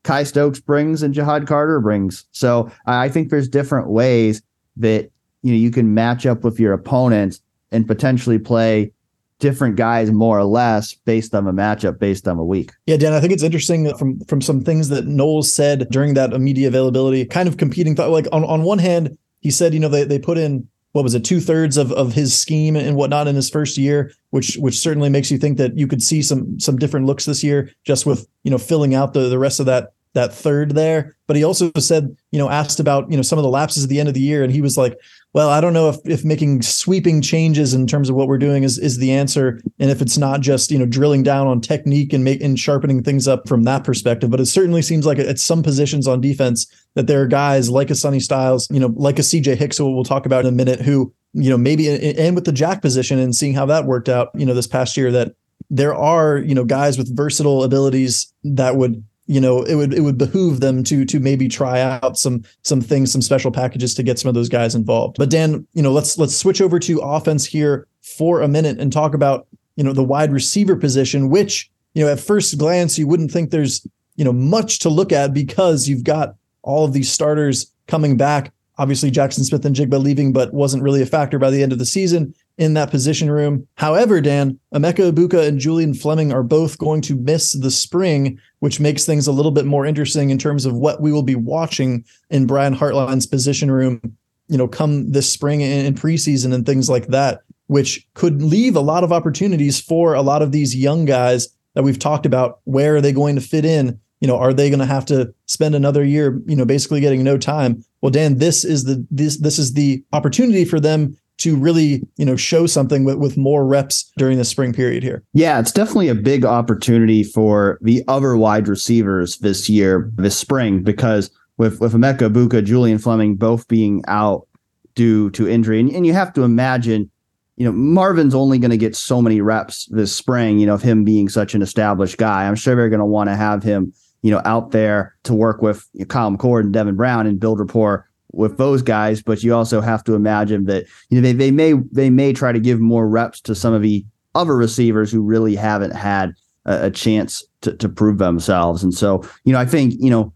Kye 0.05 0.23
Stokes 0.23 0.61
brings 0.61 1.03
and 1.03 1.15
Ja'Had 1.15 1.47
Carter 1.47 1.81
brings. 1.81 2.25
So 2.33 2.71
I 2.87 3.09
think 3.09 3.31
there's 3.31 3.49
different 3.49 3.89
ways 3.89 4.41
that 4.77 5.11
you 5.43 5.53
know 5.53 5.59
you 5.59 5.71
can 5.71 5.95
match 5.95 6.27
up 6.27 6.45
with 6.45 6.59
your 6.59 6.73
opponents 6.73 7.41
and 7.73 7.87
potentially 7.87 8.39
play 8.39 8.93
different 9.39 9.77
guys 9.77 10.11
more 10.11 10.39
or 10.39 10.45
less 10.45 10.95
based 10.95 11.35
on 11.35 11.47
a 11.47 11.53
matchup 11.53 11.99
based 11.99 12.27
on 12.27 12.39
a 12.39 12.45
week. 12.45 12.71
Yeah, 12.87 12.97
Dan, 12.97 13.13
I 13.13 13.21
think 13.21 13.33
it's 13.33 13.43
interesting 13.43 13.95
from 13.97 14.21
from 14.21 14.41
some 14.41 14.63
things 14.63 14.89
that 14.89 15.07
Knowles 15.07 15.53
said 15.53 15.89
during 15.91 16.15
that 16.15 16.31
media 16.41 16.69
availability, 16.69 17.25
kind 17.25 17.49
of 17.49 17.57
competing 17.57 17.95
thought 17.95 18.11
like 18.11 18.27
on, 18.33 18.45
on 18.45 18.63
one 18.63 18.79
hand, 18.79 19.17
he 19.47 19.53
said, 19.53 19.73
you 19.73 19.79
know, 19.79 19.89
they, 19.89 20.03
they 20.03 20.19
put 20.19 20.39
in 20.39 20.67
what 20.91 21.05
was 21.05 21.15
it, 21.15 21.25
two 21.25 21.39
thirds 21.39 21.77
of, 21.77 21.93
of 21.93 22.15
his 22.15 22.37
scheme 22.37 22.75
and 22.75 22.97
whatnot 22.97 23.29
in 23.29 23.37
his 23.37 23.49
first 23.49 23.79
year, 23.79 24.13
which 24.31 24.57
which 24.57 24.77
certainly 24.77 25.09
makes 25.09 25.31
you 25.31 25.39
think 25.39 25.57
that 25.59 25.79
you 25.79 25.87
could 25.87 26.03
see 26.03 26.21
some 26.21 26.59
some 26.59 26.79
different 26.79 27.07
looks 27.07 27.27
this 27.27 27.45
year 27.45 27.71
just 27.85 28.07
with, 28.07 28.27
you 28.43 28.51
know, 28.51 28.59
filling 28.59 28.93
out 28.93 29.13
the, 29.13 29.29
the 29.29 29.39
rest 29.39 29.61
of 29.61 29.67
that 29.67 29.93
that 30.17 30.35
third 30.35 30.73
there. 30.73 31.17
But 31.27 31.37
he 31.37 31.45
also 31.45 31.71
said, 31.79 32.17
you 32.33 32.39
know, 32.39 32.49
asked 32.49 32.81
about, 32.81 33.11
you 33.11 33.17
know, 33.17 33.23
some 33.23 33.39
of 33.39 33.43
the 33.43 33.51
lapses 33.51 33.85
at 33.85 33.91
the 33.91 34.01
end 34.01 34.09
of 34.09 34.15
the 34.15 34.21
year. 34.21 34.43
And 34.43 34.53
he 34.53 34.61
was 34.61 34.77
like, 34.77 34.99
well, 35.35 35.51
I 35.51 35.61
don't 35.61 35.75
know 35.75 35.91
if, 35.91 35.97
if 36.05 36.25
making 36.25 36.63
sweeping 36.63 37.21
changes 37.21 37.75
in 37.75 37.87
terms 37.87 38.09
of 38.09 38.17
what 38.17 38.27
we're 38.27 38.39
doing 38.39 38.63
is, 38.63 38.79
is 38.79 38.99
the 38.99 39.13
answer. 39.13 39.61
And 39.79 39.91
if 39.91 40.01
it's 40.01 40.17
not 40.17 40.41
just, 40.41 40.71
you 40.71 40.79
know, 40.79 40.87
drilling 40.87 41.23
down 41.23 41.47
on 41.47 41.61
technique 41.61 42.13
and 42.13 42.25
make 42.25 42.41
and 42.41 42.59
sharpening 42.59 43.03
things 43.03 43.29
up 43.29 43.47
from 43.47 43.65
that 43.65 43.85
perspective. 43.85 44.31
But 44.31 44.41
it 44.41 44.47
certainly 44.47 44.83
seems 44.83 45.05
like 45.05 45.19
at 45.19 45.39
some 45.39 45.63
positions 45.63 46.09
on 46.09 46.21
defense 46.21 46.67
that 46.95 47.07
there 47.07 47.21
are 47.23 47.27
guys 47.27 47.69
like 47.69 47.91
a 47.91 47.95
Sonny 47.95 48.21
Styles, 48.21 48.69
you 48.71 48.81
know, 48.81 48.93
like 48.97 49.19
a 49.19 49.23
CJ 49.23 49.57
Hicks, 49.57 49.77
who 49.77 49.95
we'll 49.95 50.05
talk 50.05 50.25
about 50.27 50.47
in 50.47 50.49
a 50.49 50.57
minute, 50.57 50.81
who, 50.81 51.13
you 51.35 51.51
know, 51.51 51.59
maybe 51.59 51.89
and 51.89 52.35
with 52.35 52.47
the 52.47 52.53
jack 52.53 52.81
position 52.81 53.19
and 53.19 53.35
seeing 53.35 53.53
how 53.53 53.67
that 53.67 53.85
worked 53.85 54.09
out, 54.09 54.31
you 54.35 54.47
know, 54.47 54.55
this 54.55 54.67
past 54.67 54.97
year 54.97 55.13
that 55.13 55.35
there 55.69 55.95
are, 55.95 56.39
you 56.39 56.55
know, 56.55 56.65
guys 56.65 56.97
with 56.97 57.15
versatile 57.15 57.65
abilities 57.65 58.33
that 58.45 58.77
would 58.77 59.05
you 59.27 59.41
know 59.41 59.63
it 59.63 59.75
would 59.75 59.93
it 59.93 60.01
would 60.01 60.19
behoove 60.19 60.61
them 60.61 60.85
to 60.85 61.05
to 61.05 61.19
maybe 61.21 61.49
try 61.49 61.81
out 61.81 62.17
some 62.17 62.43
some 62.63 62.81
things 62.81 63.11
some 63.11 63.23
special 63.23 63.51
packages 63.51 63.95
to 63.95 64.03
get 64.03 64.19
some 64.19 64.29
of 64.29 64.35
those 64.35 64.49
guys 64.49 64.75
involved. 64.75 65.17
But 65.19 65.31
dan 65.31 65.67
you 65.75 65.83
know 65.83 65.93
let's 65.93 66.19
let's 66.19 66.37
switch 66.37 66.61
over 66.61 66.79
to 66.81 67.01
offense 67.01 67.45
here 67.45 67.87
for 68.03 68.41
a 68.41 68.49
minute 68.49 68.79
and 68.79 68.93
talk 68.93 69.15
about 69.15 69.47
you 69.77 69.85
know 69.85 69.93
the 69.93 70.05
wide 70.05 70.33
receiver 70.33 70.77
position 70.77 71.29
which 71.29 71.71
you 71.95 72.05
know 72.05 72.11
at 72.11 72.21
first 72.21 72.57
glance 72.59 72.99
you 72.99 73.07
wouldn't 73.07 73.33
think 73.33 73.51
there's 73.51 73.87
you 74.17 74.25
know 74.25 74.33
much 74.33 74.79
to 74.81 74.89
look 74.89 75.13
at 75.13 75.35
because 75.35 75.89
you've 75.89 76.05
got 76.05 76.37
all 76.63 76.85
of 76.85 76.93
these 76.93 77.11
starters 77.11 77.73
coming 77.87 78.17
back. 78.17 78.53
Obviously 78.79 79.11
Jackson 79.11 79.45
Smith-Njigba 79.45 80.03
leaving 80.03 80.33
but 80.33 80.53
wasn't 80.53 80.83
really 80.83 81.03
a 81.03 81.07
factor 81.07 81.39
by 81.39 81.51
the 81.51 81.63
end 81.63 81.73
of 81.73 81.79
the 81.79 81.87
season 81.87 82.35
in 82.59 82.75
that 82.75 82.91
position 82.91 83.31
room. 83.31 83.67
However, 83.75 84.21
Dan, 84.21 84.59
Emeka 84.75 85.13
Egbuka 85.13 85.47
and 85.47 85.59
Julian 85.59 85.93
Fleming 85.93 86.33
are 86.33 86.43
both 86.43 86.79
going 86.79 87.03
to 87.03 87.17
miss 87.17 87.53
the 87.53 87.71
spring, 87.71 88.39
which 88.61 88.81
makes 88.81 89.05
things 89.05 89.27
a 89.27 89.33
little 89.33 89.51
bit 89.51 89.67
more 89.67 89.85
interesting 89.85 90.31
in 90.31 90.39
terms 90.39 90.65
of 90.65 90.75
what 90.75 91.03
we 91.03 91.13
will 91.13 91.23
be 91.23 91.35
watching 91.35 92.05
in 92.31 92.47
Brian 92.47 92.75
Hartline's 92.75 93.27
position 93.27 93.71
room, 93.71 94.01
you 94.49 94.57
know, 94.57 94.69
come 94.69 95.13
this 95.13 95.31
spring 95.31 95.63
and 95.63 95.87
in 95.87 95.95
preseason 95.95 96.55
and 96.55 96.65
things 96.65 96.89
like 96.89 97.09
that, 97.09 97.43
which 97.67 98.07
could 98.15 98.41
leave 98.41 98.75
a 98.75 98.81
lot 98.81 99.05
of 99.05 99.13
opportunities 99.13 99.81
for 99.81 100.15
a 100.15 100.23
lot 100.23 100.41
of 100.41 100.53
these 100.53 100.75
young 100.75 101.05
guys 101.05 101.49
that 101.75 101.83
we've 101.83 101.99
talked 101.99 102.25
about. 102.25 102.61
Where 102.65 102.97
are 102.97 103.01
they 103.03 103.13
going 103.13 103.35
to 103.35 103.43
fit 103.43 103.67
in? 103.67 104.01
You 104.21 104.29
know, 104.29 104.39
are 104.39 104.55
they 104.55 104.71
going 104.71 104.81
to 104.81 104.87
have 104.87 105.05
to 105.07 105.35
spend 105.45 105.75
another 105.75 106.03
year, 106.03 106.41
you 106.47 106.57
know, 106.57 106.65
basically 106.65 107.03
getting 107.03 107.23
no 107.23 107.37
time? 107.37 107.85
Well, 108.01 108.11
Dan, 108.11 108.39
this 108.39 108.65
is 108.65 108.85
the 108.85 109.07
this 109.11 109.37
this 109.37 109.59
is 109.59 109.75
the 109.75 110.03
opportunity 110.15 110.65
for 110.65 110.81
them 110.81 111.19
to 111.39 111.57
really 111.57 112.07
you 112.17 112.25
know 112.25 112.37
show 112.37 112.67
something 112.67 113.05
with, 113.05 113.17
with 113.17 113.37
more 113.37 113.67
reps 113.67 114.11
during 114.17 114.39
the 114.39 114.45
spring 114.45 114.73
period 114.73 115.03
here. 115.03 115.23
Yeah 115.33 115.59
it's 115.59 115.73
definitely 115.73 116.09
a 116.09 116.15
big 116.15 116.45
opportunity 116.45 117.23
for 117.23 117.79
the 117.83 118.03
other 118.09 118.37
wide 118.37 118.69
receivers 118.69 119.39
this 119.39 119.69
year 119.69 120.11
this 120.15 120.37
spring 120.37 120.83
because 120.83 121.31
with 121.59 121.81
with 121.81 121.95
Emeka 121.95 122.31
Egbuka, 122.31 122.65
Julian 122.65 122.99
Fleming 122.99 123.37
both 123.37 123.67
being 123.69 124.03
out 124.09 124.47
due 124.95 125.31
to 125.31 125.49
injury 125.49 125.81
and, 125.81 125.91
and 125.91 126.07
you 126.07 126.13
have 126.13 126.33
to 126.35 126.43
imagine 126.43 127.11
you 127.57 127.65
know 127.65 127.73
Marvin's 127.73 128.35
only 128.35 128.59
going 128.59 128.71
to 128.71 128.77
get 128.77 128.97
so 128.97 129.21
many 129.21 129.41
reps 129.41 129.87
this 129.91 130.15
spring 130.15 130.59
you 130.59 130.67
know 130.67 130.75
of 130.75 130.83
him 130.83 131.05
being 131.05 131.29
such 131.29 131.55
an 131.55 131.63
established 131.63 132.19
guy. 132.19 132.47
I'm 132.47 132.57
sure 132.57 132.75
they're 132.75 132.89
going 132.89 133.01
to 133.01 133.07
want 133.07 133.29
to 133.29 133.37
have 133.37 133.63
him 133.63 133.93
you 134.23 134.31
know 134.31 134.41
out 134.45 134.71
there 134.71 135.17
to 135.25 135.35
work 135.35 135.61
with 135.61 135.87
you 135.93 136.01
know, 136.01 136.07
Kyle 136.07 136.31
McCord 136.31 136.61
and 136.61 136.73
Devin 136.73 136.97
Brown 136.97 137.27
and 137.27 137.39
build 137.39 137.61
rapport 137.61 138.09
with 138.37 138.59
those 138.59 138.83
guys, 138.83 139.23
but 139.23 139.43
you 139.43 139.55
also 139.55 139.81
have 139.81 140.05
to 140.05 140.15
imagine 140.15 140.65
that 140.67 140.87
you 141.11 141.21
know 141.21 141.23
they, 141.23 141.33
they 141.33 141.51
may 141.51 141.75
they 141.93 142.11
may 142.11 142.33
try 142.33 142.53
to 142.53 142.61
give 142.61 142.81
more 142.81 143.09
reps 143.09 143.41
to 143.43 143.55
some 143.55 143.73
of 143.73 143.83
the 143.83 144.05
other 144.37 144.57
receivers 144.57 145.11
who 145.11 145.23
really 145.23 145.57
haven't 145.57 145.93
had 145.93 146.35
a, 146.67 146.87
a 146.87 146.91
chance 146.91 147.43
to, 147.63 147.75
to 147.77 147.89
prove 147.89 148.19
themselves. 148.19 148.85
And 148.85 148.95
so, 148.95 149.27
you 149.45 149.53
know, 149.53 149.59
I 149.59 149.65
think, 149.65 149.95
you 149.99 150.11
know, 150.11 150.33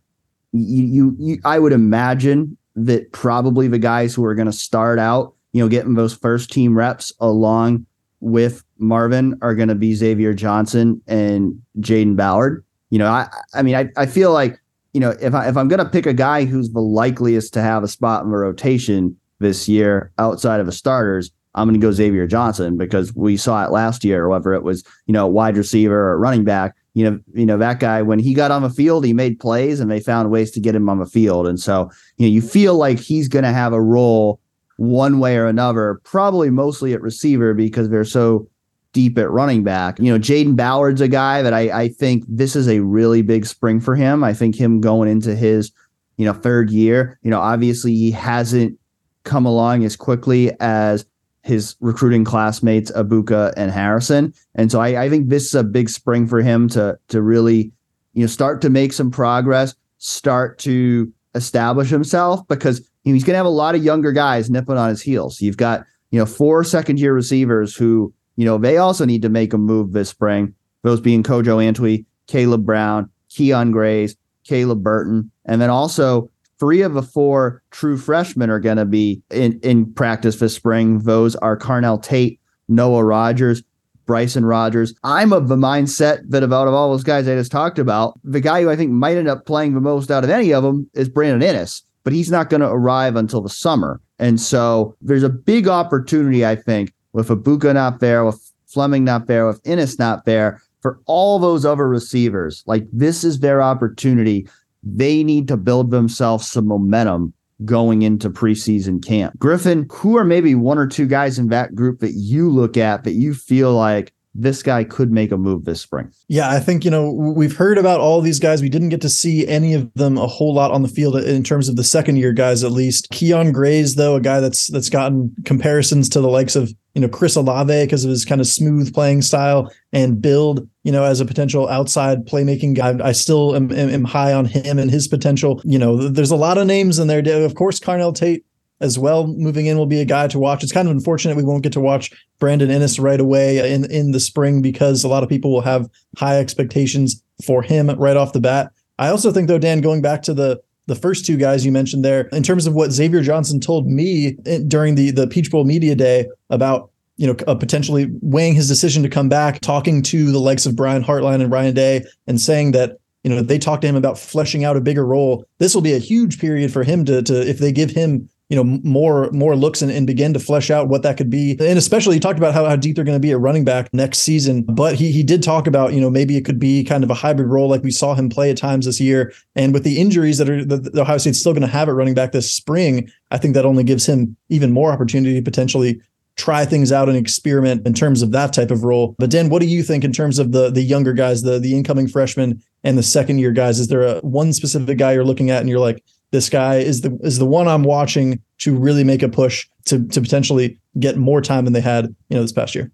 you, 0.52 0.84
you, 0.84 1.16
you 1.18 1.38
I 1.44 1.58
would 1.58 1.72
imagine 1.72 2.56
that 2.74 3.12
probably 3.12 3.68
the 3.68 3.78
guys 3.78 4.14
who 4.14 4.24
are 4.24 4.34
going 4.34 4.46
to 4.46 4.52
start 4.52 4.98
out, 4.98 5.34
you 5.52 5.62
know, 5.62 5.68
getting 5.68 5.94
those 5.94 6.14
first 6.14 6.50
team 6.50 6.76
reps 6.76 7.12
along 7.20 7.86
with 8.20 8.64
Marvin 8.78 9.38
are 9.42 9.54
going 9.54 9.68
to 9.68 9.74
be 9.74 9.94
Xavier 9.94 10.34
Johnson 10.34 11.00
and 11.06 11.60
Jayden 11.78 12.16
Ballard. 12.16 12.64
You 12.90 12.98
know, 12.98 13.06
I 13.06 13.28
I 13.54 13.62
mean, 13.62 13.76
I, 13.76 13.88
I 13.96 14.06
feel 14.06 14.32
like 14.32 14.59
you 14.92 15.00
know, 15.00 15.10
if 15.20 15.34
I 15.34 15.48
if 15.48 15.56
I'm 15.56 15.68
gonna 15.68 15.88
pick 15.88 16.06
a 16.06 16.12
guy 16.12 16.44
who's 16.44 16.70
the 16.70 16.80
likeliest 16.80 17.52
to 17.54 17.62
have 17.62 17.82
a 17.82 17.88
spot 17.88 18.24
in 18.24 18.30
the 18.30 18.36
rotation 18.36 19.16
this 19.38 19.68
year 19.68 20.12
outside 20.18 20.60
of 20.60 20.66
the 20.66 20.72
starters, 20.72 21.30
I'm 21.54 21.68
gonna 21.68 21.78
go 21.78 21.92
Xavier 21.92 22.26
Johnson 22.26 22.76
because 22.76 23.14
we 23.14 23.36
saw 23.36 23.64
it 23.64 23.70
last 23.70 24.04
year, 24.04 24.28
whether 24.28 24.52
it 24.52 24.62
was, 24.62 24.84
you 25.06 25.12
know, 25.12 25.26
wide 25.26 25.56
receiver 25.56 26.10
or 26.10 26.18
running 26.18 26.44
back. 26.44 26.74
You 26.94 27.08
know, 27.08 27.20
you 27.34 27.46
know, 27.46 27.56
that 27.56 27.78
guy 27.78 28.02
when 28.02 28.18
he 28.18 28.34
got 28.34 28.50
on 28.50 28.62
the 28.62 28.70
field, 28.70 29.04
he 29.04 29.12
made 29.12 29.38
plays 29.38 29.78
and 29.78 29.90
they 29.90 30.00
found 30.00 30.30
ways 30.30 30.50
to 30.52 30.60
get 30.60 30.74
him 30.74 30.88
on 30.88 30.98
the 30.98 31.06
field. 31.06 31.46
And 31.46 31.60
so, 31.60 31.90
you 32.16 32.26
know, 32.26 32.32
you 32.32 32.42
feel 32.42 32.74
like 32.74 32.98
he's 32.98 33.28
gonna 33.28 33.52
have 33.52 33.72
a 33.72 33.80
role 33.80 34.40
one 34.76 35.20
way 35.20 35.36
or 35.36 35.46
another, 35.46 36.00
probably 36.04 36.50
mostly 36.50 36.94
at 36.94 37.02
receiver 37.02 37.54
because 37.54 37.90
they're 37.90 38.04
so 38.04 38.48
deep 38.92 39.18
at 39.18 39.30
running 39.30 39.62
back. 39.62 39.98
You 39.98 40.12
know, 40.12 40.18
Jayden 40.18 40.56
Ballard's 40.56 41.00
a 41.00 41.08
guy 41.08 41.42
that 41.42 41.54
I, 41.54 41.82
I 41.82 41.88
think 41.88 42.24
this 42.28 42.56
is 42.56 42.68
a 42.68 42.80
really 42.80 43.22
big 43.22 43.46
spring 43.46 43.80
for 43.80 43.94
him. 43.94 44.24
I 44.24 44.34
think 44.34 44.56
him 44.56 44.80
going 44.80 45.08
into 45.08 45.34
his, 45.34 45.72
you 46.16 46.24
know, 46.24 46.32
third 46.32 46.70
year, 46.70 47.18
you 47.22 47.30
know, 47.30 47.40
obviously 47.40 47.94
he 47.94 48.10
hasn't 48.10 48.78
come 49.24 49.46
along 49.46 49.84
as 49.84 49.96
quickly 49.96 50.52
as 50.60 51.04
his 51.42 51.76
recruiting 51.80 52.24
classmates 52.24 52.90
Egbuka 52.92 53.52
and 53.56 53.70
Harrison. 53.70 54.34
And 54.54 54.70
so 54.70 54.80
I, 54.80 55.04
I 55.04 55.08
think 55.08 55.28
this 55.28 55.46
is 55.46 55.54
a 55.54 55.64
big 55.64 55.88
spring 55.88 56.26
for 56.26 56.42
him 56.42 56.68
to 56.70 56.98
to 57.08 57.22
really, 57.22 57.72
you 58.12 58.22
know, 58.22 58.26
start 58.26 58.60
to 58.62 58.70
make 58.70 58.92
some 58.92 59.10
progress, 59.10 59.74
start 59.98 60.58
to 60.60 61.12
establish 61.34 61.88
himself 61.88 62.46
because 62.48 62.86
he's 63.04 63.24
going 63.24 63.34
to 63.34 63.38
have 63.38 63.46
a 63.46 63.50
lot 63.50 63.74
of 63.74 63.84
younger 63.84 64.12
guys 64.12 64.50
nipping 64.50 64.76
on 64.76 64.88
his 64.88 65.00
heels. 65.00 65.40
You've 65.40 65.56
got, 65.56 65.84
you 66.10 66.18
know, 66.18 66.26
four 66.26 66.64
second 66.64 66.98
year 66.98 67.14
receivers 67.14 67.74
who, 67.74 68.12
you 68.40 68.46
know, 68.46 68.56
they 68.56 68.78
also 68.78 69.04
need 69.04 69.20
to 69.20 69.28
make 69.28 69.52
a 69.52 69.58
move 69.58 69.92
this 69.92 70.08
spring. 70.08 70.54
Those 70.82 70.98
being 70.98 71.22
Kojo 71.22 71.62
Antwi, 71.62 72.06
Caleb 72.26 72.64
Brown, 72.64 73.10
Kyion 73.28 73.70
Grayes, 73.70 74.16
Caleb 74.44 74.82
Burton, 74.82 75.30
and 75.44 75.60
then 75.60 75.68
also 75.68 76.30
three 76.58 76.80
of 76.80 76.94
the 76.94 77.02
four 77.02 77.62
true 77.70 77.98
freshmen 77.98 78.48
are 78.48 78.58
going 78.58 78.78
to 78.78 78.86
be 78.86 79.20
in, 79.30 79.60
in 79.62 79.92
practice 79.92 80.38
this 80.38 80.54
spring. 80.54 81.00
Those 81.00 81.36
are 81.36 81.54
Carnell 81.54 82.02
Tate, 82.02 82.40
Noah 82.66 83.04
Rogers, 83.04 83.62
Bryson 84.06 84.46
Rodgers. 84.46 84.94
I'm 85.04 85.34
of 85.34 85.48
the 85.48 85.56
mindset 85.56 86.22
that 86.30 86.42
about 86.42 86.66
of 86.66 86.72
all 86.72 86.92
those 86.92 87.04
guys 87.04 87.28
I 87.28 87.34
just 87.34 87.52
talked 87.52 87.78
about, 87.78 88.18
the 88.24 88.40
guy 88.40 88.62
who 88.62 88.70
I 88.70 88.76
think 88.76 88.90
might 88.90 89.18
end 89.18 89.28
up 89.28 89.44
playing 89.44 89.74
the 89.74 89.82
most 89.82 90.10
out 90.10 90.24
of 90.24 90.30
any 90.30 90.54
of 90.54 90.62
them 90.62 90.88
is 90.94 91.10
Brandon 91.10 91.46
Inniss, 91.46 91.82
but 92.04 92.14
he's 92.14 92.30
not 92.30 92.48
going 92.48 92.62
to 92.62 92.68
arrive 92.68 93.16
until 93.16 93.42
the 93.42 93.50
summer. 93.50 94.00
And 94.18 94.40
so 94.40 94.96
there's 95.02 95.22
a 95.22 95.28
big 95.28 95.68
opportunity, 95.68 96.46
I 96.46 96.56
think, 96.56 96.94
with 97.12 97.28
Egbuka 97.28 97.74
not 97.74 98.00
there, 98.00 98.24
with 98.24 98.52
Fleming 98.66 99.04
not 99.04 99.26
there, 99.26 99.46
with 99.46 99.62
Inniss 99.64 99.98
not 99.98 100.24
there, 100.24 100.60
for 100.80 101.00
all 101.06 101.38
those 101.38 101.64
other 101.64 101.88
receivers. 101.88 102.62
Like 102.66 102.86
this 102.92 103.24
is 103.24 103.40
their 103.40 103.62
opportunity 103.62 104.48
they 104.82 105.22
need 105.22 105.48
to 105.48 105.56
build 105.56 105.90
themselves 105.90 106.50
some 106.50 106.66
momentum 106.66 107.34
going 107.64 108.02
into 108.02 108.30
preseason 108.30 109.04
camp. 109.04 109.38
Griffin, 109.38 109.86
who 109.92 110.16
are 110.16 110.24
maybe 110.24 110.54
one 110.54 110.78
or 110.78 110.86
two 110.86 111.06
guys 111.06 111.38
in 111.38 111.48
that 111.48 111.74
group 111.74 112.00
that 112.00 112.12
you 112.12 112.48
look 112.48 112.76
at 112.76 113.04
that 113.04 113.12
you 113.12 113.34
feel 113.34 113.74
like 113.74 114.12
this 114.34 114.62
guy 114.62 114.84
could 114.84 115.10
make 115.10 115.32
a 115.32 115.36
move 115.36 115.64
this 115.64 115.80
spring. 115.80 116.10
Yeah, 116.28 116.50
I 116.50 116.60
think, 116.60 116.84
you 116.84 116.90
know, 116.90 117.10
we've 117.10 117.56
heard 117.56 117.78
about 117.78 118.00
all 118.00 118.20
these 118.20 118.38
guys. 118.38 118.62
We 118.62 118.68
didn't 118.68 118.90
get 118.90 119.00
to 119.00 119.08
see 119.08 119.46
any 119.46 119.74
of 119.74 119.92
them 119.94 120.16
a 120.16 120.28
whole 120.28 120.54
lot 120.54 120.70
on 120.70 120.82
the 120.82 120.88
field 120.88 121.16
in 121.16 121.42
terms 121.42 121.68
of 121.68 121.76
the 121.76 121.84
second 121.84 122.16
year 122.16 122.32
guys, 122.32 122.62
at 122.62 122.70
least. 122.70 123.10
Kyion 123.10 123.52
Grayes, 123.52 123.96
though, 123.96 124.14
a 124.14 124.20
guy 124.20 124.38
that's 124.38 124.68
that's 124.68 124.88
gotten 124.88 125.34
comparisons 125.44 126.08
to 126.10 126.20
the 126.20 126.28
likes 126.28 126.54
of, 126.54 126.72
you 126.94 127.00
know, 127.00 127.08
Chris 127.08 127.36
Olave 127.36 127.84
because 127.84 128.04
of 128.04 128.10
his 128.10 128.24
kind 128.24 128.40
of 128.40 128.46
smooth 128.46 128.92
playing 128.92 129.22
style 129.22 129.72
and 129.92 130.20
build, 130.20 130.68
you 130.82 130.92
know, 130.92 131.04
as 131.04 131.20
a 131.20 131.24
potential 131.24 131.68
outside 131.68 132.26
playmaking 132.26 132.74
guy. 132.74 132.98
I 133.04 133.12
still 133.12 133.54
am, 133.54 133.70
am, 133.70 133.88
am 133.90 134.04
high 134.04 134.32
on 134.32 134.44
him 134.44 134.78
and 134.78 134.90
his 134.90 135.06
potential. 135.06 135.60
You 135.64 135.78
know, 135.78 136.08
there's 136.08 136.30
a 136.30 136.36
lot 136.36 136.58
of 136.58 136.66
names 136.66 136.98
in 136.98 137.06
there. 137.06 137.22
Of 137.44 137.54
course, 137.54 137.78
Carnell 137.78 138.14
Tate 138.14 138.44
as 138.80 138.98
well 138.98 139.26
moving 139.26 139.66
in 139.66 139.76
will 139.76 139.86
be 139.86 140.00
a 140.00 140.06
guy 140.06 140.26
to 140.28 140.38
watch. 140.38 140.62
It's 140.62 140.72
kind 140.72 140.88
of 140.88 140.94
unfortunate 140.96 141.36
we 141.36 141.44
won't 141.44 141.62
get 141.62 141.72
to 141.74 141.80
watch 141.80 142.10
Brandon 142.38 142.70
Inniss 142.70 143.00
right 143.00 143.20
away 143.20 143.72
in 143.72 143.90
in 143.90 144.12
the 144.12 144.20
spring 144.20 144.62
because 144.62 145.04
a 145.04 145.08
lot 145.08 145.22
of 145.22 145.28
people 145.28 145.52
will 145.52 145.60
have 145.60 145.88
high 146.16 146.38
expectations 146.38 147.22
for 147.44 147.62
him 147.62 147.90
right 147.90 148.16
off 148.16 148.32
the 148.32 148.40
bat. 148.40 148.72
I 148.98 149.08
also 149.08 149.32
think 149.32 149.48
though, 149.48 149.58
Dan, 149.58 149.80
going 149.80 150.02
back 150.02 150.22
to 150.22 150.34
the 150.34 150.60
the 150.86 150.94
first 150.94 151.24
two 151.24 151.36
guys 151.36 151.64
you 151.64 151.72
mentioned 151.72 152.04
there, 152.04 152.28
in 152.32 152.42
terms 152.42 152.66
of 152.66 152.74
what 152.74 152.90
Xavier 152.90 153.22
Johnson 153.22 153.60
told 153.60 153.86
me 153.86 154.32
during 154.66 154.94
the 154.94 155.10
the 155.10 155.26
Peach 155.26 155.50
Bowl 155.50 155.64
media 155.64 155.94
day 155.94 156.26
about 156.50 156.90
you 157.16 157.26
know 157.26 157.36
uh, 157.46 157.54
potentially 157.54 158.08
weighing 158.22 158.54
his 158.54 158.68
decision 158.68 159.02
to 159.02 159.08
come 159.08 159.28
back, 159.28 159.60
talking 159.60 160.02
to 160.02 160.32
the 160.32 160.40
likes 160.40 160.66
of 160.66 160.74
Brian 160.74 161.04
Hartline 161.04 161.42
and 161.42 161.52
Ryan 161.52 161.74
Day, 161.74 162.04
and 162.26 162.40
saying 162.40 162.72
that 162.72 162.98
you 163.24 163.30
know 163.30 163.42
they 163.42 163.58
talked 163.58 163.82
to 163.82 163.88
him 163.88 163.96
about 163.96 164.18
fleshing 164.18 164.64
out 164.64 164.76
a 164.76 164.80
bigger 164.80 165.06
role. 165.06 165.44
This 165.58 165.74
will 165.74 165.82
be 165.82 165.94
a 165.94 165.98
huge 165.98 166.40
period 166.40 166.72
for 166.72 166.82
him 166.82 167.04
to 167.04 167.22
to 167.22 167.48
if 167.48 167.58
they 167.58 167.72
give 167.72 167.90
him 167.90 168.28
you 168.50 168.56
know 168.56 168.64
more 168.64 169.30
more 169.30 169.56
looks 169.56 169.80
and, 169.80 169.90
and 169.90 170.06
begin 170.06 170.34
to 170.34 170.40
flesh 170.40 170.70
out 170.70 170.88
what 170.88 171.02
that 171.02 171.16
could 171.16 171.30
be 171.30 171.52
and 171.60 171.78
especially 171.78 172.16
he 172.16 172.20
talked 172.20 172.38
about 172.38 172.52
how, 172.52 172.66
how 172.66 172.76
deep 172.76 172.96
they're 172.96 173.04
going 173.04 173.16
to 173.16 173.20
be 173.20 173.30
at 173.30 173.40
running 173.40 173.64
back 173.64 173.88
next 173.94 174.18
season 174.18 174.62
but 174.62 174.96
he 174.96 175.10
he 175.10 175.22
did 175.22 175.42
talk 175.42 175.66
about 175.66 175.94
you 175.94 176.00
know 176.00 176.10
maybe 176.10 176.36
it 176.36 176.44
could 176.44 176.58
be 176.58 176.84
kind 176.84 177.02
of 177.02 177.10
a 177.10 177.14
hybrid 177.14 177.48
role 177.48 177.68
like 177.68 177.82
we 177.82 177.90
saw 177.90 178.14
him 178.14 178.28
play 178.28 178.50
at 178.50 178.56
times 178.58 178.84
this 178.84 179.00
year 179.00 179.32
and 179.54 179.72
with 179.72 179.84
the 179.84 179.98
injuries 179.98 180.36
that 180.36 180.50
are 180.50 180.64
the, 180.64 180.76
the 180.76 181.00
ohio 181.00 181.16
state's 181.16 181.38
still 181.38 181.52
going 181.52 181.62
to 181.62 181.68
have 181.68 181.88
at 181.88 181.94
running 181.94 182.14
back 182.14 182.32
this 182.32 182.52
spring 182.52 183.10
i 183.30 183.38
think 183.38 183.54
that 183.54 183.64
only 183.64 183.84
gives 183.84 184.04
him 184.04 184.36
even 184.48 184.72
more 184.72 184.92
opportunity 184.92 185.34
to 185.34 185.42
potentially 185.42 186.00
try 186.36 186.64
things 186.64 186.90
out 186.90 187.08
and 187.08 187.18
experiment 187.18 187.86
in 187.86 187.92
terms 187.92 188.22
of 188.22 188.32
that 188.32 188.52
type 188.52 188.70
of 188.70 188.82
role. 188.82 189.14
But 189.18 189.30
Dan, 189.30 189.50
what 189.50 189.60
do 189.60 189.66
you 189.66 189.82
think 189.82 190.04
in 190.04 190.12
terms 190.12 190.38
of 190.38 190.52
the 190.52 190.70
the 190.70 190.80
younger 190.80 191.12
guys, 191.12 191.42
the 191.42 191.58
the 191.58 191.74
incoming 191.74 192.08
freshmen 192.08 192.62
and 192.82 192.96
the 192.96 193.02
second 193.02 193.38
year 193.40 193.52
guys? 193.52 193.78
Is 193.78 193.88
there 193.88 194.02
a 194.02 194.20
one 194.20 194.52
specific 194.54 194.96
guy 194.96 195.12
you're 195.12 195.24
looking 195.24 195.50
at 195.50 195.60
and 195.60 195.68
you're 195.68 195.80
like, 195.80 196.02
this 196.30 196.48
guy 196.48 196.76
is 196.76 197.00
the 197.00 197.18
is 197.22 197.38
the 197.38 197.46
one 197.46 197.68
I'm 197.68 197.82
watching 197.82 198.42
to 198.58 198.76
really 198.76 199.04
make 199.04 199.22
a 199.22 199.28
push 199.28 199.68
to 199.86 200.06
to 200.08 200.20
potentially 200.20 200.78
get 200.98 201.16
more 201.16 201.40
time 201.40 201.64
than 201.64 201.72
they 201.72 201.80
had, 201.80 202.06
you 202.28 202.36
know, 202.36 202.42
this 202.42 202.52
past 202.52 202.74
year. 202.74 202.90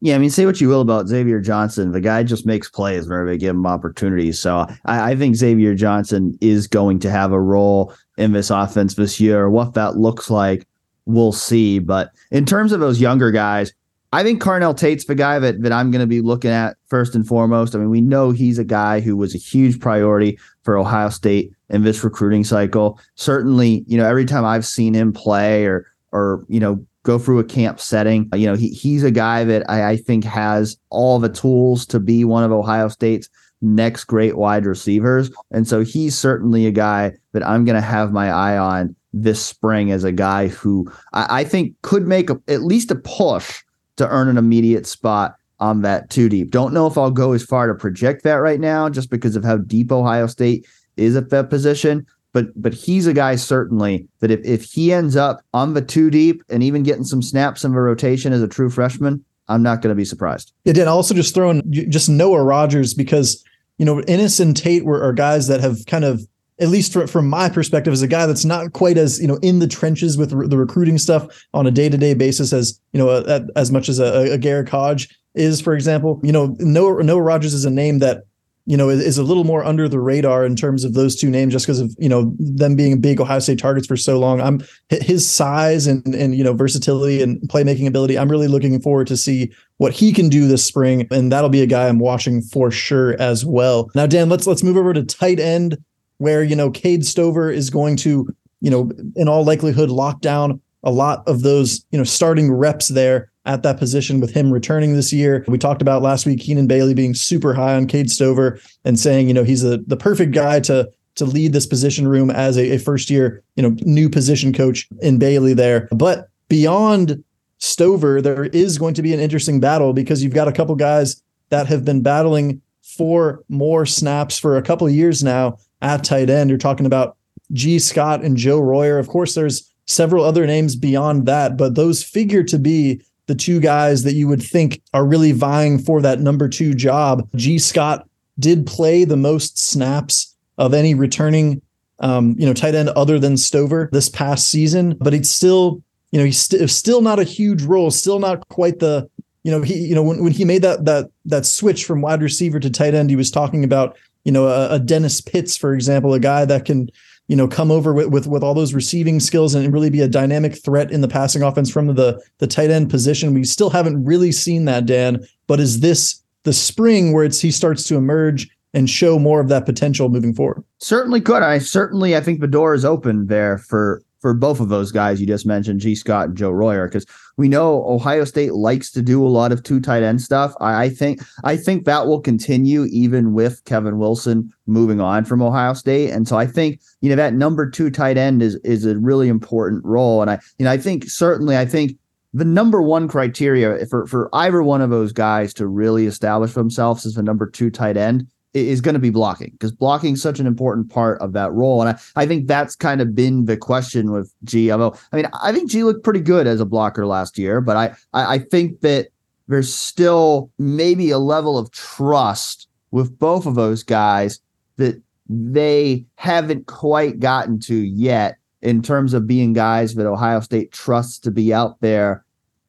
Yeah, 0.00 0.14
I 0.14 0.18
mean, 0.18 0.30
say 0.30 0.46
what 0.46 0.60
you 0.60 0.68
will 0.68 0.80
about 0.80 1.08
Xavier 1.08 1.40
Johnson. 1.40 1.90
The 1.90 2.00
guy 2.00 2.22
just 2.22 2.46
makes 2.46 2.70
plays 2.70 3.08
whenever 3.08 3.26
they 3.26 3.36
give 3.36 3.56
him 3.56 3.66
opportunities. 3.66 4.40
So 4.40 4.66
I, 4.84 5.10
I, 5.10 5.16
think 5.16 5.34
Xavier 5.34 5.74
Johnson 5.74 6.38
is 6.40 6.68
going 6.68 7.00
to 7.00 7.10
have 7.10 7.32
a 7.32 7.40
role 7.40 7.92
in 8.16 8.30
this 8.30 8.50
offense 8.50 8.94
this 8.94 9.18
year. 9.18 9.50
What 9.50 9.74
that 9.74 9.96
looks 9.96 10.30
like, 10.30 10.68
we'll 11.06 11.32
see. 11.32 11.80
But 11.80 12.12
in 12.30 12.46
terms 12.46 12.70
of 12.70 12.78
those 12.78 13.00
younger 13.00 13.32
guys, 13.32 13.72
I 14.12 14.22
think 14.22 14.42
Carnell 14.42 14.76
Tate's 14.76 15.04
the 15.04 15.14
guy 15.14 15.38
that, 15.38 15.62
that 15.62 15.72
I'm 15.72 15.90
going 15.90 16.00
to 16.00 16.06
be 16.06 16.22
looking 16.22 16.50
at 16.50 16.76
first 16.86 17.14
and 17.14 17.26
foremost. 17.26 17.74
I 17.74 17.78
mean, 17.78 17.90
we 17.90 18.00
know 18.00 18.30
he's 18.30 18.58
a 18.58 18.64
guy 18.64 19.00
who 19.00 19.16
was 19.16 19.34
a 19.34 19.38
huge 19.38 19.80
priority 19.80 20.38
for 20.62 20.78
Ohio 20.78 21.10
State 21.10 21.52
in 21.68 21.82
this 21.82 22.02
recruiting 22.02 22.44
cycle. 22.44 22.98
Certainly, 23.16 23.84
you 23.86 23.98
know, 23.98 24.06
every 24.06 24.24
time 24.24 24.44
I've 24.44 24.66
seen 24.66 24.94
him 24.94 25.12
play 25.12 25.66
or 25.66 25.86
or 26.10 26.46
you 26.48 26.58
know 26.58 26.84
go 27.02 27.18
through 27.18 27.38
a 27.38 27.44
camp 27.44 27.80
setting, 27.80 28.30
you 28.34 28.46
know, 28.46 28.54
he 28.54 28.68
he's 28.68 29.04
a 29.04 29.10
guy 29.10 29.44
that 29.44 29.68
I, 29.68 29.90
I 29.90 29.96
think 29.96 30.24
has 30.24 30.78
all 30.88 31.18
the 31.18 31.28
tools 31.28 31.84
to 31.86 32.00
be 32.00 32.24
one 32.24 32.44
of 32.44 32.52
Ohio 32.52 32.88
State's 32.88 33.28
next 33.60 34.04
great 34.04 34.38
wide 34.38 34.64
receivers, 34.64 35.30
and 35.50 35.68
so 35.68 35.84
he's 35.84 36.16
certainly 36.16 36.66
a 36.66 36.70
guy 36.70 37.12
that 37.32 37.46
I'm 37.46 37.66
going 37.66 37.76
to 37.76 37.86
have 37.86 38.12
my 38.12 38.30
eye 38.30 38.56
on 38.56 38.96
this 39.12 39.44
spring 39.44 39.90
as 39.90 40.04
a 40.04 40.12
guy 40.12 40.48
who 40.48 40.90
I, 41.12 41.40
I 41.40 41.44
think 41.44 41.74
could 41.82 42.06
make 42.06 42.30
a, 42.30 42.40
at 42.48 42.62
least 42.62 42.90
a 42.90 42.96
push 42.96 43.62
to 43.98 44.08
earn 44.08 44.28
an 44.28 44.38
immediate 44.38 44.86
spot 44.86 45.36
on 45.60 45.82
that 45.82 46.10
two 46.10 46.28
deep. 46.28 46.50
Don't 46.50 46.72
know 46.72 46.86
if 46.86 46.96
I'll 46.96 47.10
go 47.10 47.32
as 47.32 47.42
far 47.42 47.66
to 47.66 47.74
project 47.74 48.22
that 48.22 48.34
right 48.34 48.60
now, 48.60 48.88
just 48.88 49.10
because 49.10 49.36
of 49.36 49.44
how 49.44 49.58
deep 49.58 49.92
Ohio 49.92 50.26
State 50.26 50.66
is 50.96 51.16
at 51.16 51.30
that 51.30 51.50
position. 51.50 52.06
But 52.32 52.46
but 52.60 52.74
he's 52.74 53.06
a 53.06 53.14
guy 53.14 53.36
certainly 53.36 54.06
that 54.20 54.30
if, 54.30 54.44
if 54.44 54.64
he 54.64 54.92
ends 54.92 55.16
up 55.16 55.40
on 55.54 55.74
the 55.74 55.82
two 55.82 56.10
deep 56.10 56.42
and 56.48 56.62
even 56.62 56.82
getting 56.82 57.04
some 57.04 57.22
snaps 57.22 57.64
in 57.64 57.72
the 57.72 57.80
rotation 57.80 58.32
as 58.32 58.42
a 58.42 58.48
true 58.48 58.70
freshman, 58.70 59.24
I'm 59.48 59.62
not 59.62 59.80
going 59.80 59.90
to 59.90 59.96
be 59.96 60.04
surprised. 60.04 60.52
It 60.64 60.74
did 60.74 60.88
also 60.88 61.14
just 61.14 61.34
throw 61.34 61.50
in 61.50 61.90
just 61.90 62.08
Noah 62.08 62.44
Rogers 62.44 62.94
because 62.94 63.42
you 63.78 63.86
know 63.86 63.96
Inniss 64.02 64.40
and 64.40 64.56
Tate 64.56 64.84
were 64.84 65.02
are 65.02 65.12
guys 65.12 65.48
that 65.48 65.60
have 65.60 65.86
kind 65.86 66.04
of 66.04 66.26
at 66.60 66.68
least 66.68 66.92
from, 66.92 67.06
from 67.06 67.28
my 67.28 67.48
perspective 67.48 67.92
as 67.92 68.02
a 68.02 68.08
guy 68.08 68.26
that's 68.26 68.44
not 68.44 68.72
quite 68.72 68.98
as 68.98 69.20
you 69.20 69.26
know 69.26 69.38
in 69.42 69.58
the 69.58 69.68
trenches 69.68 70.16
with 70.16 70.32
re- 70.32 70.46
the 70.46 70.56
recruiting 70.56 70.98
stuff 70.98 71.46
on 71.54 71.66
a 71.66 71.70
day-to-day 71.70 72.14
basis 72.14 72.52
as 72.52 72.80
you 72.92 72.98
know 72.98 73.10
a, 73.10 73.22
a, 73.24 73.46
as 73.56 73.70
much 73.70 73.88
as 73.88 73.98
a, 73.98 74.32
a 74.32 74.38
Garrick 74.38 74.68
Hodge 74.68 75.08
is 75.34 75.60
for 75.60 75.74
example 75.74 76.20
you 76.22 76.32
know 76.32 76.56
Noah, 76.58 77.02
Noah 77.02 77.22
Rogers 77.22 77.54
is 77.54 77.64
a 77.64 77.70
name 77.70 77.98
that 78.00 78.24
you 78.68 78.76
know, 78.76 78.90
is, 78.90 79.16
a 79.16 79.22
little 79.22 79.44
more 79.44 79.64
under 79.64 79.88
the 79.88 79.98
radar 79.98 80.44
in 80.44 80.54
terms 80.54 80.84
of 80.84 80.92
those 80.92 81.16
two 81.16 81.30
names, 81.30 81.54
just 81.54 81.64
because 81.64 81.80
of 81.80 81.96
you 81.98 82.08
know 82.08 82.36
them 82.38 82.76
being 82.76 83.00
big 83.00 83.18
Ohio 83.18 83.38
State 83.38 83.58
targets 83.58 83.86
for 83.86 83.96
so 83.96 84.18
long. 84.18 84.42
I'm 84.42 84.60
his 84.90 85.26
size 85.26 85.86
and 85.86 86.14
and 86.14 86.36
you 86.36 86.44
know 86.44 86.52
versatility 86.52 87.22
and 87.22 87.40
playmaking 87.48 87.86
ability. 87.86 88.18
I'm 88.18 88.30
really 88.30 88.46
looking 88.46 88.78
forward 88.78 89.06
to 89.06 89.16
see 89.16 89.50
what 89.78 89.94
he 89.94 90.12
can 90.12 90.28
do 90.28 90.46
this 90.46 90.66
spring, 90.66 91.08
and 91.10 91.32
that'll 91.32 91.48
be 91.48 91.62
a 91.62 91.66
guy 91.66 91.88
I'm 91.88 91.98
watching 91.98 92.42
for 92.42 92.70
sure 92.70 93.18
as 93.18 93.42
well. 93.42 93.90
Now, 93.94 94.06
Dan, 94.06 94.28
let's 94.28 94.46
let's 94.46 94.62
move 94.62 94.76
over 94.76 94.92
to 94.92 95.02
tight 95.02 95.40
end, 95.40 95.78
where 96.18 96.42
you 96.42 96.54
know 96.54 96.70
Cade 96.70 97.04
Stover 97.04 97.50
is 97.50 97.70
going 97.70 97.96
to 97.98 98.28
you 98.60 98.70
know 98.70 98.90
in 99.16 99.28
all 99.28 99.44
likelihood 99.44 99.90
lock 99.90 100.20
down 100.20 100.60
a 100.84 100.90
lot 100.90 101.26
of 101.26 101.42
those 101.42 101.84
you 101.90 101.98
know 101.98 102.04
starting 102.04 102.52
reps 102.52 102.88
there 102.88 103.30
at 103.48 103.62
that 103.62 103.78
position 103.78 104.20
with 104.20 104.32
him 104.32 104.52
returning 104.52 104.94
this 104.94 105.10
year. 105.10 105.42
We 105.48 105.56
talked 105.56 105.80
about 105.80 106.02
last 106.02 106.26
week 106.26 106.40
Keenan 106.40 106.66
Bailey 106.66 106.92
being 106.92 107.14
super 107.14 107.54
high 107.54 107.74
on 107.74 107.86
Cade 107.86 108.10
Stover 108.10 108.60
and 108.84 108.98
saying, 108.98 109.26
you 109.26 109.34
know, 109.34 109.42
he's 109.42 109.62
the 109.62 109.82
the 109.86 109.96
perfect 109.96 110.32
guy 110.32 110.60
to 110.60 110.88
to 111.16 111.24
lead 111.24 111.52
this 111.52 111.66
position 111.66 112.06
room 112.06 112.30
as 112.30 112.56
a, 112.56 112.74
a 112.74 112.78
first 112.78 113.10
year, 113.10 113.42
you 113.56 113.62
know, 113.62 113.74
new 113.80 114.08
position 114.08 114.52
coach 114.52 114.86
in 115.00 115.18
Bailey 115.18 115.54
there. 115.54 115.88
But 115.90 116.28
beyond 116.48 117.24
Stover, 117.56 118.22
there 118.22 118.44
is 118.44 118.78
going 118.78 118.94
to 118.94 119.02
be 119.02 119.12
an 119.14 119.18
interesting 119.18 119.58
battle 119.58 119.92
because 119.92 120.22
you've 120.22 120.34
got 120.34 120.46
a 120.46 120.52
couple 120.52 120.76
guys 120.76 121.20
that 121.48 121.66
have 121.66 121.84
been 121.84 122.02
battling 122.02 122.60
for 122.82 123.42
more 123.48 123.84
snaps 123.84 124.38
for 124.38 124.56
a 124.56 124.62
couple 124.62 124.86
of 124.86 124.92
years 124.92 125.24
now 125.24 125.58
at 125.82 126.04
tight 126.04 126.30
end. 126.30 126.50
You're 126.50 126.58
talking 126.58 126.86
about 126.86 127.16
Gee 127.52 127.78
Scott 127.78 128.22
and 128.22 128.36
Joe 128.36 128.60
Royer. 128.60 128.98
Of 128.98 129.08
course, 129.08 129.34
there's 129.34 129.72
several 129.86 130.24
other 130.24 130.46
names 130.46 130.76
beyond 130.76 131.26
that, 131.26 131.56
but 131.56 131.74
those 131.74 132.02
figure 132.02 132.42
to 132.44 132.58
be 132.58 133.02
the 133.26 133.34
two 133.34 133.60
guys 133.60 134.02
that 134.02 134.14
you 134.14 134.26
would 134.28 134.42
think 134.42 134.82
are 134.94 135.06
really 135.06 135.32
vying 135.32 135.78
for 135.78 136.00
that 136.02 136.20
number 136.20 136.48
two 136.48 136.74
job. 136.74 137.28
Gee 137.36 137.58
Scott 137.58 138.08
did 138.38 138.66
play 138.66 139.04
the 139.04 139.16
most 139.16 139.58
snaps 139.58 140.34
of 140.56 140.74
any 140.74 140.94
returning 140.94 141.62
um, 142.00 142.36
you 142.38 142.46
know, 142.46 142.52
tight 142.52 142.74
end 142.74 142.90
other 142.90 143.18
than 143.18 143.36
Stover 143.36 143.88
this 143.92 144.08
past 144.08 144.48
season, 144.48 144.96
but 145.00 145.12
he's 145.12 145.30
still, 145.30 145.82
you 146.12 146.18
know, 146.18 146.24
he's 146.24 146.38
st- 146.38 146.68
still 146.70 147.00
not 147.00 147.18
a 147.18 147.24
huge 147.24 147.62
role, 147.62 147.90
still 147.90 148.18
not 148.18 148.48
quite 148.48 148.78
the, 148.78 149.08
you 149.42 149.50
know, 149.50 149.62
he, 149.62 149.78
you 149.78 149.94
know, 149.94 150.02
when, 150.02 150.22
when 150.22 150.32
he 150.32 150.44
made 150.44 150.62
that 150.62 150.84
that 150.84 151.10
that 151.24 151.46
switch 151.46 151.84
from 151.84 152.02
wide 152.02 152.22
receiver 152.22 152.60
to 152.60 152.70
tight 152.70 152.94
end, 152.94 153.10
he 153.10 153.16
was 153.16 153.30
talking 153.30 153.64
about, 153.64 153.96
you 154.28 154.32
know, 154.32 154.46
a, 154.46 154.74
a 154.74 154.78
Dennis 154.78 155.22
Pitts, 155.22 155.56
for 155.56 155.72
example, 155.72 156.12
a 156.12 156.20
guy 156.20 156.44
that 156.44 156.66
can, 156.66 156.90
you 157.28 157.34
know, 157.34 157.48
come 157.48 157.70
over 157.70 157.94
with, 157.94 158.08
with 158.08 158.26
with 158.26 158.42
all 158.42 158.52
those 158.52 158.74
receiving 158.74 159.20
skills 159.20 159.54
and 159.54 159.72
really 159.72 159.88
be 159.88 160.02
a 160.02 160.06
dynamic 160.06 160.62
threat 160.62 160.92
in 160.92 161.00
the 161.00 161.08
passing 161.08 161.42
offense 161.42 161.70
from 161.70 161.94
the 161.94 162.22
the 162.36 162.46
tight 162.46 162.68
end 162.68 162.90
position. 162.90 163.32
We 163.32 163.44
still 163.44 163.70
haven't 163.70 164.04
really 164.04 164.30
seen 164.30 164.66
that, 164.66 164.84
Dan. 164.84 165.26
But 165.46 165.60
is 165.60 165.80
this 165.80 166.22
the 166.42 166.52
spring 166.52 167.14
where 167.14 167.24
it's 167.24 167.40
he 167.40 167.50
starts 167.50 167.84
to 167.84 167.96
emerge 167.96 168.50
and 168.74 168.90
show 168.90 169.18
more 169.18 169.40
of 169.40 169.48
that 169.48 169.64
potential 169.64 170.10
moving 170.10 170.34
forward? 170.34 170.62
Certainly 170.76 171.22
could. 171.22 171.42
I 171.42 171.56
certainly 171.56 172.14
I 172.14 172.20
think 172.20 172.40
the 172.40 172.46
door 172.46 172.74
is 172.74 172.84
open 172.84 173.28
there 173.28 173.56
for 173.56 174.02
for 174.20 174.34
both 174.34 174.60
of 174.60 174.68
those 174.68 174.92
guys 174.92 175.20
you 175.20 175.26
just 175.26 175.46
mentioned, 175.46 175.80
Gee 175.80 175.94
Scott 175.94 176.28
and 176.28 176.36
Joe 176.36 176.50
Royer, 176.50 176.86
because 176.86 177.06
we 177.36 177.48
know 177.48 177.84
Ohio 177.86 178.24
State 178.24 178.54
likes 178.54 178.90
to 178.92 179.02
do 179.02 179.24
a 179.24 179.28
lot 179.28 179.52
of 179.52 179.62
two 179.62 179.80
tight 179.80 180.02
end 180.02 180.20
stuff. 180.20 180.54
I, 180.60 180.84
I, 180.84 180.88
think 180.88 181.22
I 181.44 181.56
think 181.56 181.84
that 181.84 182.06
will 182.06 182.20
continue 182.20 182.86
even 182.90 183.32
with 183.32 183.64
Kevin 183.64 183.98
Wilson 183.98 184.52
moving 184.66 185.00
on 185.00 185.24
from 185.24 185.42
Ohio 185.42 185.74
State. 185.74 186.10
And 186.10 186.26
so 186.26 186.36
I 186.36 186.46
think, 186.46 186.80
you 187.00 187.08
know, 187.10 187.16
that 187.16 187.34
number 187.34 187.68
two 187.68 187.90
tight 187.90 188.16
end 188.16 188.42
is 188.42 188.56
is 188.56 188.84
a 188.84 188.98
really 188.98 189.28
important 189.28 189.84
role. 189.84 190.20
And 190.20 190.30
I, 190.30 190.40
you 190.58 190.64
know, 190.64 190.72
I 190.72 190.78
think 190.78 191.04
certainly 191.08 191.56
I 191.56 191.64
think 191.64 191.96
the 192.34 192.44
number 192.44 192.82
one 192.82 193.08
criteria 193.08 193.86
for 193.86 194.06
for 194.06 194.28
either 194.32 194.62
one 194.62 194.82
of 194.82 194.90
those 194.90 195.12
guys 195.12 195.54
to 195.54 195.66
really 195.66 196.06
establish 196.06 196.52
themselves 196.52 197.06
as 197.06 197.14
the 197.14 197.22
number 197.22 197.48
two 197.48 197.70
tight 197.70 197.96
end 197.96 198.26
is 198.66 198.80
going 198.80 198.94
to 198.94 199.00
be 199.00 199.10
blocking 199.10 199.50
because 199.52 199.72
blocking 199.72 200.14
is 200.14 200.22
such 200.22 200.40
an 200.40 200.46
important 200.46 200.90
part 200.90 201.20
of 201.20 201.32
that 201.34 201.52
role. 201.52 201.82
And 201.82 201.90
I, 201.90 202.22
I 202.22 202.26
think 202.26 202.46
that's 202.46 202.74
kind 202.74 203.00
of 203.00 203.14
been 203.14 203.44
the 203.44 203.56
question 203.56 204.10
with 204.10 204.32
GMO. 204.44 204.98
I 205.12 205.16
mean, 205.16 205.28
I 205.42 205.52
think 205.52 205.70
Gee 205.70 205.84
looked 205.84 206.04
pretty 206.04 206.20
good 206.20 206.46
as 206.46 206.60
a 206.60 206.64
blocker 206.64 207.06
last 207.06 207.38
year, 207.38 207.60
but 207.60 207.76
I, 207.76 207.94
I, 208.12 208.34
I 208.34 208.38
think 208.38 208.80
that 208.80 209.08
there's 209.48 209.72
still 209.72 210.50
maybe 210.58 211.10
a 211.10 211.18
level 211.18 211.58
of 211.58 211.70
trust 211.70 212.68
with 212.90 213.18
both 213.18 213.46
of 213.46 213.54
those 213.54 213.82
guys 213.82 214.40
that 214.76 215.00
they 215.28 216.06
haven't 216.16 216.66
quite 216.66 217.20
gotten 217.20 217.60
to 217.60 217.74
yet 217.74 218.38
in 218.62 218.82
terms 218.82 219.14
of 219.14 219.26
being 219.26 219.52
guys 219.52 219.94
that 219.94 220.06
Ohio 220.06 220.40
State 220.40 220.72
trusts 220.72 221.18
to 221.20 221.30
be 221.30 221.52
out 221.52 221.80
there 221.80 222.24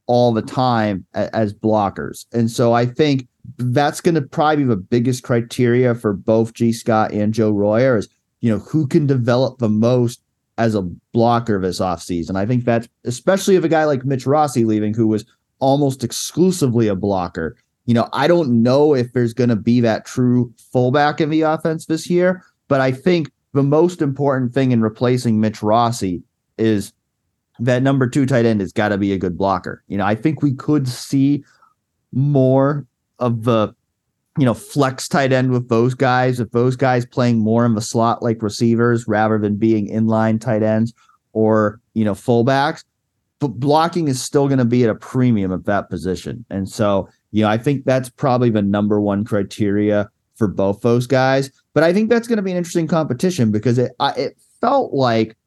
all 0.05 0.33
the 0.33 0.41
time 0.41 1.05
as 1.13 1.53
blockers. 1.53 2.25
And 2.33 2.49
so 2.49 2.73
I 2.73 2.85
think 2.85 3.27
that's 3.57 4.01
going 4.01 4.15
to 4.15 4.21
probably 4.21 4.63
be 4.63 4.69
the 4.69 4.75
biggest 4.75 5.23
criteria 5.23 5.95
for 5.95 6.13
both 6.13 6.53
Gee 6.53 6.73
Scott 6.73 7.11
and 7.11 7.33
Joe 7.33 7.51
Royer 7.51 7.97
is, 7.97 8.07
you 8.41 8.51
know, 8.51 8.59
who 8.59 8.87
can 8.87 9.05
develop 9.05 9.59
the 9.59 9.69
most 9.69 10.21
as 10.57 10.75
a 10.75 10.81
blocker 11.13 11.59
this 11.59 11.79
offseason. 11.79 12.35
I 12.35 12.45
think 12.45 12.65
that's 12.65 12.87
especially 13.05 13.55
if 13.55 13.63
a 13.63 13.69
guy 13.69 13.85
like 13.85 14.05
Mitch 14.05 14.25
Rossi 14.25 14.65
leaving, 14.65 14.93
who 14.93 15.07
was 15.07 15.25
almost 15.59 16.03
exclusively 16.03 16.87
a 16.87 16.95
blocker. 16.95 17.55
You 17.85 17.93
know, 17.93 18.09
I 18.13 18.27
don't 18.27 18.61
know 18.61 18.93
if 18.93 19.13
there's 19.13 19.33
going 19.33 19.49
to 19.49 19.55
be 19.55 19.79
that 19.81 20.05
true 20.05 20.53
fullback 20.71 21.21
in 21.21 21.29
the 21.29 21.41
offense 21.41 21.85
this 21.85 22.09
year, 22.09 22.43
but 22.67 22.81
I 22.81 22.91
think 22.91 23.31
the 23.53 23.63
most 23.63 24.01
important 24.01 24.53
thing 24.53 24.71
in 24.71 24.81
replacing 24.81 25.39
Mitch 25.39 25.63
Rossi 25.63 26.21
is 26.57 26.93
that 27.59 27.81
number 27.81 28.07
two 28.07 28.25
tight 28.25 28.45
end 28.45 28.61
has 28.61 28.71
got 28.71 28.89
to 28.89 28.97
be 28.97 29.11
a 29.11 29.17
good 29.17 29.37
blocker. 29.37 29.83
You 29.87 29.97
know, 29.97 30.05
I 30.05 30.15
think 30.15 30.41
we 30.41 30.53
could 30.53 30.87
see 30.87 31.43
more 32.11 32.85
of 33.19 33.43
the 33.43 33.73
you 34.37 34.45
know 34.45 34.53
flex 34.53 35.07
tight 35.07 35.33
end 35.33 35.51
with 35.51 35.69
those 35.69 35.93
guys 35.93 36.39
if 36.39 36.51
those 36.51 36.75
guys 36.75 37.05
playing 37.05 37.39
more 37.39 37.65
in 37.65 37.75
the 37.75 37.81
slot 37.81 38.21
like 38.21 38.41
receivers 38.41 39.07
rather 39.07 39.37
than 39.37 39.55
being 39.55 39.87
inline 39.89 40.39
tight 40.39 40.63
ends 40.63 40.93
or 41.33 41.81
you 41.93 42.05
know 42.05 42.13
fullbacks 42.13 42.83
but 43.39 43.59
blocking 43.59 44.07
is 44.07 44.21
still 44.21 44.47
going 44.47 44.59
to 44.59 44.65
be 44.65 44.83
at 44.83 44.89
a 44.89 44.95
premium 44.95 45.53
at 45.53 45.65
that 45.65 45.89
position. 45.89 46.45
And 46.49 46.69
so 46.69 47.09
you 47.31 47.43
know 47.43 47.49
i 47.49 47.57
think 47.57 47.85
that's 47.85 48.09
probably 48.09 48.49
the 48.49 48.61
number 48.61 48.99
one 48.99 49.23
criteria 49.23 50.09
for 50.35 50.47
both 50.47 50.81
those 50.81 51.07
guys. 51.07 51.51
But 51.73 51.83
i 51.83 51.93
think 51.93 52.09
that's 52.09 52.27
going 52.27 52.37
to 52.37 52.43
be 52.43 52.51
an 52.51 52.57
interesting 52.57 52.87
competition 52.87 53.51
because 53.51 53.77
it 53.77 53.91
I, 53.99 54.11
it 54.11 54.37
felt 54.61 54.93
like 54.93 55.37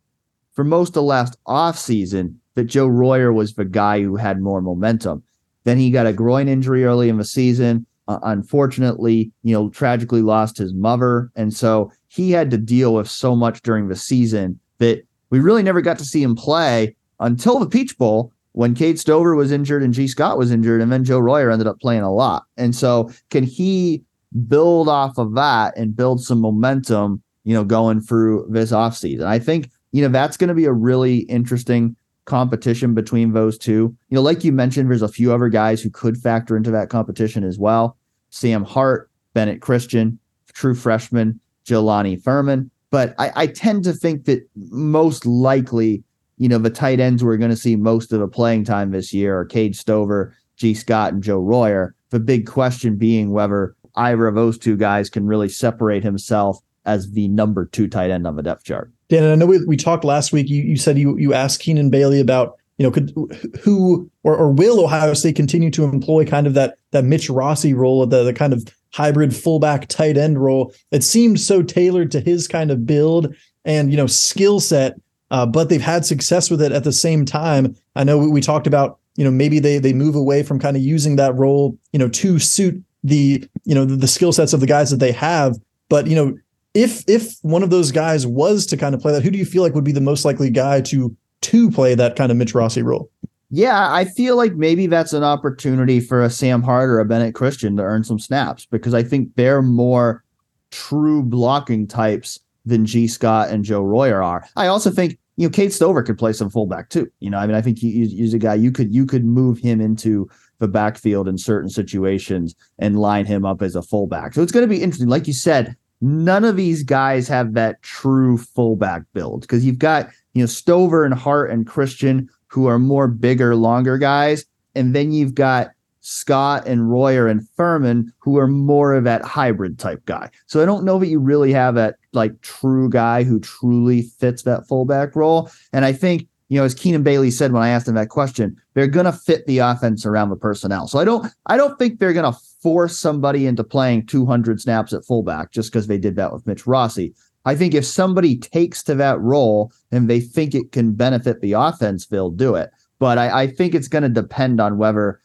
for 0.55 0.65
most 0.65 0.97
of 0.97 1.05
last 1.05 1.37
offseason 1.47 2.37
that 2.55 2.65
joe 2.65 2.87
royer 2.87 3.33
was 3.33 3.55
the 3.55 3.65
guy 3.65 4.03
who 4.03 4.17
had 4.17 4.41
more 4.41 4.61
momentum 4.61 5.23
then 5.65 5.79
he 5.79 5.91
got 5.91 6.07
a 6.07 6.13
groin 6.13 6.49
injury 6.49 6.85
early 6.85 7.09
in 7.09 7.19
the 7.19 7.25
season. 7.25 7.87
Uh, 8.09 8.19
unfortunately, 8.25 9.31
you 9.45 9.55
know, 9.55 9.69
tragically 9.71 10.23
lost 10.23 10.59
his 10.59 10.75
mother. 10.75 11.31
And 11.37 11.55
so 11.55 11.93
he 12.09 12.33
had 12.33 12.51
to 12.51 12.59
deal 12.59 12.95
with 12.95 13.09
so 13.09 13.37
much 13.37 13.63
during 13.63 13.89
the 13.89 13.97
season 13.97 14.59
that 14.79 15.07
we 15.31 15.39
really 15.39 15.63
never 15.63 15.81
got 15.81 15.99
to 15.99 16.05
see 16.05 16.23
him 16.23 16.35
play 16.35 16.97
until 17.21 17.59
the 17.59 17.69
Peach 17.69 17.97
Bowl 17.97 18.33
when 18.53 18.75
Cade 18.75 18.99
Stover 18.99 19.35
was 19.35 19.53
injured 19.53 19.83
and 19.83 19.95
Gee 19.95 20.09
Scott 20.09 20.37
was 20.37 20.51
injured. 20.51 20.81
And 20.81 20.91
then 20.91 21.05
Joe 21.05 21.21
Royer 21.21 21.51
ended 21.51 21.69
up 21.69 21.81
playing 21.81 22.03
a 22.03 22.13
lot. 22.13 22.45
And 22.57 22.75
so 22.75 23.11
can 23.31 23.45
he 23.45 24.03
build 24.49 24.89
off 24.89 25.17
of 25.17 25.35
that 25.35 25.77
and 25.77 25.97
build 25.97 26.23
some 26.23 26.41
momentum, 26.41 27.23
you 27.45 27.55
know, 27.55 27.65
going 27.65 28.01
through 28.01 28.49
this 28.51 28.73
offseason? 28.73 29.25
I 29.25 29.39
think, 29.39 29.71
you 29.93 30.03
know, 30.03 30.09
that's 30.09 30.37
going 30.37 30.49
to 30.49 30.55
be 30.55 30.65
a 30.65 30.73
really 30.73 31.19
interesting 31.19 31.97
competition 32.25 32.95
between 32.95 33.33
those 33.33 33.59
two. 33.59 33.97
You 34.09 34.15
know, 34.15 34.23
like 34.23 34.45
you 34.45 34.53
mentioned, 34.53 34.91
there's 34.91 35.03
a 35.03 35.09
few 35.09 35.33
other 35.33 35.49
guys 35.49 35.83
who 35.83 35.91
could 35.91 36.17
factor 36.17 36.57
into 36.57 36.71
that 36.71 36.89
competition 36.89 37.45
as 37.45 37.59
well. 37.59 37.97
Sam 38.31 38.65
Hart, 38.65 39.11
Bennett 39.35 39.61
Christian, 39.61 40.19
true 40.53 40.75
freshman, 40.75 41.41
Jelani 41.67 42.21
Thurman. 42.21 42.71
But 42.91 43.15
I, 43.19 43.33
I 43.35 43.47
tend 43.47 43.85
to 43.85 43.93
think 43.93 44.27
that 44.27 44.49
most 44.55 45.25
likely, 45.25 46.05
you 46.37 46.49
know, 46.49 46.59
the 46.59 46.71
tight 46.71 47.01
ends 47.01 47.25
we're 47.25 47.39
going 47.39 47.51
to 47.51 47.57
see 47.57 47.77
most 47.77 48.13
of 48.13 48.21
the 48.21 48.29
playing 48.29 48.65
time 48.65 48.91
this 48.91 49.13
year 49.13 49.39
are 49.39 49.45
Cade 49.45 49.75
Stover, 49.75 50.37
Gee 50.57 50.75
Scott, 50.75 51.13
and 51.13 51.23
Joe 51.23 51.41
Royer. 51.41 51.95
The 52.11 52.21
big 52.21 52.47
question 52.47 52.97
being 52.97 53.33
whether 53.33 53.75
either 53.97 54.27
of 54.27 54.35
those 54.35 54.59
two 54.59 54.77
guys 54.77 55.11
can 55.11 55.27
really 55.27 55.49
separate 55.49 56.03
himself 56.03 56.59
as 56.85 57.13
the 57.13 57.29
number 57.29 57.67
two 57.67 57.89
tight 57.89 58.11
end 58.11 58.27
on 58.27 58.37
the 58.37 58.43
depth 58.43 58.65
chart. 58.65 58.93
Dan, 59.13 59.31
I 59.31 59.35
know 59.35 59.45
we, 59.45 59.63
we 59.67 59.77
talked 59.77 60.05
last 60.05 60.33
week. 60.33 60.49
You, 60.49 60.63
you 60.63 60.77
said 60.77 60.97
you 60.97 61.19
you 61.19 61.35
asked 61.35 61.61
Keenan 61.61 61.91
Bailey 61.91 62.19
about 62.19 62.57
you 62.79 62.83
know 62.83 62.91
could 62.91 63.13
who 63.61 64.11
or, 64.23 64.35
or 64.35 64.51
will 64.51 64.83
Ohio 64.83 65.13
State 65.13 65.37
continue 65.37 65.71
to 65.73 65.85
employ 65.85 66.25
kind 66.25 66.47
of 66.47 66.55
that 66.55 66.79
that 66.93 67.05
Mitch 67.05 67.29
Rossi 67.29 67.75
role, 67.75 68.07
the 68.07 68.25
the 68.25 68.33
kind 68.33 68.55
of 68.55 68.65
hybrid 68.95 69.37
fullback 69.37 69.87
tight 69.89 70.17
end 70.17 70.43
role. 70.43 70.73
It 70.93 71.05
seemed 71.05 71.41
so 71.41 71.63
tailored 71.63 72.11
to 72.13 72.21
his 72.21 72.49
kind 72.49 72.71
of 72.71 72.87
build 72.87 73.35
and 73.67 73.91
you 73.91 73.99
know 73.99 74.07
skill 74.07 74.61
set, 74.61 74.99
uh, 75.31 75.45
but 75.45 75.69
they've 75.69 75.79
had 75.79 76.07
success 76.07 76.51
with 76.51 76.63
it 76.63 76.73
at 76.73 76.85
the 76.85 76.91
same 76.91 77.27
time. 77.27 77.77
I 77.95 78.05
know 78.05 78.17
we, 78.17 78.29
we 78.29 78.41
talked 78.41 78.67
about 78.67 78.99
you 79.17 79.25
know 79.25 79.31
maybe 79.31 79.59
they 79.59 79.77
they 79.77 79.93
move 79.93 80.15
away 80.15 80.43
from 80.43 80.59
kind 80.59 80.75
of 80.75 80.83
using 80.83 81.17
that 81.17 81.35
role 81.35 81.77
you 81.93 81.99
know 81.99 82.09
to 82.09 82.39
suit 82.39 82.83
the 83.05 83.47
you 83.65 83.75
know 83.75 83.85
the, 83.85 83.97
the 83.97 84.09
skill 84.09 84.33
sets 84.33 84.55
of 84.55 84.61
the 84.61 84.67
guys 84.67 84.91
that 84.91 85.01
they 85.01 85.13
have 85.13 85.59
but 85.91 86.07
you 86.07 86.17
know 86.17 86.35
if 86.75 87.05
if 87.09 87.37
one 87.43 87.63
of 87.63 87.71
those 87.71 87.93
guys 87.93 88.27
was 88.27 88.67
to 88.67 88.77
kind 88.77 88.95
of 88.95 89.01
play 89.01 89.13
that, 89.13 89.23
who 89.23 89.31
do 89.31 89.39
you 89.39 89.45
feel 89.45 89.63
like 89.63 89.75
would 89.75 89.85
be 89.85 89.93
the 89.93 90.01
most 90.01 90.25
likely 90.25 90.51
guy 90.51 90.81
to 90.83 91.15
to 91.43 91.71
play 91.71 91.95
that 91.95 92.17
kind 92.17 92.31
of 92.31 92.39
Mitch 92.39 92.55
Rossi 92.55 92.83
role? 92.83 93.11
Yeah, 93.51 93.93
I 93.93 94.07
feel 94.07 94.37
like 94.37 94.55
maybe 94.55 94.87
that's 94.87 95.13
an 95.13 95.23
opportunity 95.23 96.01
for 96.01 96.23
a 96.23 96.31
Sam 96.31 96.63
Hart 96.63 96.89
or 96.89 97.01
a 97.01 97.05
Bennett 97.05 97.35
Christian 97.35 97.77
to 97.77 97.83
earn 97.83 98.03
some 98.03 98.19
snaps 98.19 98.65
because 98.65 98.95
I 98.95 99.03
think 99.03 99.29
they're 99.35 99.61
more 99.61 100.25
true 100.71 101.23
blocking 101.23 101.87
types 101.87 102.41
than 102.65 102.87
Gee 102.87 103.07
Scott 103.07 103.51
and 103.51 103.63
Joe 103.63 103.83
Royer 103.83 104.23
are. 104.23 104.47
I 104.57 104.69
also 104.69 104.91
think 104.91 105.19
you 105.37 105.47
know 105.47 105.51
Cade 105.51 105.73
Stover 105.73 106.03
could 106.03 106.17
play 106.17 106.33
some 106.33 106.49
fullback 106.49 106.89
too. 106.89 107.11
You 107.21 107.29
know, 107.29 107.39
I 107.39 107.47
mean, 107.47 107.57
I 107.57 107.61
think 107.61 107.79
he, 107.79 108.07
he's 108.07 108.33
a 108.33 108.39
guy 108.39 108.55
you 108.55 108.73
could 108.73 108.95
you 108.95 109.05
could 109.05 109.25
move 109.25 109.59
him 109.59 109.83
into 109.83 110.31
the 110.59 110.69
backfield 110.69 111.29
in 111.29 111.37
certain 111.37 111.69
situations 111.69 112.55
and 112.79 112.99
line 112.99 113.27
him 113.27 113.45
up 113.45 113.61
as 113.61 113.75
a 113.75 113.83
fullback. 113.83 114.33
So 114.33 114.43
it's 114.43 114.53
going 114.53 114.63
to 114.63 114.75
be 114.75 114.81
interesting. 114.81 115.09
Like 115.09 115.27
you 115.27 115.35
said, 115.35 115.77
none 116.03 116.45
of 116.45 116.57
these 116.57 116.83
guys 116.83 117.29
have 117.29 117.55
that 117.55 117.81
true 117.83 118.37
fullback 118.37 119.03
build 119.15 119.43
because 119.43 119.65
you've 119.65 119.79
got 119.79 120.11
you 120.35 120.43
know 120.43 120.47
Stover 120.47 121.05
and 121.05 121.15
Hart 121.15 121.51
and 121.51 121.67
Christian 121.67 122.29
who 122.49 122.67
are 122.67 122.79
more 122.79 123.09
bigger, 123.09 123.57
longer 123.57 123.97
guys, 123.97 124.45
and 124.75 124.95
then 124.95 125.13
you've 125.13 125.35
got 125.35 125.71
Scott 126.01 126.67
and 126.67 126.91
Royer 126.91 127.29
and 127.29 127.49
Thurman 127.51 128.13
who 128.19 128.37
are 128.37 128.49
more 128.49 128.93
of 128.93 129.05
that 129.05 129.23
hybrid 129.23 129.79
type 129.79 130.05
guy. 130.05 130.29
So 130.47 130.61
I 130.61 130.67
don't 130.67 130.85
know 130.85 130.99
that 130.99 131.07
you 131.07 131.21
really 131.21 131.53
have 131.53 131.77
that 131.77 131.95
like 132.13 132.39
true 132.43 132.91
guy 132.91 133.23
who 133.23 133.41
truly 133.41 134.03
fits 134.03 134.43
that 134.43 134.67
fullback 134.67 135.17
role. 135.17 135.51
And 135.73 135.85
I 135.85 135.93
think 135.93 136.27
you 136.53 136.59
know, 136.59 136.65
as 136.65 136.75
Keenan 136.75 137.03
Bailey 137.03 137.31
said 137.31 137.51
when 137.53 137.63
I 137.63 137.71
asked 137.71 137.89
him 137.89 137.95
that 137.95 138.11
question, 138.11 138.61
they're 138.75 138.87
going 138.87 139.07
to 139.07 139.13
fit 139.13 139.47
the 139.47 139.57
offense 139.57 140.05
around 140.05 140.29
the 140.29 140.37
personnel. 140.37 140.87
So 140.87 140.99
I 140.99 141.05
don't, 141.07 141.33
I 141.47 141.57
don't 141.57 141.79
think 141.79 141.99
they're 141.99 142.13
going 142.13 142.31
to 142.31 142.39
force 142.63 142.97
somebody 142.97 143.47
into 143.47 143.65
playing 143.65 144.07
200 144.07 144.61
snaps 144.61 144.93
at 144.93 145.05
fullback 145.05 145.51
just 145.51 145.73
because 145.73 145.87
they 145.87 145.99
did 145.99 146.17
that 146.17 146.33
with 146.33 146.47
Mitch 146.47 146.67
Rossi. 146.67 147.15
I 147.45 147.57
think 147.57 147.75
if 147.75 147.85
somebody 147.85 148.39
takes 148.39 148.83
to 148.85 148.95
that 148.95 149.21
role 149.21 149.73
and 149.91 150.09
they 150.09 150.21
think 150.21 150.55
it 150.55 150.71
can 150.73 150.93
benefit 150.93 151.41
the 151.41 151.53
offense, 151.53 152.07
they'll 152.07 152.31
do 152.31 152.55
it. 152.55 152.71
But 153.01 153.19
I, 153.19 153.43
I 153.43 153.47
think 153.49 153.75
it's 153.75 153.89
going 153.89 154.05
to 154.05 154.09
depend 154.09 154.61
on 154.61 154.79
whether 154.79 155.21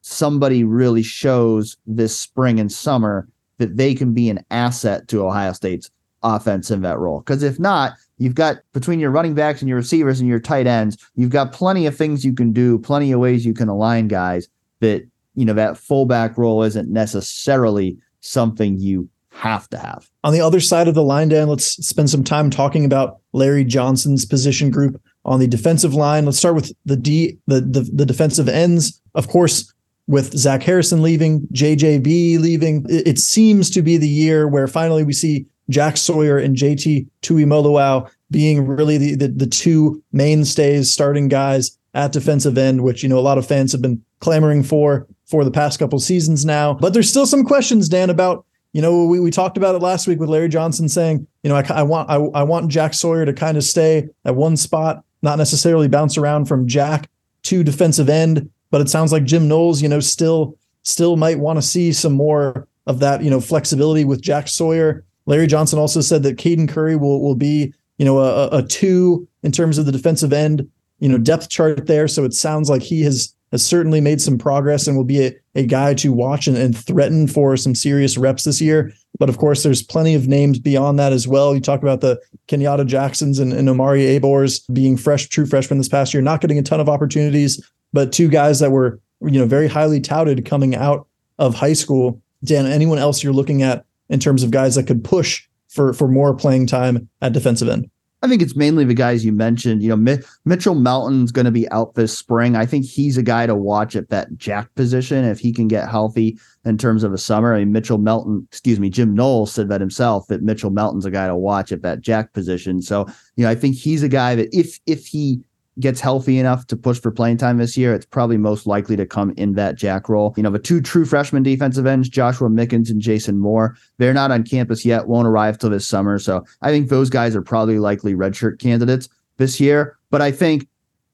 somebody 0.00 0.64
really 0.64 1.02
shows 1.02 1.76
this 1.86 2.18
spring 2.18 2.58
and 2.58 2.72
summer 2.72 3.28
that 3.58 3.76
they 3.76 3.94
can 3.94 4.14
be 4.14 4.30
an 4.30 4.42
asset 4.50 5.08
to 5.08 5.26
Ohio 5.26 5.52
State's 5.52 5.90
offense 6.22 6.70
in 6.70 6.80
that 6.82 6.98
role. 6.98 7.20
Because 7.20 7.42
if 7.42 7.58
not, 7.58 7.92
you've 8.16 8.34
got 8.34 8.56
between 8.72 8.98
your 8.98 9.10
running 9.10 9.34
backs 9.34 9.60
and 9.60 9.68
your 9.68 9.76
receivers 9.76 10.20
and 10.20 10.28
your 10.28 10.40
tight 10.40 10.66
ends, 10.66 10.96
you've 11.16 11.30
got 11.30 11.52
plenty 11.52 11.86
of 11.86 11.96
things 11.96 12.24
you 12.24 12.32
can 12.32 12.52
do, 12.52 12.78
plenty 12.78 13.12
of 13.12 13.20
ways 13.20 13.44
you 13.44 13.52
can 13.52 13.68
align 13.68 14.08
guys 14.08 14.48
that, 14.80 15.06
you 15.38 15.44
know, 15.44 15.54
that 15.54 15.78
fullback 15.78 16.36
role 16.36 16.64
isn't 16.64 16.90
necessarily 16.90 17.96
something 18.20 18.78
you 18.78 19.08
have 19.30 19.68
to 19.70 19.78
have. 19.78 20.10
On 20.24 20.32
the 20.32 20.40
other 20.40 20.58
side 20.58 20.88
of 20.88 20.96
the 20.96 21.02
line, 21.02 21.28
Dan, 21.28 21.48
let's 21.48 21.76
spend 21.86 22.10
some 22.10 22.24
time 22.24 22.50
talking 22.50 22.84
about 22.84 23.18
Larry 23.32 23.64
Johnson's 23.64 24.24
position 24.24 24.70
group 24.70 25.00
on 25.24 25.38
the 25.38 25.46
defensive 25.46 25.94
line. 25.94 26.24
Let's 26.24 26.38
start 26.38 26.56
with 26.56 26.72
the 26.86 26.96
D, 26.96 27.38
the 27.46 27.60
the, 27.60 27.82
the 27.82 28.04
defensive 28.04 28.48
ends. 28.48 29.00
Of 29.14 29.28
course, 29.28 29.72
with 30.08 30.36
Zach 30.36 30.64
Harrison 30.64 31.02
leaving, 31.02 31.46
JJB 31.52 32.40
leaving, 32.40 32.84
it, 32.88 33.18
seems 33.18 33.70
to 33.70 33.82
be 33.82 33.96
the 33.96 34.08
year 34.08 34.48
where 34.48 34.66
finally 34.66 35.04
we 35.04 35.12
see 35.12 35.46
Jack 35.70 35.98
Sawyer 35.98 36.38
and 36.38 36.56
JT 36.56 37.06
Tuimoloau 37.22 38.10
being 38.30 38.66
really 38.66 38.96
the, 38.96 39.14
the, 39.14 39.28
the 39.28 39.46
two 39.46 40.02
mainstays, 40.10 40.90
starting 40.90 41.28
guys 41.28 41.78
at 41.94 42.12
defensive 42.12 42.58
end, 42.58 42.82
which 42.82 43.02
you 43.02 43.08
know 43.08 43.18
a 43.18 43.20
lot 43.20 43.38
of 43.38 43.46
fans 43.46 43.70
have 43.70 43.82
been 43.82 44.02
clamoring 44.20 44.62
for 44.62 45.06
for 45.28 45.44
the 45.44 45.50
past 45.50 45.78
couple 45.78 45.98
seasons 46.00 46.44
now. 46.44 46.74
But 46.74 46.94
there's 46.94 47.08
still 47.08 47.26
some 47.26 47.44
questions, 47.44 47.88
Dan, 47.88 48.10
about 48.10 48.44
you 48.72 48.82
know 48.82 49.06
we, 49.06 49.20
we 49.20 49.30
talked 49.30 49.56
about 49.56 49.74
it 49.74 49.82
last 49.82 50.06
week 50.06 50.18
with 50.18 50.28
Larry 50.28 50.48
Johnson 50.48 50.88
saying 50.88 51.26
you 51.42 51.50
know 51.50 51.56
I, 51.56 51.64
I 51.70 51.82
want 51.82 52.10
I, 52.10 52.16
I 52.16 52.42
want 52.42 52.70
Jack 52.70 52.94
Sawyer 52.94 53.24
to 53.24 53.32
kind 53.32 53.56
of 53.56 53.64
stay 53.64 54.08
at 54.24 54.34
one 54.34 54.56
spot, 54.56 55.04
not 55.22 55.38
necessarily 55.38 55.88
bounce 55.88 56.18
around 56.18 56.46
from 56.46 56.66
Jack 56.66 57.08
to 57.44 57.62
defensive 57.62 58.08
end. 58.08 58.50
But 58.70 58.82
it 58.82 58.90
sounds 58.90 59.12
like 59.12 59.24
Jim 59.24 59.48
Knowles, 59.48 59.80
you 59.80 59.88
know, 59.88 60.00
still 60.00 60.56
still 60.82 61.16
might 61.16 61.38
want 61.38 61.58
to 61.58 61.62
see 61.62 61.92
some 61.92 62.12
more 62.12 62.66
of 62.86 63.00
that, 63.00 63.22
you 63.22 63.30
know, 63.30 63.40
flexibility 63.40 64.04
with 64.04 64.22
Jack 64.22 64.48
Sawyer. 64.48 65.04
Larry 65.26 65.46
Johnson 65.46 65.78
also 65.78 66.00
said 66.00 66.22
that 66.22 66.38
Caden 66.38 66.68
Curry 66.68 66.96
will 66.96 67.22
will 67.22 67.34
be, 67.34 67.72
you 67.98 68.04
know, 68.04 68.18
a, 68.18 68.48
a 68.48 68.62
two 68.62 69.28
in 69.42 69.52
terms 69.52 69.78
of 69.78 69.86
the 69.86 69.92
defensive 69.92 70.32
end, 70.32 70.68
you 70.98 71.08
know, 71.08 71.18
depth 71.18 71.48
chart 71.48 71.86
there. 71.86 72.08
So 72.08 72.24
it 72.24 72.34
sounds 72.34 72.70
like 72.70 72.82
he 72.82 73.02
has 73.02 73.34
has 73.52 73.64
certainly 73.64 74.00
made 74.00 74.20
some 74.20 74.38
progress 74.38 74.86
and 74.86 74.96
will 74.96 75.04
be 75.04 75.26
a, 75.26 75.32
a 75.54 75.66
guy 75.66 75.94
to 75.94 76.12
watch 76.12 76.46
and, 76.46 76.56
and 76.56 76.76
threaten 76.76 77.26
for 77.26 77.56
some 77.56 77.74
serious 77.74 78.18
reps 78.18 78.44
this 78.44 78.60
year. 78.60 78.92
But 79.18 79.28
of 79.28 79.38
course, 79.38 79.62
there's 79.62 79.82
plenty 79.82 80.14
of 80.14 80.28
names 80.28 80.58
beyond 80.58 80.98
that 80.98 81.12
as 81.12 81.26
well. 81.26 81.54
You 81.54 81.60
talk 81.60 81.82
about 81.82 82.00
the 82.00 82.20
Kenyatta 82.46 82.86
Jacksons 82.86 83.38
and, 83.38 83.52
and 83.52 83.68
Omari 83.68 84.04
Abors 84.06 84.60
being 84.72 84.96
fresh, 84.96 85.28
true 85.28 85.46
freshmen 85.46 85.78
this 85.78 85.88
past 85.88 86.14
year, 86.14 86.22
not 86.22 86.40
getting 86.40 86.58
a 86.58 86.62
ton 86.62 86.80
of 86.80 86.88
opportunities 86.88 87.60
but 87.92 88.12
two 88.12 88.28
guys 88.28 88.60
that 88.60 88.70
were 88.70 89.00
you 89.20 89.38
know 89.38 89.46
very 89.46 89.68
highly 89.68 90.00
touted 90.00 90.44
coming 90.44 90.74
out 90.74 91.06
of 91.38 91.54
high 91.54 91.72
school. 91.72 92.20
Dan, 92.44 92.66
anyone 92.66 92.98
else 92.98 93.22
you're 93.22 93.32
looking 93.32 93.62
at 93.62 93.84
in 94.08 94.20
terms 94.20 94.42
of 94.42 94.50
guys 94.50 94.74
that 94.74 94.86
could 94.86 95.04
push 95.04 95.42
for 95.68 95.92
for 95.92 96.08
more 96.08 96.34
playing 96.34 96.66
time 96.66 97.08
at 97.20 97.32
defensive 97.32 97.68
end? 97.68 97.90
I 98.20 98.28
think 98.28 98.42
it's 98.42 98.56
mainly 98.56 98.84
the 98.84 98.94
guys 98.94 99.24
you 99.24 99.32
mentioned. 99.32 99.82
You 99.82 99.90
know, 99.90 99.96
Mi- 99.96 100.18
Mitchell 100.44 100.74
Melton's 100.74 101.30
going 101.30 101.44
to 101.44 101.52
be 101.52 101.70
out 101.70 101.94
this 101.94 102.16
spring. 102.16 102.56
I 102.56 102.66
think 102.66 102.84
he's 102.84 103.16
a 103.16 103.22
guy 103.22 103.46
to 103.46 103.54
watch 103.54 103.94
at 103.94 104.10
that 104.10 104.36
jack 104.36 104.74
position 104.74 105.24
if 105.24 105.38
he 105.38 105.52
can 105.52 105.68
get 105.68 105.88
healthy 105.88 106.38
in 106.64 106.78
terms 106.78 107.04
of 107.04 107.12
a 107.12 107.18
summer. 107.18 107.54
I 107.54 107.60
mean, 107.60 107.72
Mitchell 107.72 107.98
Melton, 107.98 108.46
excuse 108.50 108.80
me, 108.80 108.90
Jim 108.90 109.14
Knowles 109.14 109.52
said 109.52 109.68
that 109.68 109.80
himself 109.80 110.26
that 110.28 110.42
Mitchell 110.42 110.70
Melton's 110.70 111.06
a 111.06 111.12
guy 111.12 111.28
to 111.28 111.36
watch 111.36 111.70
at 111.70 111.82
that 111.82 112.00
jack 112.00 112.32
position. 112.32 112.82
So, 112.82 113.06
you 113.36 113.44
know, 113.44 113.50
I 113.50 113.54
think 113.54 113.76
he's 113.76 114.02
a 114.02 114.08
guy 114.08 114.34
that 114.34 114.48
if 114.52 114.80
if 114.86 115.06
he 115.06 115.40
gets 115.80 116.00
healthy 116.00 116.38
enough 116.38 116.66
to 116.66 116.76
push 116.76 117.00
for 117.00 117.10
playing 117.10 117.36
time 117.36 117.58
this 117.58 117.76
year, 117.76 117.94
it's 117.94 118.06
probably 118.06 118.36
most 118.36 118.66
likely 118.66 118.96
to 118.96 119.06
come 119.06 119.32
in 119.36 119.54
that 119.54 119.76
jack 119.76 120.08
role. 120.08 120.34
You 120.36 120.42
know, 120.42 120.50
the 120.50 120.58
two 120.58 120.80
true 120.80 121.04
freshman 121.04 121.42
defensive 121.42 121.86
ends, 121.86 122.08
Joshua 122.08 122.48
Mickens 122.48 122.90
and 122.90 123.00
Jason 123.00 123.38
Moore, 123.38 123.76
they're 123.98 124.14
not 124.14 124.30
on 124.30 124.44
campus 124.44 124.84
yet, 124.84 125.06
won't 125.06 125.28
arrive 125.28 125.58
till 125.58 125.70
this 125.70 125.86
summer. 125.86 126.18
So 126.18 126.44
I 126.62 126.70
think 126.70 126.88
those 126.88 127.10
guys 127.10 127.36
are 127.36 127.42
probably 127.42 127.78
likely 127.78 128.14
redshirt 128.14 128.58
candidates 128.60 129.08
this 129.36 129.60
year. 129.60 129.96
But 130.10 130.22
I 130.22 130.30
think, 130.32 130.66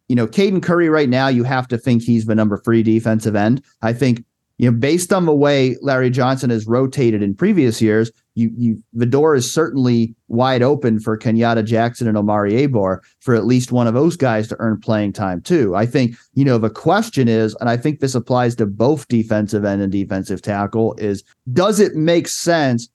you 0.08 0.16
know, 0.16 0.26
Caden 0.26 0.62
Curry 0.62 0.88
right 0.88 1.08
now, 1.08 1.28
you 1.28 1.44
have 1.44 1.68
to 1.68 1.78
think 1.78 2.02
he's 2.02 2.26
the 2.26 2.34
number 2.34 2.56
three 2.58 2.82
defensive 2.82 3.36
end. 3.36 3.62
I 3.82 3.92
think 3.92 4.24
you 4.58 4.70
know, 4.70 4.76
based 4.76 5.12
on 5.12 5.26
the 5.26 5.34
way 5.34 5.76
Larry 5.82 6.10
Johnson 6.10 6.50
has 6.50 6.66
rotated 6.66 7.22
in 7.22 7.34
previous 7.34 7.82
years, 7.82 8.12
you 8.34 8.52
you 8.56 8.82
the 8.92 9.06
door 9.06 9.34
is 9.34 9.52
certainly 9.52 10.14
wide 10.28 10.62
open 10.62 11.00
for 11.00 11.18
Kenyatta 11.18 11.64
Jackson 11.64 12.06
and 12.06 12.16
Omari 12.16 12.52
Abor 12.52 12.98
for 13.20 13.34
at 13.34 13.46
least 13.46 13.72
one 13.72 13.86
of 13.86 13.94
those 13.94 14.16
guys 14.16 14.46
to 14.48 14.56
earn 14.60 14.80
playing 14.80 15.12
time 15.12 15.40
too. 15.40 15.74
I 15.74 15.86
think, 15.86 16.16
you 16.34 16.44
know, 16.44 16.58
the 16.58 16.70
question 16.70 17.26
is, 17.26 17.56
and 17.60 17.68
I 17.68 17.76
think 17.76 17.98
this 17.98 18.14
applies 18.14 18.54
to 18.56 18.66
both 18.66 19.08
defensive 19.08 19.64
end 19.64 19.82
and 19.82 19.90
defensive 19.90 20.40
tackle, 20.40 20.94
is 20.98 21.24
does 21.52 21.80
it 21.80 21.96
make 21.96 22.28
sense 22.28 22.88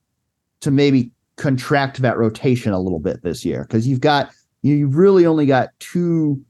to 0.62 0.72
maybe 0.72 1.12
contract 1.36 2.02
that 2.02 2.18
rotation 2.18 2.72
a 2.72 2.80
little 2.80 3.00
bit 3.00 3.22
this 3.22 3.44
year? 3.44 3.64
Because 3.64 3.88
you've 3.88 4.02
got 4.02 4.32
you 4.62 4.88
really 4.88 5.26
only 5.26 5.46
got 5.46 5.70
two 5.80 6.42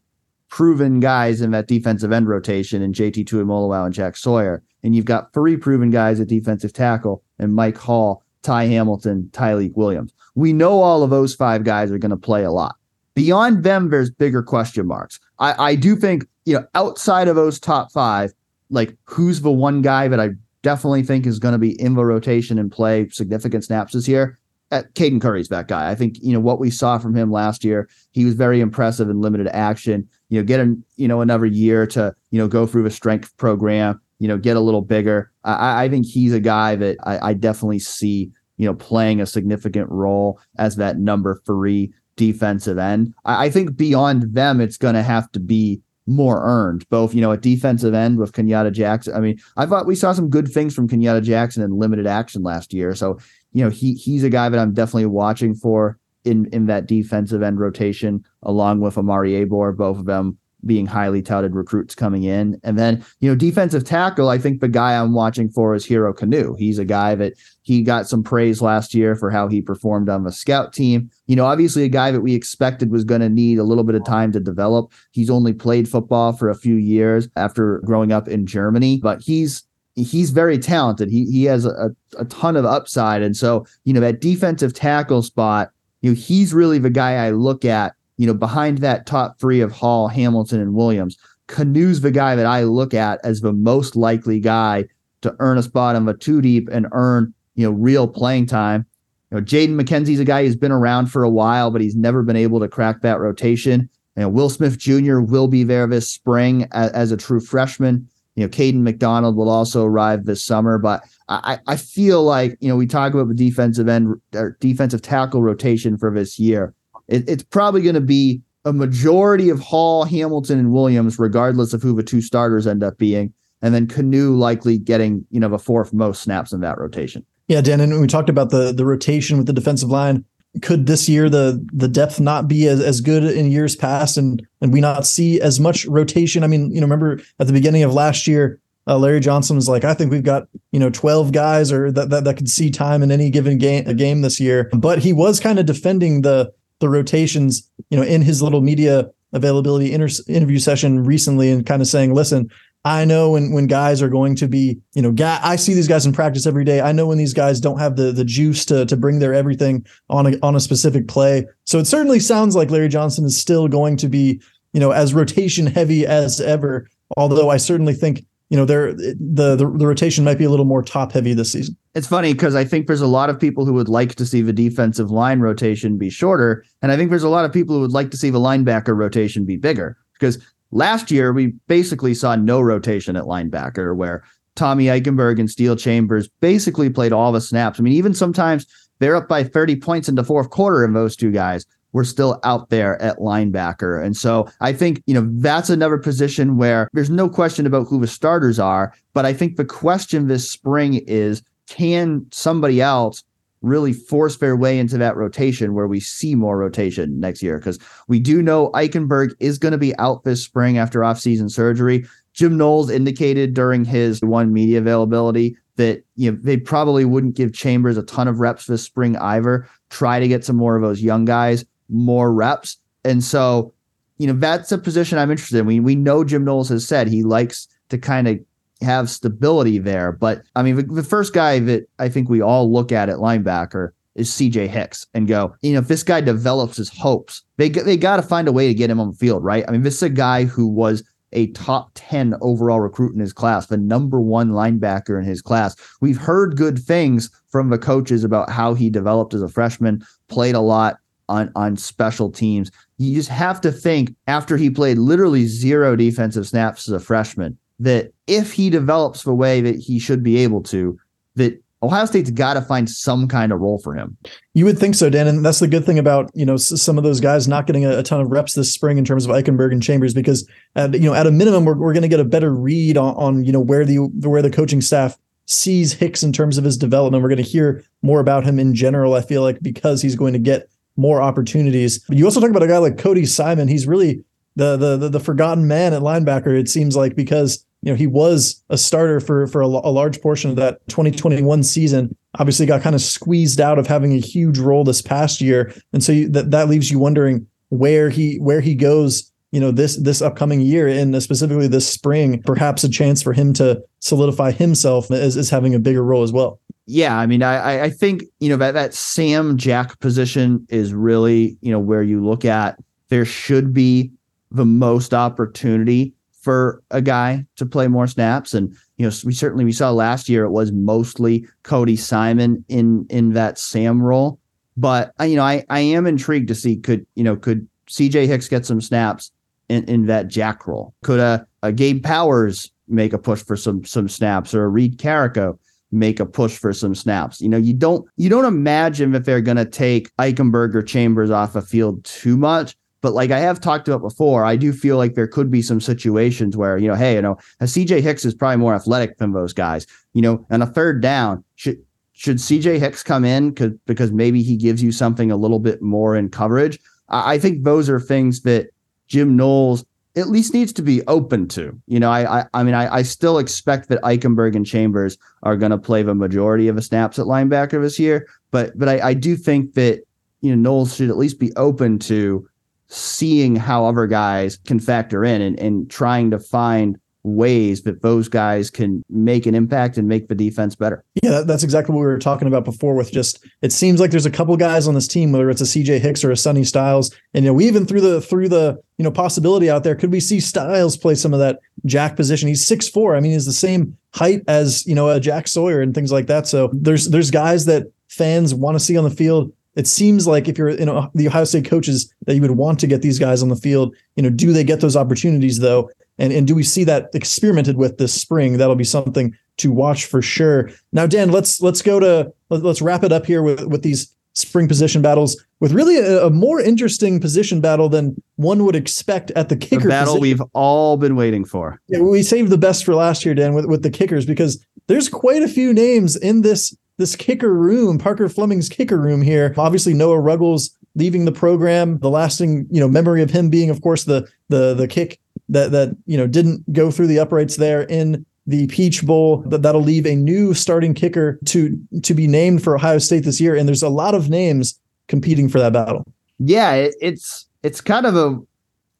proven 0.49 0.99
guys 0.99 1.41
in 1.41 1.51
that 1.51 1.67
defensive 1.67 2.11
end 2.11 2.27
rotation 2.27 2.81
and 2.81 2.95
JT 2.95 3.25
Tuimoloau 3.25 3.85
and 3.85 3.93
Jack 3.93 4.17
Sawyer 4.17 4.63
and 4.83 4.95
you've 4.95 5.05
got 5.05 5.33
three 5.33 5.57
proven 5.57 5.89
guys 5.89 6.19
at 6.19 6.27
defensive 6.27 6.73
tackle 6.73 7.23
and 7.37 7.53
Mike 7.53 7.77
Hall, 7.77 8.23
Ty 8.43 8.65
Hamilton, 8.65 9.29
Tyleik 9.31 9.75
Williams. 9.75 10.13
We 10.35 10.53
know 10.53 10.81
all 10.81 11.03
of 11.03 11.09
those 11.09 11.35
five 11.35 11.63
guys 11.63 11.91
are 11.91 11.97
going 11.97 12.11
to 12.11 12.17
play 12.17 12.43
a 12.43 12.51
lot. 12.51 12.75
Beyond 13.15 13.63
them, 13.63 13.89
there's 13.89 14.09
bigger 14.09 14.41
question 14.41 14.87
marks. 14.87 15.19
I, 15.39 15.71
I 15.71 15.75
do 15.75 15.95
think, 15.95 16.25
you 16.45 16.55
know, 16.55 16.65
outside 16.75 17.27
of 17.27 17.35
those 17.35 17.59
top 17.59 17.91
five, 17.91 18.31
like 18.69 18.95
who's 19.05 19.41
the 19.41 19.51
one 19.51 19.81
guy 19.81 20.07
that 20.07 20.19
I 20.19 20.29
definitely 20.61 21.03
think 21.03 21.25
is 21.25 21.39
going 21.39 21.53
to 21.53 21.59
be 21.59 21.79
in 21.81 21.95
the 21.95 22.05
rotation 22.05 22.57
and 22.57 22.71
play 22.71 23.09
significant 23.09 23.65
snaps 23.65 23.93
this 23.93 24.07
year? 24.07 24.37
Uh, 24.71 24.83
Caden 24.93 25.19
Curry's 25.19 25.49
that 25.49 25.67
guy. 25.67 25.89
I 25.89 25.95
think 25.95 26.17
you 26.21 26.31
know 26.31 26.39
what 26.39 26.59
we 26.59 26.69
saw 26.69 26.97
from 26.99 27.15
him 27.15 27.31
last 27.31 27.63
year. 27.63 27.89
He 28.11 28.25
was 28.25 28.35
very 28.35 28.61
impressive 28.61 29.09
in 29.09 29.21
limited 29.21 29.47
action. 29.47 30.07
You 30.29 30.39
know, 30.39 30.45
get 30.45 30.59
him 30.59 30.83
you 30.95 31.07
know 31.07 31.21
another 31.21 31.45
year 31.45 31.87
to 31.87 32.15
you 32.31 32.37
know 32.37 32.47
go 32.47 32.67
through 32.67 32.83
the 32.83 32.91
strength 32.91 33.35
program 33.37 33.99
you 34.19 34.27
know, 34.27 34.37
get 34.37 34.57
a 34.57 34.61
little 34.61 34.81
bigger. 34.81 35.31
I, 35.43 35.85
I 35.85 35.89
think 35.89 36.05
he's 36.05 36.33
a 36.33 36.39
guy 36.39 36.75
that 36.75 36.97
I, 37.03 37.29
I 37.29 37.33
definitely 37.33 37.79
see, 37.79 38.31
you 38.57 38.65
know, 38.65 38.75
playing 38.75 39.21
a 39.21 39.25
significant 39.25 39.89
role 39.89 40.39
as 40.57 40.75
that 40.75 40.99
number 40.99 41.41
three 41.45 41.93
defensive 42.17 42.77
end. 42.77 43.13
I, 43.25 43.45
I 43.45 43.49
think 43.49 43.77
beyond 43.77 44.33
them, 44.35 44.59
it's 44.59 44.77
going 44.77 44.95
to 44.95 45.03
have 45.03 45.31
to 45.31 45.39
be 45.39 45.81
more 46.05 46.43
earned, 46.43 46.87
both, 46.89 47.13
you 47.13 47.21
know, 47.21 47.31
at 47.31 47.41
defensive 47.41 47.93
end 47.93 48.17
with 48.17 48.33
Kenyatta 48.33 48.73
Jackson. 48.73 49.13
I 49.13 49.19
mean, 49.19 49.39
I 49.57 49.65
thought 49.65 49.85
we 49.85 49.95
saw 49.95 50.11
some 50.11 50.29
good 50.29 50.51
things 50.51 50.75
from 50.75 50.89
Kenyatta 50.89 51.23
Jackson 51.23 51.63
in 51.63 51.77
limited 51.77 52.07
action 52.07 52.43
last 52.43 52.73
year. 52.73 52.95
So, 52.95 53.19
you 53.51 53.63
know, 53.63 53.69
he 53.69 53.93
he's 53.93 54.23
a 54.23 54.29
guy 54.29 54.49
that 54.49 54.59
I'm 54.59 54.73
definitely 54.73 55.07
watching 55.07 55.55
for 55.55 55.97
in 56.25 56.45
in 56.47 56.67
that 56.67 56.85
defensive 56.85 57.41
end 57.41 57.59
rotation, 57.59 58.23
along 58.43 58.81
with 58.81 58.97
Omari 58.97 59.31
Abor, 59.45 59.75
both 59.75 59.97
of 59.97 60.05
them 60.05 60.37
being 60.65 60.85
highly 60.85 61.21
touted 61.21 61.55
recruits 61.55 61.95
coming 61.95 62.23
in. 62.23 62.59
And 62.63 62.77
then, 62.77 63.03
you 63.19 63.29
know, 63.29 63.35
defensive 63.35 63.83
tackle, 63.83 64.29
I 64.29 64.37
think 64.37 64.59
the 64.59 64.67
guy 64.67 64.95
I'm 64.97 65.13
watching 65.13 65.49
for 65.49 65.73
is 65.73 65.85
Hero 65.85 66.13
Kanu. 66.13 66.57
He's 66.57 66.79
a 66.79 66.85
guy 66.85 67.15
that 67.15 67.33
he 67.61 67.81
got 67.81 68.09
some 68.09 68.23
praise 68.23 68.61
last 68.61 68.93
year 68.93 69.15
for 69.15 69.31
how 69.31 69.47
he 69.47 69.61
performed 69.61 70.09
on 70.09 70.23
the 70.23 70.31
scout 70.31 70.73
team. 70.73 71.09
You 71.27 71.35
know, 71.35 71.45
obviously 71.45 71.83
a 71.83 71.89
guy 71.89 72.11
that 72.11 72.21
we 72.21 72.33
expected 72.35 72.91
was 72.91 73.03
going 73.03 73.21
to 73.21 73.29
need 73.29 73.57
a 73.57 73.63
little 73.63 73.83
bit 73.83 73.95
of 73.95 74.03
time 74.03 74.31
to 74.33 74.39
develop. 74.39 74.91
He's 75.11 75.29
only 75.29 75.53
played 75.53 75.87
football 75.87 76.33
for 76.33 76.49
a 76.49 76.55
few 76.55 76.75
years 76.75 77.29
after 77.35 77.79
growing 77.85 78.11
up 78.11 78.27
in 78.27 78.45
Germany, 78.45 78.99
but 79.01 79.21
he's 79.21 79.63
he's 80.03 80.31
very 80.31 80.57
talented. 80.57 81.09
He 81.09 81.25
he 81.25 81.43
has 81.45 81.65
a, 81.65 81.95
a 82.17 82.25
ton 82.25 82.55
of 82.55 82.65
upside. 82.65 83.21
And 83.21 83.35
so, 83.35 83.65
you 83.83 83.93
know, 83.93 83.99
that 84.01 84.21
defensive 84.21 84.73
tackle 84.73 85.21
spot, 85.21 85.71
you 86.01 86.11
know, 86.11 86.15
he's 86.15 86.53
really 86.53 86.79
the 86.79 86.89
guy 86.89 87.25
I 87.25 87.31
look 87.31 87.65
at 87.65 87.93
you 88.19 88.27
know, 88.27 88.33
behind 88.33 88.79
that 88.79 89.05
top 89.05 89.39
three 89.39 89.61
of 89.61 89.71
Hall, 89.71 90.09
Hamilton, 90.09 90.59
and 90.59 90.73
Williams, 90.73 91.17
Kanu's 91.47 92.01
the 92.01 92.11
guy 92.11 92.35
that 92.35 92.45
I 92.45 92.63
look 92.63 92.93
at 92.93 93.21
as 93.23 93.39
the 93.39 93.53
most 93.53 93.95
likely 93.95 94.41
guy 94.41 94.83
to 95.21 95.33
earn 95.39 95.57
a 95.57 95.63
spot 95.63 95.95
on 95.95 96.03
the 96.03 96.13
two 96.13 96.41
deep 96.41 96.67
and 96.69 96.85
earn, 96.91 97.33
you 97.55 97.65
know, 97.65 97.71
real 97.71 98.09
playing 98.09 98.45
time. 98.45 98.85
You 99.31 99.37
know, 99.37 99.43
Jaden 99.43 99.81
McKenzie's 99.81 100.19
a 100.19 100.25
guy 100.25 100.43
who's 100.43 100.57
been 100.57 100.73
around 100.73 101.07
for 101.07 101.23
a 101.23 101.29
while, 101.29 101.71
but 101.71 101.79
he's 101.79 101.95
never 101.95 102.21
been 102.21 102.35
able 102.35 102.59
to 102.59 102.67
crack 102.67 103.01
that 103.03 103.21
rotation. 103.21 103.89
You 104.17 104.23
know, 104.23 104.29
Will 104.29 104.49
Smith 104.49 104.77
Jr. 104.77 105.21
will 105.21 105.47
be 105.47 105.63
there 105.63 105.87
this 105.87 106.09
spring 106.09 106.67
as, 106.73 106.91
as 106.91 107.11
a 107.13 107.17
true 107.17 107.39
freshman. 107.39 108.05
You 108.39 108.45
know, 108.45 108.49
Kayden 108.49 108.81
McDonald 108.81 109.35
will 109.35 109.49
also 109.49 109.85
arrive 109.85 110.25
this 110.25 110.43
summer, 110.43 110.77
but 110.77 111.03
I, 111.27 111.59
I 111.67 111.75
feel 111.75 112.23
like, 112.23 112.57
you 112.59 112.69
know, 112.69 112.75
we 112.75 112.87
talk 112.87 113.13
about 113.13 113.27
the 113.27 113.35
defensive 113.35 113.87
end 113.87 114.15
or 114.33 114.57
defensive 114.59 115.01
tackle 115.01 115.43
rotation 115.43 115.97
for 115.97 116.11
this 116.11 116.39
year 116.39 116.73
it, 117.09 117.27
it's 117.27 117.43
probably 117.43 117.81
going 117.81 117.95
to 117.95 118.01
be 118.01 118.41
a 118.65 118.71
majority 118.71 119.49
of 119.49 119.59
Hall, 119.59 120.05
Hamilton, 120.05 120.59
and 120.59 120.71
Williams, 120.71 121.19
regardless 121.19 121.73
of 121.73 121.81
who 121.81 121.95
the 121.95 122.03
two 122.03 122.21
starters 122.21 122.67
end 122.67 122.83
up 122.83 122.97
being. 122.97 123.33
And 123.61 123.73
then 123.73 123.87
Kanu 123.87 124.37
likely 124.37 124.77
getting, 124.77 125.25
you 125.31 125.39
know, 125.39 125.49
the 125.49 125.59
fourth 125.59 125.91
most 125.91 126.21
snaps 126.21 126.53
in 126.53 126.61
that 126.61 126.77
rotation. 126.77 127.25
Yeah, 127.47 127.61
Dan, 127.61 127.81
and 127.81 127.99
we 127.99 128.07
talked 128.07 128.29
about 128.29 128.51
the 128.51 128.71
the 128.71 128.85
rotation 128.85 129.37
with 129.37 129.47
the 129.47 129.53
defensive 129.53 129.89
line. 129.89 130.23
Could 130.61 130.87
this 130.87 131.07
year 131.07 131.29
the 131.29 131.65
the 131.73 131.87
depth 131.87 132.19
not 132.19 132.47
be 132.47 132.67
as, 132.67 132.81
as 132.81 133.01
good 133.01 133.23
in 133.23 133.51
years 133.51 133.75
past 133.75 134.17
and 134.17 134.45
and 134.61 134.73
we 134.73 134.81
not 134.81 135.05
see 135.05 135.39
as 135.41 135.59
much 135.59 135.85
rotation? 135.85 136.43
I 136.43 136.47
mean, 136.47 136.71
you 136.71 136.81
know, 136.81 136.85
remember 136.85 137.21
at 137.39 137.47
the 137.47 137.53
beginning 137.53 137.83
of 137.83 137.93
last 137.93 138.27
year, 138.27 138.59
uh, 138.87 138.97
Larry 138.97 139.19
Johnson 139.19 139.55
was 139.55 139.69
like, 139.69 139.83
I 139.83 139.93
think 139.93 140.11
we've 140.11 140.23
got 140.23 140.47
you 140.71 140.79
know 140.79 140.89
12 140.89 141.31
guys 141.31 141.71
or 141.71 141.91
that 141.91 142.09
that, 142.09 142.23
that 142.23 142.37
could 142.37 142.49
see 142.49 142.71
time 142.71 143.03
in 143.03 143.11
any 143.11 143.29
given 143.29 143.57
game 143.57 143.87
a 143.87 143.93
game 143.93 144.21
this 144.21 144.39
year. 144.39 144.69
But 144.73 144.99
he 144.99 145.13
was 145.13 145.39
kind 145.39 145.59
of 145.59 145.65
defending 145.65 146.21
the 146.21 146.51
the 146.79 146.89
rotations, 146.89 147.69
you 147.89 147.97
know, 147.97 148.03
in 148.03 148.21
his 148.21 148.41
little 148.41 148.61
media 148.61 149.09
availability 149.33 149.93
inter- 149.93 150.23
interview 150.27 150.59
session 150.59 151.03
recently 151.03 151.51
and 151.51 151.65
kind 151.65 151.81
of 151.81 151.87
saying, 151.87 152.13
listen, 152.13 152.49
I 152.85 153.03
know 153.03 153.31
when 153.31 153.51
when 153.51 153.67
guys 153.67 154.01
are 154.01 154.09
going 154.09 154.35
to 154.37 154.47
be, 154.47 154.79
you 154.93 155.01
know, 155.01 155.11
ga- 155.11 155.41
I 155.43 155.57
see 155.57 155.73
these 155.73 155.87
guys 155.87 156.05
in 156.05 156.13
practice 156.13 156.45
every 156.47 156.63
day. 156.63 156.79
I 156.79 156.93
know 156.93 157.07
when 157.07 157.17
these 157.17 157.33
guys 157.33 157.59
don't 157.59 157.79
have 157.79 157.97
the 157.97 158.11
the 158.11 158.23
juice 158.23 158.63
to 158.65 158.85
to 158.85 158.95
bring 158.95 159.19
their 159.19 159.33
everything 159.33 159.85
on 160.09 160.33
a 160.33 160.37
on 160.41 160.55
a 160.55 160.59
specific 160.61 161.07
play. 161.07 161.45
So 161.65 161.77
it 161.79 161.87
certainly 161.87 162.19
sounds 162.19 162.55
like 162.55 162.71
Larry 162.71 162.87
Johnson 162.87 163.25
is 163.25 163.37
still 163.37 163.67
going 163.67 163.97
to 163.97 164.07
be, 164.07 164.41
you 164.71 164.79
know, 164.79 164.91
as 164.91 165.13
rotation 165.13 165.67
heavy 165.67 166.05
as 166.05 166.39
ever. 166.39 166.87
Although 167.17 167.49
I 167.49 167.57
certainly 167.57 167.93
think, 167.93 168.25
you 168.49 168.55
know, 168.55 168.63
there 168.63 168.93
the 168.93 169.55
the, 169.55 169.55
the 169.57 169.87
rotation 169.87 170.23
might 170.23 170.37
be 170.37 170.45
a 170.45 170.49
little 170.49 170.65
more 170.65 170.81
top 170.81 171.11
heavy 171.11 171.33
this 171.33 171.51
season. 171.51 171.75
It's 171.95 172.07
funny 172.07 172.31
because 172.31 172.55
I 172.55 172.63
think 172.63 172.87
there's 172.87 173.01
a 173.01 173.07
lot 173.07 173.29
of 173.29 173.37
people 173.37 173.65
who 173.65 173.73
would 173.73 173.89
like 173.89 174.15
to 174.15 174.25
see 174.25 174.41
the 174.41 174.53
defensive 174.53 175.11
line 175.11 175.41
rotation 175.41 175.97
be 175.97 176.09
shorter, 176.09 176.63
and 176.81 176.93
I 176.93 176.97
think 176.97 177.09
there's 177.09 177.23
a 177.23 177.29
lot 177.29 177.43
of 177.43 177.51
people 177.51 177.75
who 177.75 177.81
would 177.81 177.91
like 177.91 178.09
to 178.11 178.17
see 178.17 178.29
the 178.29 178.39
linebacker 178.39 178.95
rotation 178.95 179.43
be 179.43 179.57
bigger 179.57 179.97
because 180.13 180.41
Last 180.71 181.11
year, 181.11 181.33
we 181.33 181.47
basically 181.67 182.13
saw 182.13 182.35
no 182.35 182.61
rotation 182.61 183.15
at 183.15 183.23
linebacker 183.23 183.95
where 183.95 184.23
Tommy 184.55 184.85
Eichenberg 184.85 185.39
and 185.39 185.49
Steele 185.49 185.75
Chambers 185.75 186.27
basically 186.41 186.89
played 186.89 187.13
all 187.13 187.31
the 187.31 187.41
snaps. 187.41 187.79
I 187.79 187.83
mean, 187.83 187.93
even 187.93 188.13
sometimes 188.13 188.65
they're 188.99 189.15
up 189.15 189.27
by 189.27 189.43
30 189.43 189.77
points 189.77 190.09
in 190.09 190.15
the 190.15 190.23
fourth 190.23 190.49
quarter, 190.49 190.83
and 190.83 190.95
those 190.95 191.15
two 191.15 191.31
guys 191.31 191.65
were 191.91 192.03
still 192.03 192.39
out 192.43 192.69
there 192.69 193.01
at 193.01 193.17
linebacker. 193.17 194.03
And 194.03 194.15
so 194.15 194.47
I 194.61 194.73
think, 194.73 195.01
you 195.07 195.13
know, 195.13 195.27
that's 195.39 195.69
another 195.69 195.97
position 195.97 196.57
where 196.57 196.89
there's 196.93 197.09
no 197.09 197.29
question 197.29 197.65
about 197.65 197.87
who 197.87 197.99
the 197.99 198.07
starters 198.07 198.59
are. 198.59 198.93
But 199.13 199.25
I 199.25 199.33
think 199.33 199.55
the 199.55 199.65
question 199.65 200.27
this 200.27 200.49
spring 200.49 200.95
is 201.07 201.41
can 201.67 202.25
somebody 202.31 202.81
else 202.81 203.23
really 203.61 203.93
force 203.93 204.37
their 204.37 204.55
way 204.55 204.79
into 204.79 204.97
that 204.97 205.17
rotation 205.17 205.73
where 205.73 205.87
we 205.87 205.99
see 205.99 206.35
more 206.35 206.57
rotation 206.57 207.19
next 207.19 207.43
year 207.43 207.57
because 207.57 207.79
we 208.07 208.19
do 208.19 208.41
know 208.41 208.69
Eichenberg 208.71 209.33
is 209.39 209.57
going 209.57 209.73
to 209.73 209.77
be 209.77 209.97
out 209.97 210.23
this 210.23 210.43
spring 210.43 210.77
after 210.77 211.01
offseason 211.01 211.51
surgery. 211.51 212.05
Jim 212.33 212.57
Knowles 212.57 212.89
indicated 212.89 213.53
during 213.53 213.83
his 213.83 214.21
one 214.21 214.53
media 214.53 214.79
availability 214.79 215.57
that 215.75 216.03
you 216.15 216.31
know 216.31 216.37
they 216.41 216.57
probably 216.57 217.05
wouldn't 217.05 217.35
give 217.35 217.53
Chambers 217.53 217.97
a 217.97 218.03
ton 218.03 218.27
of 218.27 218.39
reps 218.39 218.65
this 218.65 218.83
spring 218.83 219.17
either. 219.17 219.67
Try 219.89 220.19
to 220.19 220.27
get 220.27 220.45
some 220.45 220.55
more 220.55 220.75
of 220.75 220.81
those 220.81 221.01
young 221.01 221.25
guys 221.25 221.65
more 221.89 222.31
reps, 222.31 222.77
and 223.03 223.23
so 223.23 223.73
you 224.17 224.27
know 224.27 224.33
that's 224.33 224.71
a 224.71 224.77
position 224.77 225.17
I'm 225.17 225.31
interested 225.31 225.57
in. 225.57 225.65
We 225.65 225.79
we 225.79 225.95
know 225.95 226.23
Jim 226.23 226.45
Knowles 226.45 226.69
has 226.69 226.87
said 226.87 227.07
he 227.07 227.23
likes 227.23 227.67
to 227.89 227.97
kind 227.97 228.27
of 228.27 228.39
have 228.81 229.09
stability 229.09 229.77
there. 229.79 230.11
But 230.11 230.43
I 230.55 230.63
mean, 230.63 230.75
the, 230.75 230.83
the 230.83 231.03
first 231.03 231.33
guy 231.33 231.59
that 231.59 231.87
I 231.99 232.09
think 232.09 232.29
we 232.29 232.41
all 232.41 232.71
look 232.71 232.91
at 232.91 233.09
at 233.09 233.17
linebacker 233.17 233.89
is 234.15 234.29
CJ 234.31 234.67
Hicks 234.67 235.07
and 235.13 235.27
go, 235.27 235.55
you 235.61 235.73
know, 235.73 235.79
if 235.79 235.87
this 235.87 236.03
guy 236.03 236.21
develops 236.21 236.77
his 236.77 236.89
hopes, 236.89 237.43
they 237.57 237.69
they 237.69 237.97
got 237.97 238.17
to 238.17 238.23
find 238.23 238.47
a 238.47 238.51
way 238.51 238.67
to 238.67 238.73
get 238.73 238.89
him 238.89 238.99
on 238.99 239.11
the 239.11 239.17
field, 239.17 239.43
right? 239.43 239.65
I 239.67 239.71
mean, 239.71 239.83
this 239.83 239.95
is 239.95 240.03
a 240.03 240.09
guy 240.09 240.45
who 240.45 240.67
was 240.67 241.03
a 241.31 241.47
top 241.51 241.91
10 241.93 242.35
overall 242.41 242.79
recruit 242.79 243.13
in 243.13 243.19
his 243.19 243.33
class, 243.33 243.67
the 243.67 243.77
number 243.77 244.19
one 244.19 244.49
linebacker 244.49 245.19
in 245.19 245.25
his 245.25 245.41
class. 245.41 245.75
We've 246.01 246.17
heard 246.17 246.57
good 246.57 246.79
things 246.79 247.29
from 247.49 247.69
the 247.69 247.77
coaches 247.77 248.23
about 248.23 248.49
how 248.49 248.73
he 248.73 248.89
developed 248.89 249.33
as 249.33 249.43
a 249.43 249.47
freshman, 249.47 250.03
played 250.27 250.55
a 250.55 250.59
lot 250.59 250.97
on 251.27 251.51
on 251.55 251.77
special 251.77 252.31
teams. 252.31 252.71
You 252.97 253.13
just 253.15 253.29
have 253.29 253.61
to 253.61 253.71
think 253.71 254.15
after 254.27 254.57
he 254.57 254.69
played 254.69 254.97
literally 254.97 255.45
zero 255.45 255.95
defensive 255.95 256.47
snaps 256.47 256.87
as 256.87 256.93
a 256.93 256.99
freshman, 256.99 257.57
that 257.79 258.11
if 258.27 258.51
he 258.51 258.69
develops 258.69 259.23
the 259.23 259.33
way 259.33 259.61
that 259.61 259.75
he 259.75 259.99
should 259.99 260.23
be 260.23 260.37
able 260.37 260.61
to, 260.63 260.99
that 261.35 261.61
Ohio 261.81 262.05
State's 262.05 262.31
got 262.31 262.55
to 262.55 262.61
find 262.61 262.89
some 262.89 263.27
kind 263.27 263.53
of 263.53 263.61
role 263.61 263.79
for 263.79 263.95
him. 263.95 264.17
You 264.53 264.65
would 264.65 264.77
think 264.77 264.95
so, 264.95 265.09
Dan, 265.09 265.27
and 265.27 265.45
that's 265.45 265.59
the 265.59 265.67
good 265.67 265.85
thing 265.85 265.97
about 265.97 266.29
you 266.33 266.45
know 266.45 266.57
some 266.57 266.97
of 266.97 267.03
those 267.03 267.21
guys 267.21 267.47
not 267.47 267.67
getting 267.67 267.85
a, 267.85 267.99
a 267.99 268.03
ton 268.03 268.19
of 268.19 268.29
reps 268.31 268.53
this 268.53 268.73
spring 268.73 268.97
in 268.97 269.05
terms 269.05 269.25
of 269.25 269.31
Eichenberg 269.31 269.71
and 269.71 269.81
Chambers 269.81 270.13
because 270.13 270.47
at, 270.75 270.93
you 270.93 271.01
know 271.01 271.13
at 271.13 271.27
a 271.27 271.31
minimum 271.31 271.63
we're, 271.63 271.77
we're 271.77 271.93
going 271.93 272.03
to 272.03 272.09
get 272.09 272.19
a 272.19 272.25
better 272.25 272.53
read 272.53 272.97
on, 272.97 273.15
on 273.15 273.45
you 273.45 273.51
know 273.53 273.61
where 273.61 273.85
the 273.85 273.97
where 273.97 274.41
the 274.41 274.49
coaching 274.49 274.81
staff 274.81 275.17
sees 275.45 275.93
Hicks 275.93 276.21
in 276.21 276.33
terms 276.33 276.57
of 276.57 276.63
his 276.65 276.77
development. 276.77 277.23
We're 277.23 277.29
going 277.29 277.43
to 277.43 277.49
hear 277.49 277.83
more 278.01 278.19
about 278.19 278.43
him 278.43 278.59
in 278.59 278.75
general. 278.75 279.13
I 279.13 279.21
feel 279.21 279.41
like 279.41 279.59
because 279.61 280.01
he's 280.01 280.15
going 280.15 280.33
to 280.33 280.39
get 280.39 280.69
more 280.97 281.21
opportunities. 281.21 281.99
But 281.99 282.17
you 282.17 282.25
also 282.25 282.41
talk 282.41 282.49
about 282.49 282.63
a 282.63 282.67
guy 282.67 282.77
like 282.77 282.97
Cody 282.97 283.25
Simon. 283.25 283.69
He's 283.69 283.87
really 283.87 284.23
the 284.57 284.75
the 284.75 284.97
the, 284.97 285.09
the 285.09 285.19
forgotten 285.19 285.65
man 285.65 285.93
at 285.93 286.01
linebacker. 286.01 286.59
It 286.59 286.67
seems 286.67 286.97
like 286.97 287.15
because 287.15 287.65
you 287.81 287.91
know, 287.91 287.95
he 287.95 288.07
was 288.07 288.61
a 288.69 288.77
starter 288.77 289.19
for 289.19 289.47
for 289.47 289.61
a, 289.61 289.65
a, 289.65 289.91
large 289.91 290.21
portion 290.21 290.49
of 290.49 290.57
that 290.57 290.85
2021 290.89 291.63
season. 291.63 292.15
Obviously, 292.37 292.65
got 292.65 292.81
kind 292.81 292.95
of 292.95 293.01
squeezed 293.01 293.61
out 293.61 293.79
of 293.79 293.87
having 293.87 294.13
a 294.13 294.19
huge 294.19 294.59
role 294.59 294.83
this 294.83 295.01
past 295.01 295.39
year, 295.39 295.73
and 295.93 296.03
so 296.03 296.11
you, 296.11 296.29
that 296.29 296.51
that 296.51 296.69
leaves 296.69 296.91
you 296.91 296.99
wondering 296.99 297.47
where 297.69 298.09
he 298.09 298.37
where 298.37 298.61
he 298.61 298.75
goes. 298.75 299.31
You 299.51 299.59
know, 299.59 299.71
this 299.71 299.95
this 299.95 300.21
upcoming 300.21 300.61
year, 300.61 300.87
and 300.87 301.21
specifically 301.23 301.67
this 301.67 301.87
spring, 301.87 302.43
perhaps 302.43 302.83
a 302.83 302.89
chance 302.89 303.23
for 303.23 303.33
him 303.33 303.51
to 303.53 303.81
solidify 303.99 304.51
himself 304.51 305.09
as, 305.09 305.35
as 305.37 305.49
having 305.49 305.73
a 305.73 305.79
bigger 305.79 306.03
role 306.03 306.21
as 306.21 306.31
well. 306.31 306.59
Yeah, 306.85 307.17
I 307.17 307.25
mean, 307.25 307.41
I 307.41 307.85
I 307.85 307.89
think 307.89 308.23
you 308.39 308.49
know 308.49 308.57
that 308.57 308.73
that 308.73 308.93
Sam 308.93 309.57
Jack 309.57 309.99
position 310.01 310.67
is 310.69 310.93
really 310.93 311.57
you 311.61 311.71
know 311.71 311.79
where 311.79 312.03
you 312.03 312.23
look 312.23 312.45
at 312.45 312.77
there 313.09 313.25
should 313.25 313.73
be 313.73 314.11
the 314.51 314.65
most 314.65 315.13
opportunity 315.13 316.13
for 316.41 316.81
a 316.91 317.01
guy 317.01 317.45
to 317.57 317.65
play 317.65 317.87
more 317.87 318.07
snaps. 318.07 318.53
And 318.53 318.75
you 318.97 319.07
know, 319.07 319.13
we 319.25 319.33
certainly 319.33 319.65
we 319.65 319.71
saw 319.71 319.91
last 319.91 320.29
year 320.29 320.45
it 320.45 320.51
was 320.51 320.71
mostly 320.71 321.45
Cody 321.63 321.95
Simon 321.95 322.63
in 322.69 323.05
in 323.09 323.33
that 323.33 323.57
Sam 323.57 324.01
role. 324.01 324.39
But 324.77 325.13
uh, 325.19 325.25
you 325.25 325.35
know, 325.35 325.43
I 325.43 325.65
I 325.69 325.81
am 325.81 326.07
intrigued 326.07 326.47
to 326.49 326.55
see 326.55 326.77
could 326.77 327.05
you 327.15 327.23
know 327.23 327.35
could 327.35 327.67
CJ 327.89 328.27
Hicks 328.27 328.47
get 328.47 328.65
some 328.65 328.81
snaps 328.81 329.31
in, 329.67 329.83
in 329.85 330.05
that 330.05 330.27
Jack 330.27 330.67
role? 330.67 330.93
Could 331.03 331.19
a, 331.19 331.45
a 331.63 331.71
Gabe 331.71 332.03
Powers 332.03 332.71
make 332.87 333.13
a 333.13 333.19
push 333.19 333.43
for 333.43 333.55
some 333.55 333.83
some 333.83 334.07
snaps 334.07 334.53
or 334.53 334.63
a 334.63 334.69
Reed 334.69 334.97
Carrico 334.97 335.59
make 335.91 336.19
a 336.19 336.25
push 336.25 336.57
for 336.57 336.71
some 336.71 336.95
snaps? 336.95 337.41
You 337.41 337.49
know, 337.49 337.57
you 337.57 337.73
don't 337.73 338.07
you 338.17 338.29
don't 338.29 338.45
imagine 338.45 339.11
that 339.11 339.25
they're 339.25 339.41
to 339.57 339.65
take 339.65 340.15
Eichenberg 340.17 340.73
or 340.75 340.81
Chambers 340.81 341.31
off 341.31 341.55
a 341.55 341.61
field 341.61 342.03
too 342.05 342.37
much. 342.37 342.75
But 343.01 343.13
like 343.13 343.31
I 343.31 343.39
have 343.39 343.61
talked 343.61 343.87
about 343.87 344.01
before, 344.01 344.43
I 344.43 344.55
do 344.55 344.73
feel 344.73 344.97
like 344.97 345.15
there 345.15 345.27
could 345.27 345.49
be 345.49 345.61
some 345.61 345.79
situations 345.79 346.57
where, 346.57 346.77
you 346.77 346.87
know, 346.87 346.95
hey, 346.95 347.15
you 347.15 347.21
know, 347.21 347.37
a 347.59 347.65
CJ 347.65 348.01
Hicks 348.01 348.25
is 348.25 348.33
probably 348.33 348.57
more 348.57 348.75
athletic 348.75 349.17
than 349.17 349.31
those 349.31 349.53
guys. 349.53 349.87
You 350.13 350.21
know, 350.21 350.45
and 350.49 350.61
a 350.63 350.67
third 350.67 351.01
down, 351.01 351.43
should 351.55 351.77
should 352.13 352.37
CJ 352.37 352.79
Hicks 352.79 353.01
come 353.03 353.23
in 353.23 353.51
because 353.51 353.71
because 353.85 354.11
maybe 354.11 354.41
he 354.41 354.57
gives 354.57 354.83
you 354.83 354.91
something 354.91 355.31
a 355.31 355.37
little 355.37 355.59
bit 355.59 355.81
more 355.81 356.15
in 356.15 356.29
coverage? 356.29 356.77
I, 357.07 357.35
I 357.35 357.39
think 357.39 357.63
those 357.63 357.89
are 357.89 357.99
things 357.99 358.41
that 358.41 358.69
Jim 359.07 359.37
Knowles 359.37 359.85
at 360.17 360.27
least 360.27 360.53
needs 360.53 360.73
to 360.73 360.81
be 360.81 361.01
open 361.07 361.47
to. 361.49 361.79
You 361.87 361.99
know, 362.01 362.11
I 362.11 362.41
I, 362.41 362.45
I 362.53 362.63
mean, 362.63 362.73
I, 362.73 362.93
I 362.93 363.01
still 363.03 363.37
expect 363.37 363.87
that 363.87 364.01
Eichenberg 364.01 364.55
and 364.55 364.65
Chambers 364.65 365.17
are 365.43 365.55
going 365.55 365.71
to 365.71 365.77
play 365.77 366.03
the 366.03 366.15
majority 366.15 366.67
of 366.67 366.75
the 366.75 366.81
snaps 366.81 367.17
at 367.17 367.25
linebacker 367.25 367.81
this 367.81 367.97
year, 367.97 368.27
but 368.51 368.77
but 368.77 368.89
I, 368.89 369.09
I 369.09 369.13
do 369.13 369.37
think 369.37 369.75
that 369.75 370.03
you 370.41 370.53
know 370.53 370.61
Knowles 370.61 370.95
should 370.95 371.09
at 371.09 371.17
least 371.17 371.39
be 371.39 371.53
open 371.55 371.99
to 371.99 372.45
seeing 372.89 373.55
how 373.55 373.85
other 373.85 374.07
guys 374.07 374.57
can 374.57 374.79
factor 374.79 375.23
in 375.23 375.41
and, 375.41 375.59
and 375.59 375.89
trying 375.89 376.31
to 376.31 376.39
find 376.39 376.99
ways 377.23 377.83
that 377.83 378.01
those 378.01 378.29
guys 378.29 378.69
can 378.69 379.03
make 379.09 379.45
an 379.45 379.53
impact 379.53 379.97
and 379.97 380.07
make 380.07 380.27
the 380.27 380.35
defense 380.35 380.75
better. 380.75 381.03
Yeah, 381.21 381.41
that's 381.41 381.63
exactly 381.63 381.93
what 381.93 382.01
we 382.01 382.07
were 382.07 382.17
talking 382.17 382.47
about 382.47 382.63
before 382.63 382.95
with 382.95 383.11
just 383.11 383.45
it 383.61 383.71
seems 383.71 383.99
like 383.99 384.11
there's 384.11 384.25
a 384.25 384.31
couple 384.31 384.55
guys 384.57 384.87
on 384.87 384.93
this 384.93 385.07
team 385.07 385.31
whether 385.31 385.49
it's 385.49 385.61
a 385.61 385.65
CJ 385.65 385.99
Hicks 385.99 386.23
or 386.23 386.31
a 386.31 386.37
Sonny 386.37 386.63
Styles 386.63 387.13
and 387.33 387.43
you 387.43 387.51
know 387.51 387.53
we 387.53 387.67
even 387.67 387.85
threw 387.85 388.01
the 388.01 388.21
through 388.21 388.49
the 388.49 388.81
you 388.97 389.03
know 389.03 389.11
possibility 389.11 389.69
out 389.69 389.83
there 389.83 389.95
could 389.95 390.11
we 390.11 390.19
see 390.19 390.39
Styles 390.39 390.97
play 390.97 391.15
some 391.15 391.33
of 391.33 391.39
that 391.39 391.59
jack 391.85 392.15
position 392.15 392.47
he's 392.47 392.65
six 392.65 392.87
four. 392.87 393.15
I 393.15 393.19
mean 393.19 393.33
he's 393.33 393.45
the 393.45 393.51
same 393.51 393.97
height 394.13 394.41
as 394.47 394.85
you 394.87 394.95
know 394.95 395.09
a 395.09 395.19
Jack 395.19 395.47
Sawyer 395.47 395.81
and 395.81 395.93
things 395.93 396.11
like 396.11 396.27
that 396.27 396.47
so 396.47 396.69
there's 396.73 397.09
there's 397.09 397.31
guys 397.31 397.65
that 397.65 397.91
fans 398.07 398.55
want 398.55 398.75
to 398.75 398.79
see 398.79 398.97
on 398.97 399.03
the 399.03 399.09
field 399.09 399.51
it 399.79 399.87
seems 399.87 400.27
like 400.27 400.49
if 400.49 400.57
you're 400.57 400.71
you 400.71 400.85
know 400.85 401.09
the 401.15 401.27
Ohio 401.27 401.45
State 401.45 401.63
coaches 401.63 402.13
that 402.25 402.35
you 402.35 402.41
would 402.41 402.51
want 402.51 402.79
to 402.81 402.87
get 402.87 403.01
these 403.01 403.17
guys 403.17 403.41
on 403.41 403.47
the 403.47 403.55
field, 403.55 403.95
you 404.17 404.23
know, 404.23 404.29
do 404.29 404.51
they 404.51 404.65
get 404.65 404.81
those 404.81 404.97
opportunities 404.97 405.59
though? 405.59 405.89
And 406.17 406.33
and 406.33 406.45
do 406.45 406.53
we 406.53 406.63
see 406.63 406.83
that 406.83 407.09
experimented 407.13 407.77
with 407.77 407.97
this 407.97 408.13
spring? 408.13 408.57
That'll 408.57 408.75
be 408.75 408.83
something 408.83 409.33
to 409.57 409.71
watch 409.71 410.05
for 410.05 410.21
sure. 410.21 410.69
Now, 410.91 411.07
Dan, 411.07 411.31
let's 411.31 411.61
let's 411.61 411.81
go 411.81 411.97
to 412.01 412.33
let's 412.49 412.81
wrap 412.81 413.05
it 413.05 413.13
up 413.13 413.25
here 413.25 413.41
with 413.41 413.63
with 413.67 413.81
these 413.81 414.13
spring 414.33 414.67
position 414.67 415.01
battles 415.01 415.41
with 415.61 415.71
really 415.71 415.97
a, 415.97 416.27
a 416.27 416.29
more 416.29 416.59
interesting 416.59 417.19
position 417.19 417.61
battle 417.61 417.87
than 417.87 418.21
one 418.35 418.65
would 418.65 418.75
expect 418.75 419.31
at 419.31 419.47
the 419.47 419.55
kicker 419.55 419.83
the 419.83 419.89
battle 419.89 420.15
position. 420.15 420.21
we've 420.21 420.41
all 420.53 420.97
been 420.97 421.15
waiting 421.15 421.45
for. 421.45 421.79
Yeah, 421.87 421.99
we 421.99 422.21
saved 422.21 422.49
the 422.49 422.57
best 422.57 422.83
for 422.83 422.95
last 422.95 423.23
year, 423.25 423.33
Dan, 423.33 423.53
with, 423.53 423.65
with 423.65 423.83
the 423.83 423.89
kickers 423.89 424.25
because 424.25 424.63
there's 424.87 425.07
quite 425.07 425.41
a 425.41 425.47
few 425.47 425.73
names 425.73 426.17
in 426.17 426.41
this 426.41 426.75
this 426.99 427.15
kicker 427.15 427.53
room, 427.53 427.97
Parker 427.97 428.27
Fleming's 428.27 428.67
kicker 428.67 428.97
room 428.97 429.21
here. 429.21 429.53
Obviously, 429.57 429.93
Noah 429.93 430.19
Ruggles 430.19 430.77
leaving 430.95 431.23
the 431.23 431.31
program. 431.31 431.97
The 431.99 432.09
lasting, 432.09 432.67
you 432.69 432.79
know, 432.79 432.89
memory 432.89 433.23
of 433.23 433.31
him 433.31 433.49
being, 433.49 433.69
of 433.69 433.81
course, 433.81 434.03
the 434.03 434.29
the 434.49 434.73
the 434.75 434.87
kick 434.87 435.19
that 435.47 435.71
that 435.71 435.95
you 436.05 436.17
know 436.17 436.27
didn't 436.27 436.71
go 436.73 436.91
through 436.91 437.07
the 437.07 437.17
uprights 437.17 437.55
there 437.55 437.83
in 437.83 438.25
the 438.45 438.67
Peach 438.67 439.05
Bowl. 439.05 439.37
That 439.47 439.61
that'll 439.61 439.81
leave 439.81 440.05
a 440.05 440.15
new 440.15 440.53
starting 440.53 440.93
kicker 440.93 441.39
to 441.45 441.79
to 442.03 442.13
be 442.13 442.27
named 442.27 442.63
for 442.63 442.75
Ohio 442.75 442.99
State 442.99 443.23
this 443.23 443.39
year. 443.39 443.55
And 443.55 443.67
there's 443.67 443.81
a 443.81 443.89
lot 443.89 444.13
of 444.13 444.29
names 444.29 444.77
competing 445.07 445.47
for 445.47 445.59
that 445.59 445.71
battle. 445.71 446.05
Yeah, 446.37 446.73
it, 446.73 446.95
it's 447.01 447.47
it's 447.63 447.79
kind 447.79 448.05
of 448.05 448.17
a 448.17 448.37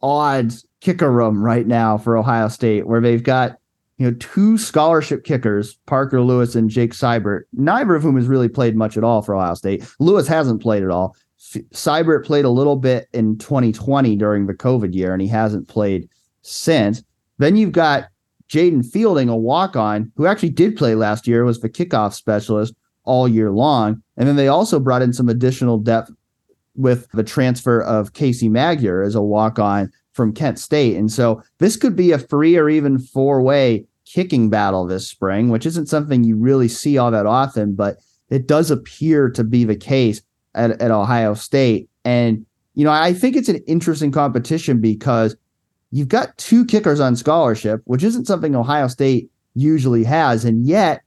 odd 0.02 0.54
kicker 0.80 1.12
room 1.12 1.43
right 1.43 1.68
now 1.68 1.97
for 1.97 2.16
Ohio 2.16 2.47
State, 2.47 2.88
where 2.88 3.02
they've 3.02 3.24
got 3.24 3.58
you 4.00 4.10
know 4.10 4.18
two 4.20 4.58
scholarship 4.58 5.24
kickers, 5.24 5.76
Parker 5.86 6.22
Lewis 6.22 6.56
and 6.56 6.70
Jake 6.70 6.93
Seibert, 6.93 7.43
neither 7.54 7.95
of 7.95 8.02
whom 8.02 8.16
has 8.16 8.28
really 8.28 8.47
played 8.47 8.76
much 8.76 8.97
at 8.97 9.04
all 9.04 9.22
for 9.22 9.36
Ohio 9.36 9.54
State. 9.54 9.86
Lewis 10.00 10.28
hasn't 10.28 10.62
played 10.62 10.84
at 10.84 10.89
all. 10.89 11.16
Seibert 11.38 12.26
played 12.26 12.45
a 12.45 12.50
little 12.50 12.78
bit 12.78 13.08
in 13.14 13.38
2020 13.38 14.16
during 14.16 14.47
the 14.47 14.54
COVID 14.54 14.95
year, 14.95 15.14
and 15.14 15.22
he 15.22 15.28
hasn't 15.28 15.68
played 15.68 16.10
since. 16.41 17.04
Then 17.38 17.58
you've 17.58 17.74
got 17.74 18.10
Jayden 18.50 18.86
Fielding, 18.86 19.30
a 19.30 19.36
walk 19.36 19.76
on, 19.76 20.12
who 20.16 20.26
actually 20.26 20.50
did 20.50 20.78
play 20.78 20.95
last 20.95 21.28
year, 21.28 21.43
was 21.43 21.60
the 21.60 21.70
kickoff 21.70 22.14
specialist 22.14 22.74
all 23.04 23.28
year 23.28 23.52
long. 23.52 24.02
And 24.18 24.28
then 24.28 24.38
they 24.38 24.47
also 24.47 24.80
brought 24.80 25.02
in 25.02 25.14
some 25.14 25.30
additional 25.30 25.78
depth 25.78 26.12
with 26.76 27.10
the 27.12 27.24
transfer 27.24 27.82
of 27.82 28.14
Casey 28.14 28.47
Magyar 28.47 29.02
as 29.02 29.16
a 29.16 29.22
walk 29.22 29.60
on 29.60 29.91
from 30.14 30.34
Kent 30.34 30.60
State. 30.60 30.95
And 30.95 31.12
so 31.12 31.41
this 31.60 31.78
could 31.78 31.95
be 31.95 32.12
a 32.12 32.18
three 32.18 32.58
or 32.58 32.70
even 32.70 33.00
four 33.00 33.41
way 33.41 33.86
kicking 34.12 34.49
battle 34.49 34.86
this 34.86 35.07
spring, 35.07 35.49
which 35.49 35.66
isn't 35.66 35.88
something 35.88 36.24
you 36.24 36.36
really 36.36 36.68
see 36.68 36.97
all 36.97 37.12
that 37.12 37.26
often, 37.26 37.76
but 37.76 37.97
it 38.30 38.47
does 38.47 38.72
appear 38.72 39.30
to 39.30 39.43
be 39.43 39.64
the 39.64 39.76
case 39.76 40.22
at, 40.55 40.72
at 40.82 40.91
Ohio 40.91 41.34
State. 41.34 41.89
And, 42.05 42.45
you 42.74 42.84
know, 42.84 42.91
I 42.91 43.14
think 43.14 43.36
it's 43.36 43.49
an 43.49 43.64
interesting 43.68 44.12
competition 44.12 44.82
because 44.82 45.36
you've 45.91 46.07
got 46.07 46.38
two 46.38 46.66
kickers 46.66 46.99
on 46.99 47.16
scholarship, 47.16 47.82
which 47.86 48.03
isn't 48.03 48.26
something 48.26 48.55
Ohio 48.55 48.88
State 48.88 49.30
usually 49.55 50.03
has. 50.03 50.45
And 50.45 50.66
yet, 50.66 51.01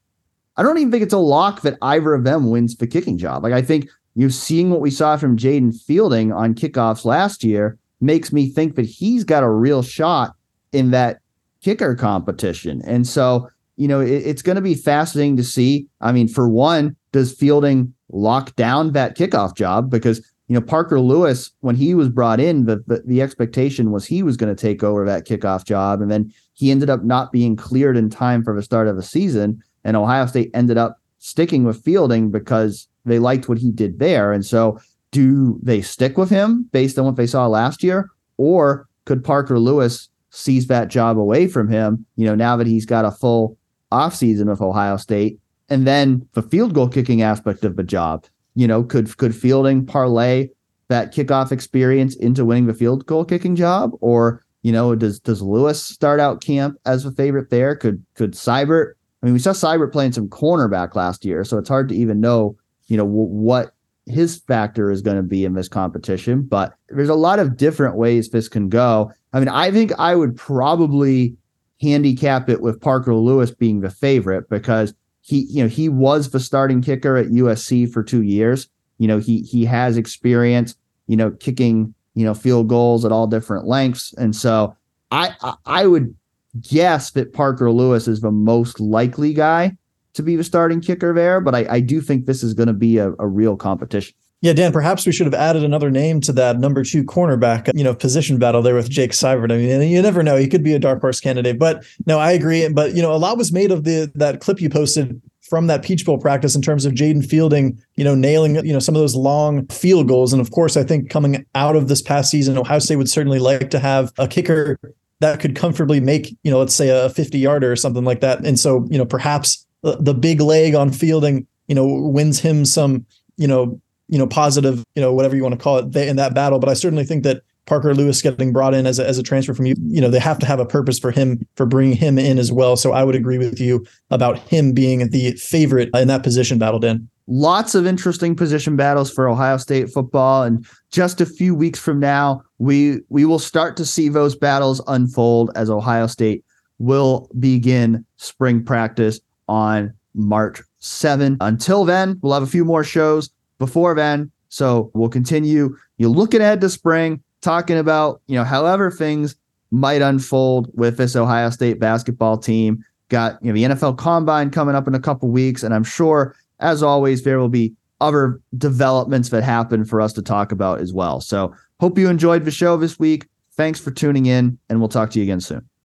I 0.57 0.63
don't 0.63 0.79
even 0.79 0.91
think 0.91 1.03
it's 1.03 1.15
a 1.15 1.19
lock 1.19 1.63
that 1.63 1.79
either 1.83 2.15
of 2.15 2.25
them 2.25 2.51
wins 2.51 2.77
the 2.77 2.87
kicking 2.87 3.19
job. 3.19 3.43
Like, 3.43 3.55
I 3.55 3.63
think 3.63 3.89
you're 4.15 4.31
seeing 4.31 4.71
what 4.71 4.81
we 4.81 4.91
saw 4.91 5.17
from 5.17 5.37
Jayden 5.37 5.75
Fielding 5.75 6.33
on 6.33 6.55
kickoffs 6.55 7.05
last 7.05 7.43
year 7.43 7.79
makes 8.01 8.33
me 8.33 8.49
think 8.49 8.75
that 8.77 8.85
he's 8.85 9.25
got 9.25 9.43
a 9.43 9.49
real 9.49 9.83
shot 9.83 10.35
in 10.73 10.91
that 10.91 11.22
kicker 11.63 11.95
competition. 11.95 12.83
And 12.85 13.07
so, 13.07 13.49
you 13.77 13.89
know, 13.89 14.01
it, 14.01 14.11
it's 14.11 14.43
going 14.43 14.57
to 14.57 14.63
be 14.63 14.75
fascinating 14.75 15.37
to 15.37 15.45
see. 15.45 15.87
I 16.01 16.13
mean, 16.13 16.29
for 16.29 16.49
one, 16.49 16.97
does 17.13 17.35
Fielding 17.35 17.93
lock 18.11 18.55
down 18.57 18.93
that 18.93 19.17
kickoff 19.17 19.57
job? 19.57 19.91
Because, 19.91 20.19
you 20.49 20.55
know, 20.55 20.61
Parker 20.61 21.01
Lewis, 21.01 21.51
when 21.61 21.77
he 21.77 21.95
was 21.95 22.09
brought 22.09 22.41
in, 22.41 22.67
the, 22.67 22.83
the, 22.87 23.03
the 23.07 23.23
expectation 23.23 23.91
was 23.91 24.05
he 24.05 24.23
was 24.23 24.37
going 24.37 24.55
to 24.55 24.61
take 24.61 24.83
over 24.83 25.05
that 25.05 25.27
kickoff 25.27 25.65
job. 25.65 26.01
And 26.01 26.11
then 26.11 26.33
he 26.55 26.71
ended 26.71 26.91
up 26.91 27.05
not 27.05 27.33
being 27.33 27.57
cleared 27.57 27.97
in 27.97 28.11
time 28.11 28.45
for 28.45 28.55
the 28.55 28.63
start 28.63 28.89
of 28.89 28.97
the 28.97 29.03
season. 29.03 29.63
And 29.85 29.97
Ohio 29.97 30.27
State 30.27 30.51
ended 30.55 30.77
up 30.79 31.01
sticking 31.19 31.65
with 31.65 31.83
Fielding 31.83 32.31
because 32.31 32.89
they 33.05 33.19
liked 33.19 33.49
what 33.49 33.59
he 33.59 33.71
did 33.71 33.99
there. 33.99 34.33
And 34.33 34.45
so, 34.45 34.79
do 35.11 35.61
they 35.63 35.83
stick 35.83 36.17
with 36.17 36.31
him 36.31 36.69
based 36.73 36.99
on 36.99 37.05
what 37.05 37.17
they 37.17 37.27
saw 37.27 37.47
last 37.47 37.83
year? 37.83 38.09
Or 38.39 38.89
could 39.05 39.23
Parker 39.23 39.59
Lewis 39.59 40.09
seize 40.33 40.67
that 40.67 40.89
job 40.89 41.19
away 41.19 41.47
from 41.47 41.69
him, 41.69 42.05
you 42.17 42.27
know, 42.27 42.35
now 42.35 42.57
that 42.57 42.67
he's 42.67 42.87
got 42.87 43.05
a 43.05 43.11
full 43.11 43.57
offseason 43.93 44.47
with 44.47 44.61
Ohio 44.61 44.97
State? 44.97 45.39
And 45.69 45.87
then 45.87 46.27
the 46.33 46.43
field 46.43 46.75
goal 46.75 46.89
kicking 46.89 47.23
aspect 47.23 47.65
of 47.65 47.77
the 47.77 47.83
job, 47.83 48.27
you 48.55 48.67
know, 48.67 48.83
could 48.83 49.17
could 49.17 49.37
fielding 49.37 49.87
parlay 49.87 50.49
that 50.89 51.15
kickoff 51.15 51.53
experience 51.53 52.17
into 52.17 52.45
winning 52.45 52.67
the 52.67 52.75
field 52.75 53.07
goal 53.07 53.25
kicking 53.25 53.55
job? 53.55 53.93
Or, 54.01 54.43
you 54.63 54.73
know, 54.73 54.95
does 54.95 55.21
does 55.21 55.41
Lewis 55.43 55.83
start 55.83 56.19
out 56.19 56.43
camp 56.43 56.77
as 56.85 57.05
a 57.05 57.13
favorite 57.13 57.51
there? 57.51 57.77
Could 57.77 58.05
could 58.15 58.33
Seibert? 58.33 58.95
I 59.23 59.27
mean, 59.27 59.35
we 59.35 59.39
saw 59.39 59.53
Seibert 59.53 59.93
playing 59.93 60.13
some 60.13 60.29
cornerback 60.29 60.95
last 60.95 61.25
year, 61.25 61.45
so 61.45 61.59
it's 61.59 61.69
hard 61.69 61.89
to 61.91 61.95
even 61.95 62.21
know 62.21 62.57
you 62.89 62.97
know 62.97 63.07
w- 63.07 63.29
what 63.29 63.75
his 64.07 64.39
factor 64.39 64.91
is 64.91 65.03
going 65.03 65.17
to 65.17 65.23
be 65.23 65.45
in 65.45 65.55
this 65.55 65.69
competition. 65.69 66.43
But 66.43 66.75
there's 66.89 67.09
a 67.09 67.15
lot 67.15 67.39
of 67.39 67.57
different 67.57 67.97
ways 67.97 68.29
this 68.29 68.49
can 68.49 68.69
go. 68.69 69.13
I 69.33 69.39
mean, 69.39 69.49
I 69.49 69.71
think 69.71 69.93
I 69.99 70.15
would 70.15 70.37
probably 70.37 71.37
handicap 71.81 72.49
it 72.49 72.61
with 72.61 72.81
Parker 72.81 73.15
Lewis 73.15 73.51
being 73.51 73.81
the 73.81 73.91
favorite 73.91 74.49
because 74.49 74.95
he, 75.21 75.47
you 75.49 75.63
know, 75.63 75.69
he 75.69 75.89
was 75.89 76.31
the 76.31 76.41
starting 76.41 76.83
kicker 76.83 77.17
at 77.17 77.29
USC 77.29 77.91
for 77.91 78.03
two 78.03 78.23
years. 78.23 78.69
You 78.99 79.09
know, 79.09 79.19
he 79.19 79.43
he 79.43 79.65
has 79.65 79.97
experience, 79.97 80.77
you 81.07 81.17
know, 81.17 81.31
kicking, 81.31 81.95
you 82.15 82.25
know, 82.25 82.35
field 82.35 82.69
goals 82.69 83.05
at 83.05 83.13
all 83.13 83.27
different 83.27 83.67
lengths. 83.67 84.13
And 84.15 84.35
so 84.35 84.77
I 85.11 85.35
I, 85.43 85.55
I 85.67 85.87
would 85.87 86.15
guess 86.61 87.13
that 87.13 87.33
Parker 87.33 87.71
Lewis 87.71 88.07
is 88.07 88.21
the 88.21 88.31
most 88.31 88.79
likely 88.79 89.33
guy 89.33 89.77
to 90.15 90.23
be 90.23 90.37
the 90.37 90.45
starting 90.45 90.81
kicker 90.81 91.15
there, 91.15 91.41
but 91.41 91.55
I, 91.55 91.67
I 91.69 91.81
do 91.81 92.01
think 92.01 92.27
this 92.27 92.43
is 92.43 92.55
going 92.55 92.67
to 92.67 92.73
be 92.73 92.99
a, 92.99 93.13
a 93.19 93.27
real 93.27 93.57
competition. 93.57 94.15
Yeah, 94.43 94.53
Dan, 94.53 94.73
perhaps 94.73 95.07
we 95.07 95.13
should 95.13 95.27
have 95.27 95.35
added 95.35 95.63
another 95.63 95.89
name 95.89 96.21
to 96.23 96.33
that 96.33 96.59
number 96.59 96.83
two 96.83 97.05
cornerback, 97.05 97.71
you 97.75 97.85
know, 97.85 97.95
position 97.95 98.39
battle 98.41 98.61
there 98.61 98.75
with 98.75 98.91
Jake 98.91 99.13
Seibert. 99.13 99.53
I 99.53 99.57
mean, 99.57 99.89
you 99.89 100.03
never 100.03 100.25
know. 100.25 100.37
He 100.37 100.49
could 100.49 100.65
be 100.65 100.75
a 100.75 100.81
dark 100.81 101.01
horse 101.01 101.21
candidate. 101.21 101.61
But 101.61 101.85
no, 102.07 102.19
I 102.19 102.33
agree. 102.33 102.69
But, 102.69 102.97
you 102.97 103.03
know, 103.03 103.13
a 103.13 103.19
lot 103.19 103.39
was 103.39 103.53
made 103.53 103.71
of 103.71 103.85
the 103.85 104.11
that 104.17 104.41
clip 104.41 104.61
you 104.61 104.69
posted 104.69 105.23
from 105.43 105.69
that 105.69 105.85
Peach 105.85 106.05
Bowl 106.05 106.19
practice 106.19 106.57
in 106.57 106.63
terms 106.63 106.85
of 106.85 106.93
Jayden 106.93 107.25
Fielding, 107.25 107.79
you 107.95 108.03
know, 108.03 108.17
nailing, 108.17 108.57
you 108.67 108.73
know, 108.73 108.81
some 108.81 108.97
of 108.97 109.01
those 109.01 109.15
long 109.15 109.67
field 109.69 110.09
goals. 110.09 110.33
And 110.33 110.43
of 110.43 110.51
course, 110.51 110.77
I 110.77 110.83
think 110.83 111.09
coming 111.09 111.47
out 111.55 111.77
of 111.77 111.87
this 111.87 112.03
past 112.03 112.29
season, 112.29 112.59
Ohio 112.59 112.81
State 112.81 112.97
would 112.97 113.11
certainly 113.11 113.39
like 113.39 113.71
to 113.71 113.79
have 113.79 114.13
a 114.19 114.27
kicker 114.27 114.77
that 115.21 115.39
could 115.39 115.55
comfortably 115.55 116.01
make, 116.01 116.37
you 116.43 116.51
know, 116.51 116.59
let's 116.59 116.75
say 116.75 116.89
a 116.89 117.11
50 117.11 117.39
yarder 117.39 117.71
or 117.71 117.77
something 117.77 118.05
like 118.05 118.23
that. 118.23 118.45
And 118.45 118.59
so, 118.59 118.89
you 118.91 118.99
know, 118.99 119.07
perhaps 119.07 119.67
the, 119.83 120.15
big 120.15 120.41
leg 120.41 120.75
on 120.75 120.93
fielding, 120.93 121.47
you 121.67 121.75
know, 121.75 121.87
wins 121.87 122.39
him 122.41 122.65
some, 122.65 123.05
you 123.37 123.47
know, 123.47 123.81
you 124.09 124.19
know, 124.19 124.27
positive, 124.27 124.85
you 124.95 125.03
know, 125.03 125.13
whatever 125.13 125.35
you 125.35 125.43
want 125.43 125.55
to 125.55 125.61
call 125.63 125.79
it 125.79 125.97
in 125.97 126.17
that 126.17 126.35
battle. 126.35 126.59
But 126.59 126.69
I 126.69 126.75
certainly 126.75 127.05
think 127.05 127.25
that 127.25 127.43
Parker 127.67 127.95
Lewis 127.95 128.21
getting 128.21 128.53
brought 128.53 128.75
in 128.75 128.87
as 128.87 128.99
a, 128.99 129.07
as 129.07 129.19
a 129.19 129.23
transfer 129.23 129.55
from 129.55 129.67
you, 129.67 129.75
you 129.87 130.01
know, 130.01 130.11
they 130.11 130.19
have 130.19 130.39
to 130.41 130.47
have 130.47 130.59
a 130.59 130.67
purpose 130.67 130.99
for 130.99 131.11
him 131.11 131.47
for 131.55 131.65
bringing 131.65 131.97
him 131.97 132.19
in 132.19 132.39
as 132.39 132.51
well. 132.51 132.77
So 132.77 132.93
I 132.93 133.05
would 133.05 133.15
agree 133.15 133.39
with 133.39 133.61
you 133.61 133.87
about 134.11 134.39
him 134.39 134.73
being 134.73 135.09
the 135.11 135.33
favorite 135.33 135.89
in 135.95 136.09
that 136.09 136.23
position 136.23 136.59
battle, 136.59 136.81
Dan. 136.81 137.09
Lots 137.29 137.77
of 137.77 137.87
interesting 137.87 138.35
position 138.35 138.75
battles 138.75 139.11
for 139.11 139.29
Ohio 139.29 139.57
State 139.57 139.91
football, 139.91 140.43
and 140.43 140.67
just 140.91 141.21
a 141.21 141.27
few 141.27 141.55
weeks 141.55 141.79
from 141.79 142.01
now, 142.01 142.43
we 142.59 142.99
we 143.11 143.25
will 143.25 143.39
start 143.39 143.77
to 143.77 143.87
see 143.87 144.09
those 144.09 144.35
battles 144.35 144.83
unfold 144.89 145.53
as 145.55 145.71
Ohio 145.71 146.09
State 146.09 146.45
will 146.81 147.31
begin 147.39 148.05
spring 148.17 148.65
practice 148.65 149.21
on 149.53 149.93
March 150.15 150.63
7. 150.79 151.37
Until 151.43 151.85
then, 151.85 152.19
we'll 152.23 152.33
have 152.33 152.43
a 152.43 152.47
few 152.47 152.65
more 152.65 152.83
shows 152.83 153.31
before 153.59 153.95
then. 153.95 154.31
So 154.49 154.91
we'll 154.95 155.11
continue. 155.11 155.77
You're 155.99 156.11
looking 156.11 156.41
ahead 156.41 156.63
to 156.63 156.71
spring, 156.71 157.23
talking 157.43 157.77
about, 157.77 158.23
you 158.27 158.35
know, 158.35 158.45
however 158.45 158.91
things 158.91 159.37
might 159.71 160.01
unfold 160.01 160.71
with 160.75 160.97
this 160.97 161.15
Ohio 161.15 161.51
State 161.51 161.79
basketball 161.79 162.39
team. 162.39 162.83
Got, 163.11 163.39
you 163.45 163.53
know, 163.53 163.55
the 163.55 163.75
NFL 163.75 163.99
combine 163.99 164.51
coming 164.51 164.75
up 164.75 164.89
in 164.89 164.95
a 164.95 165.01
couple 165.01 165.29
weeks. 165.29 165.63
And 165.63 165.75
I'm 165.75 165.85
sure, 165.85 166.35
as 166.61 166.83
always, 166.83 167.23
there 167.23 167.39
will 167.39 167.51
be 167.51 167.75
other 168.01 168.41
developments 168.57 169.29
that 169.29 169.43
happen 169.43 169.85
for 169.85 170.01
us 170.01 170.15
to 170.15 170.23
talk 170.23 170.51
about 170.51 170.81
as 170.81 170.95
well. 170.95 171.21
So 171.21 171.55
hope 171.79 171.99
you 171.99 172.09
enjoyed 172.09 172.47
the 172.47 172.51
show 172.51 172.79
this 172.79 172.99
week. 172.99 173.27
Thanks 173.55 173.79
for 173.79 173.91
tuning 173.91 174.27
in, 174.27 174.59
and 174.71 174.81
we'll 174.81 174.89
talk 174.89 175.11
to 175.11 175.19
you 175.19 175.25
again 175.25 175.41
soon. 175.41 175.72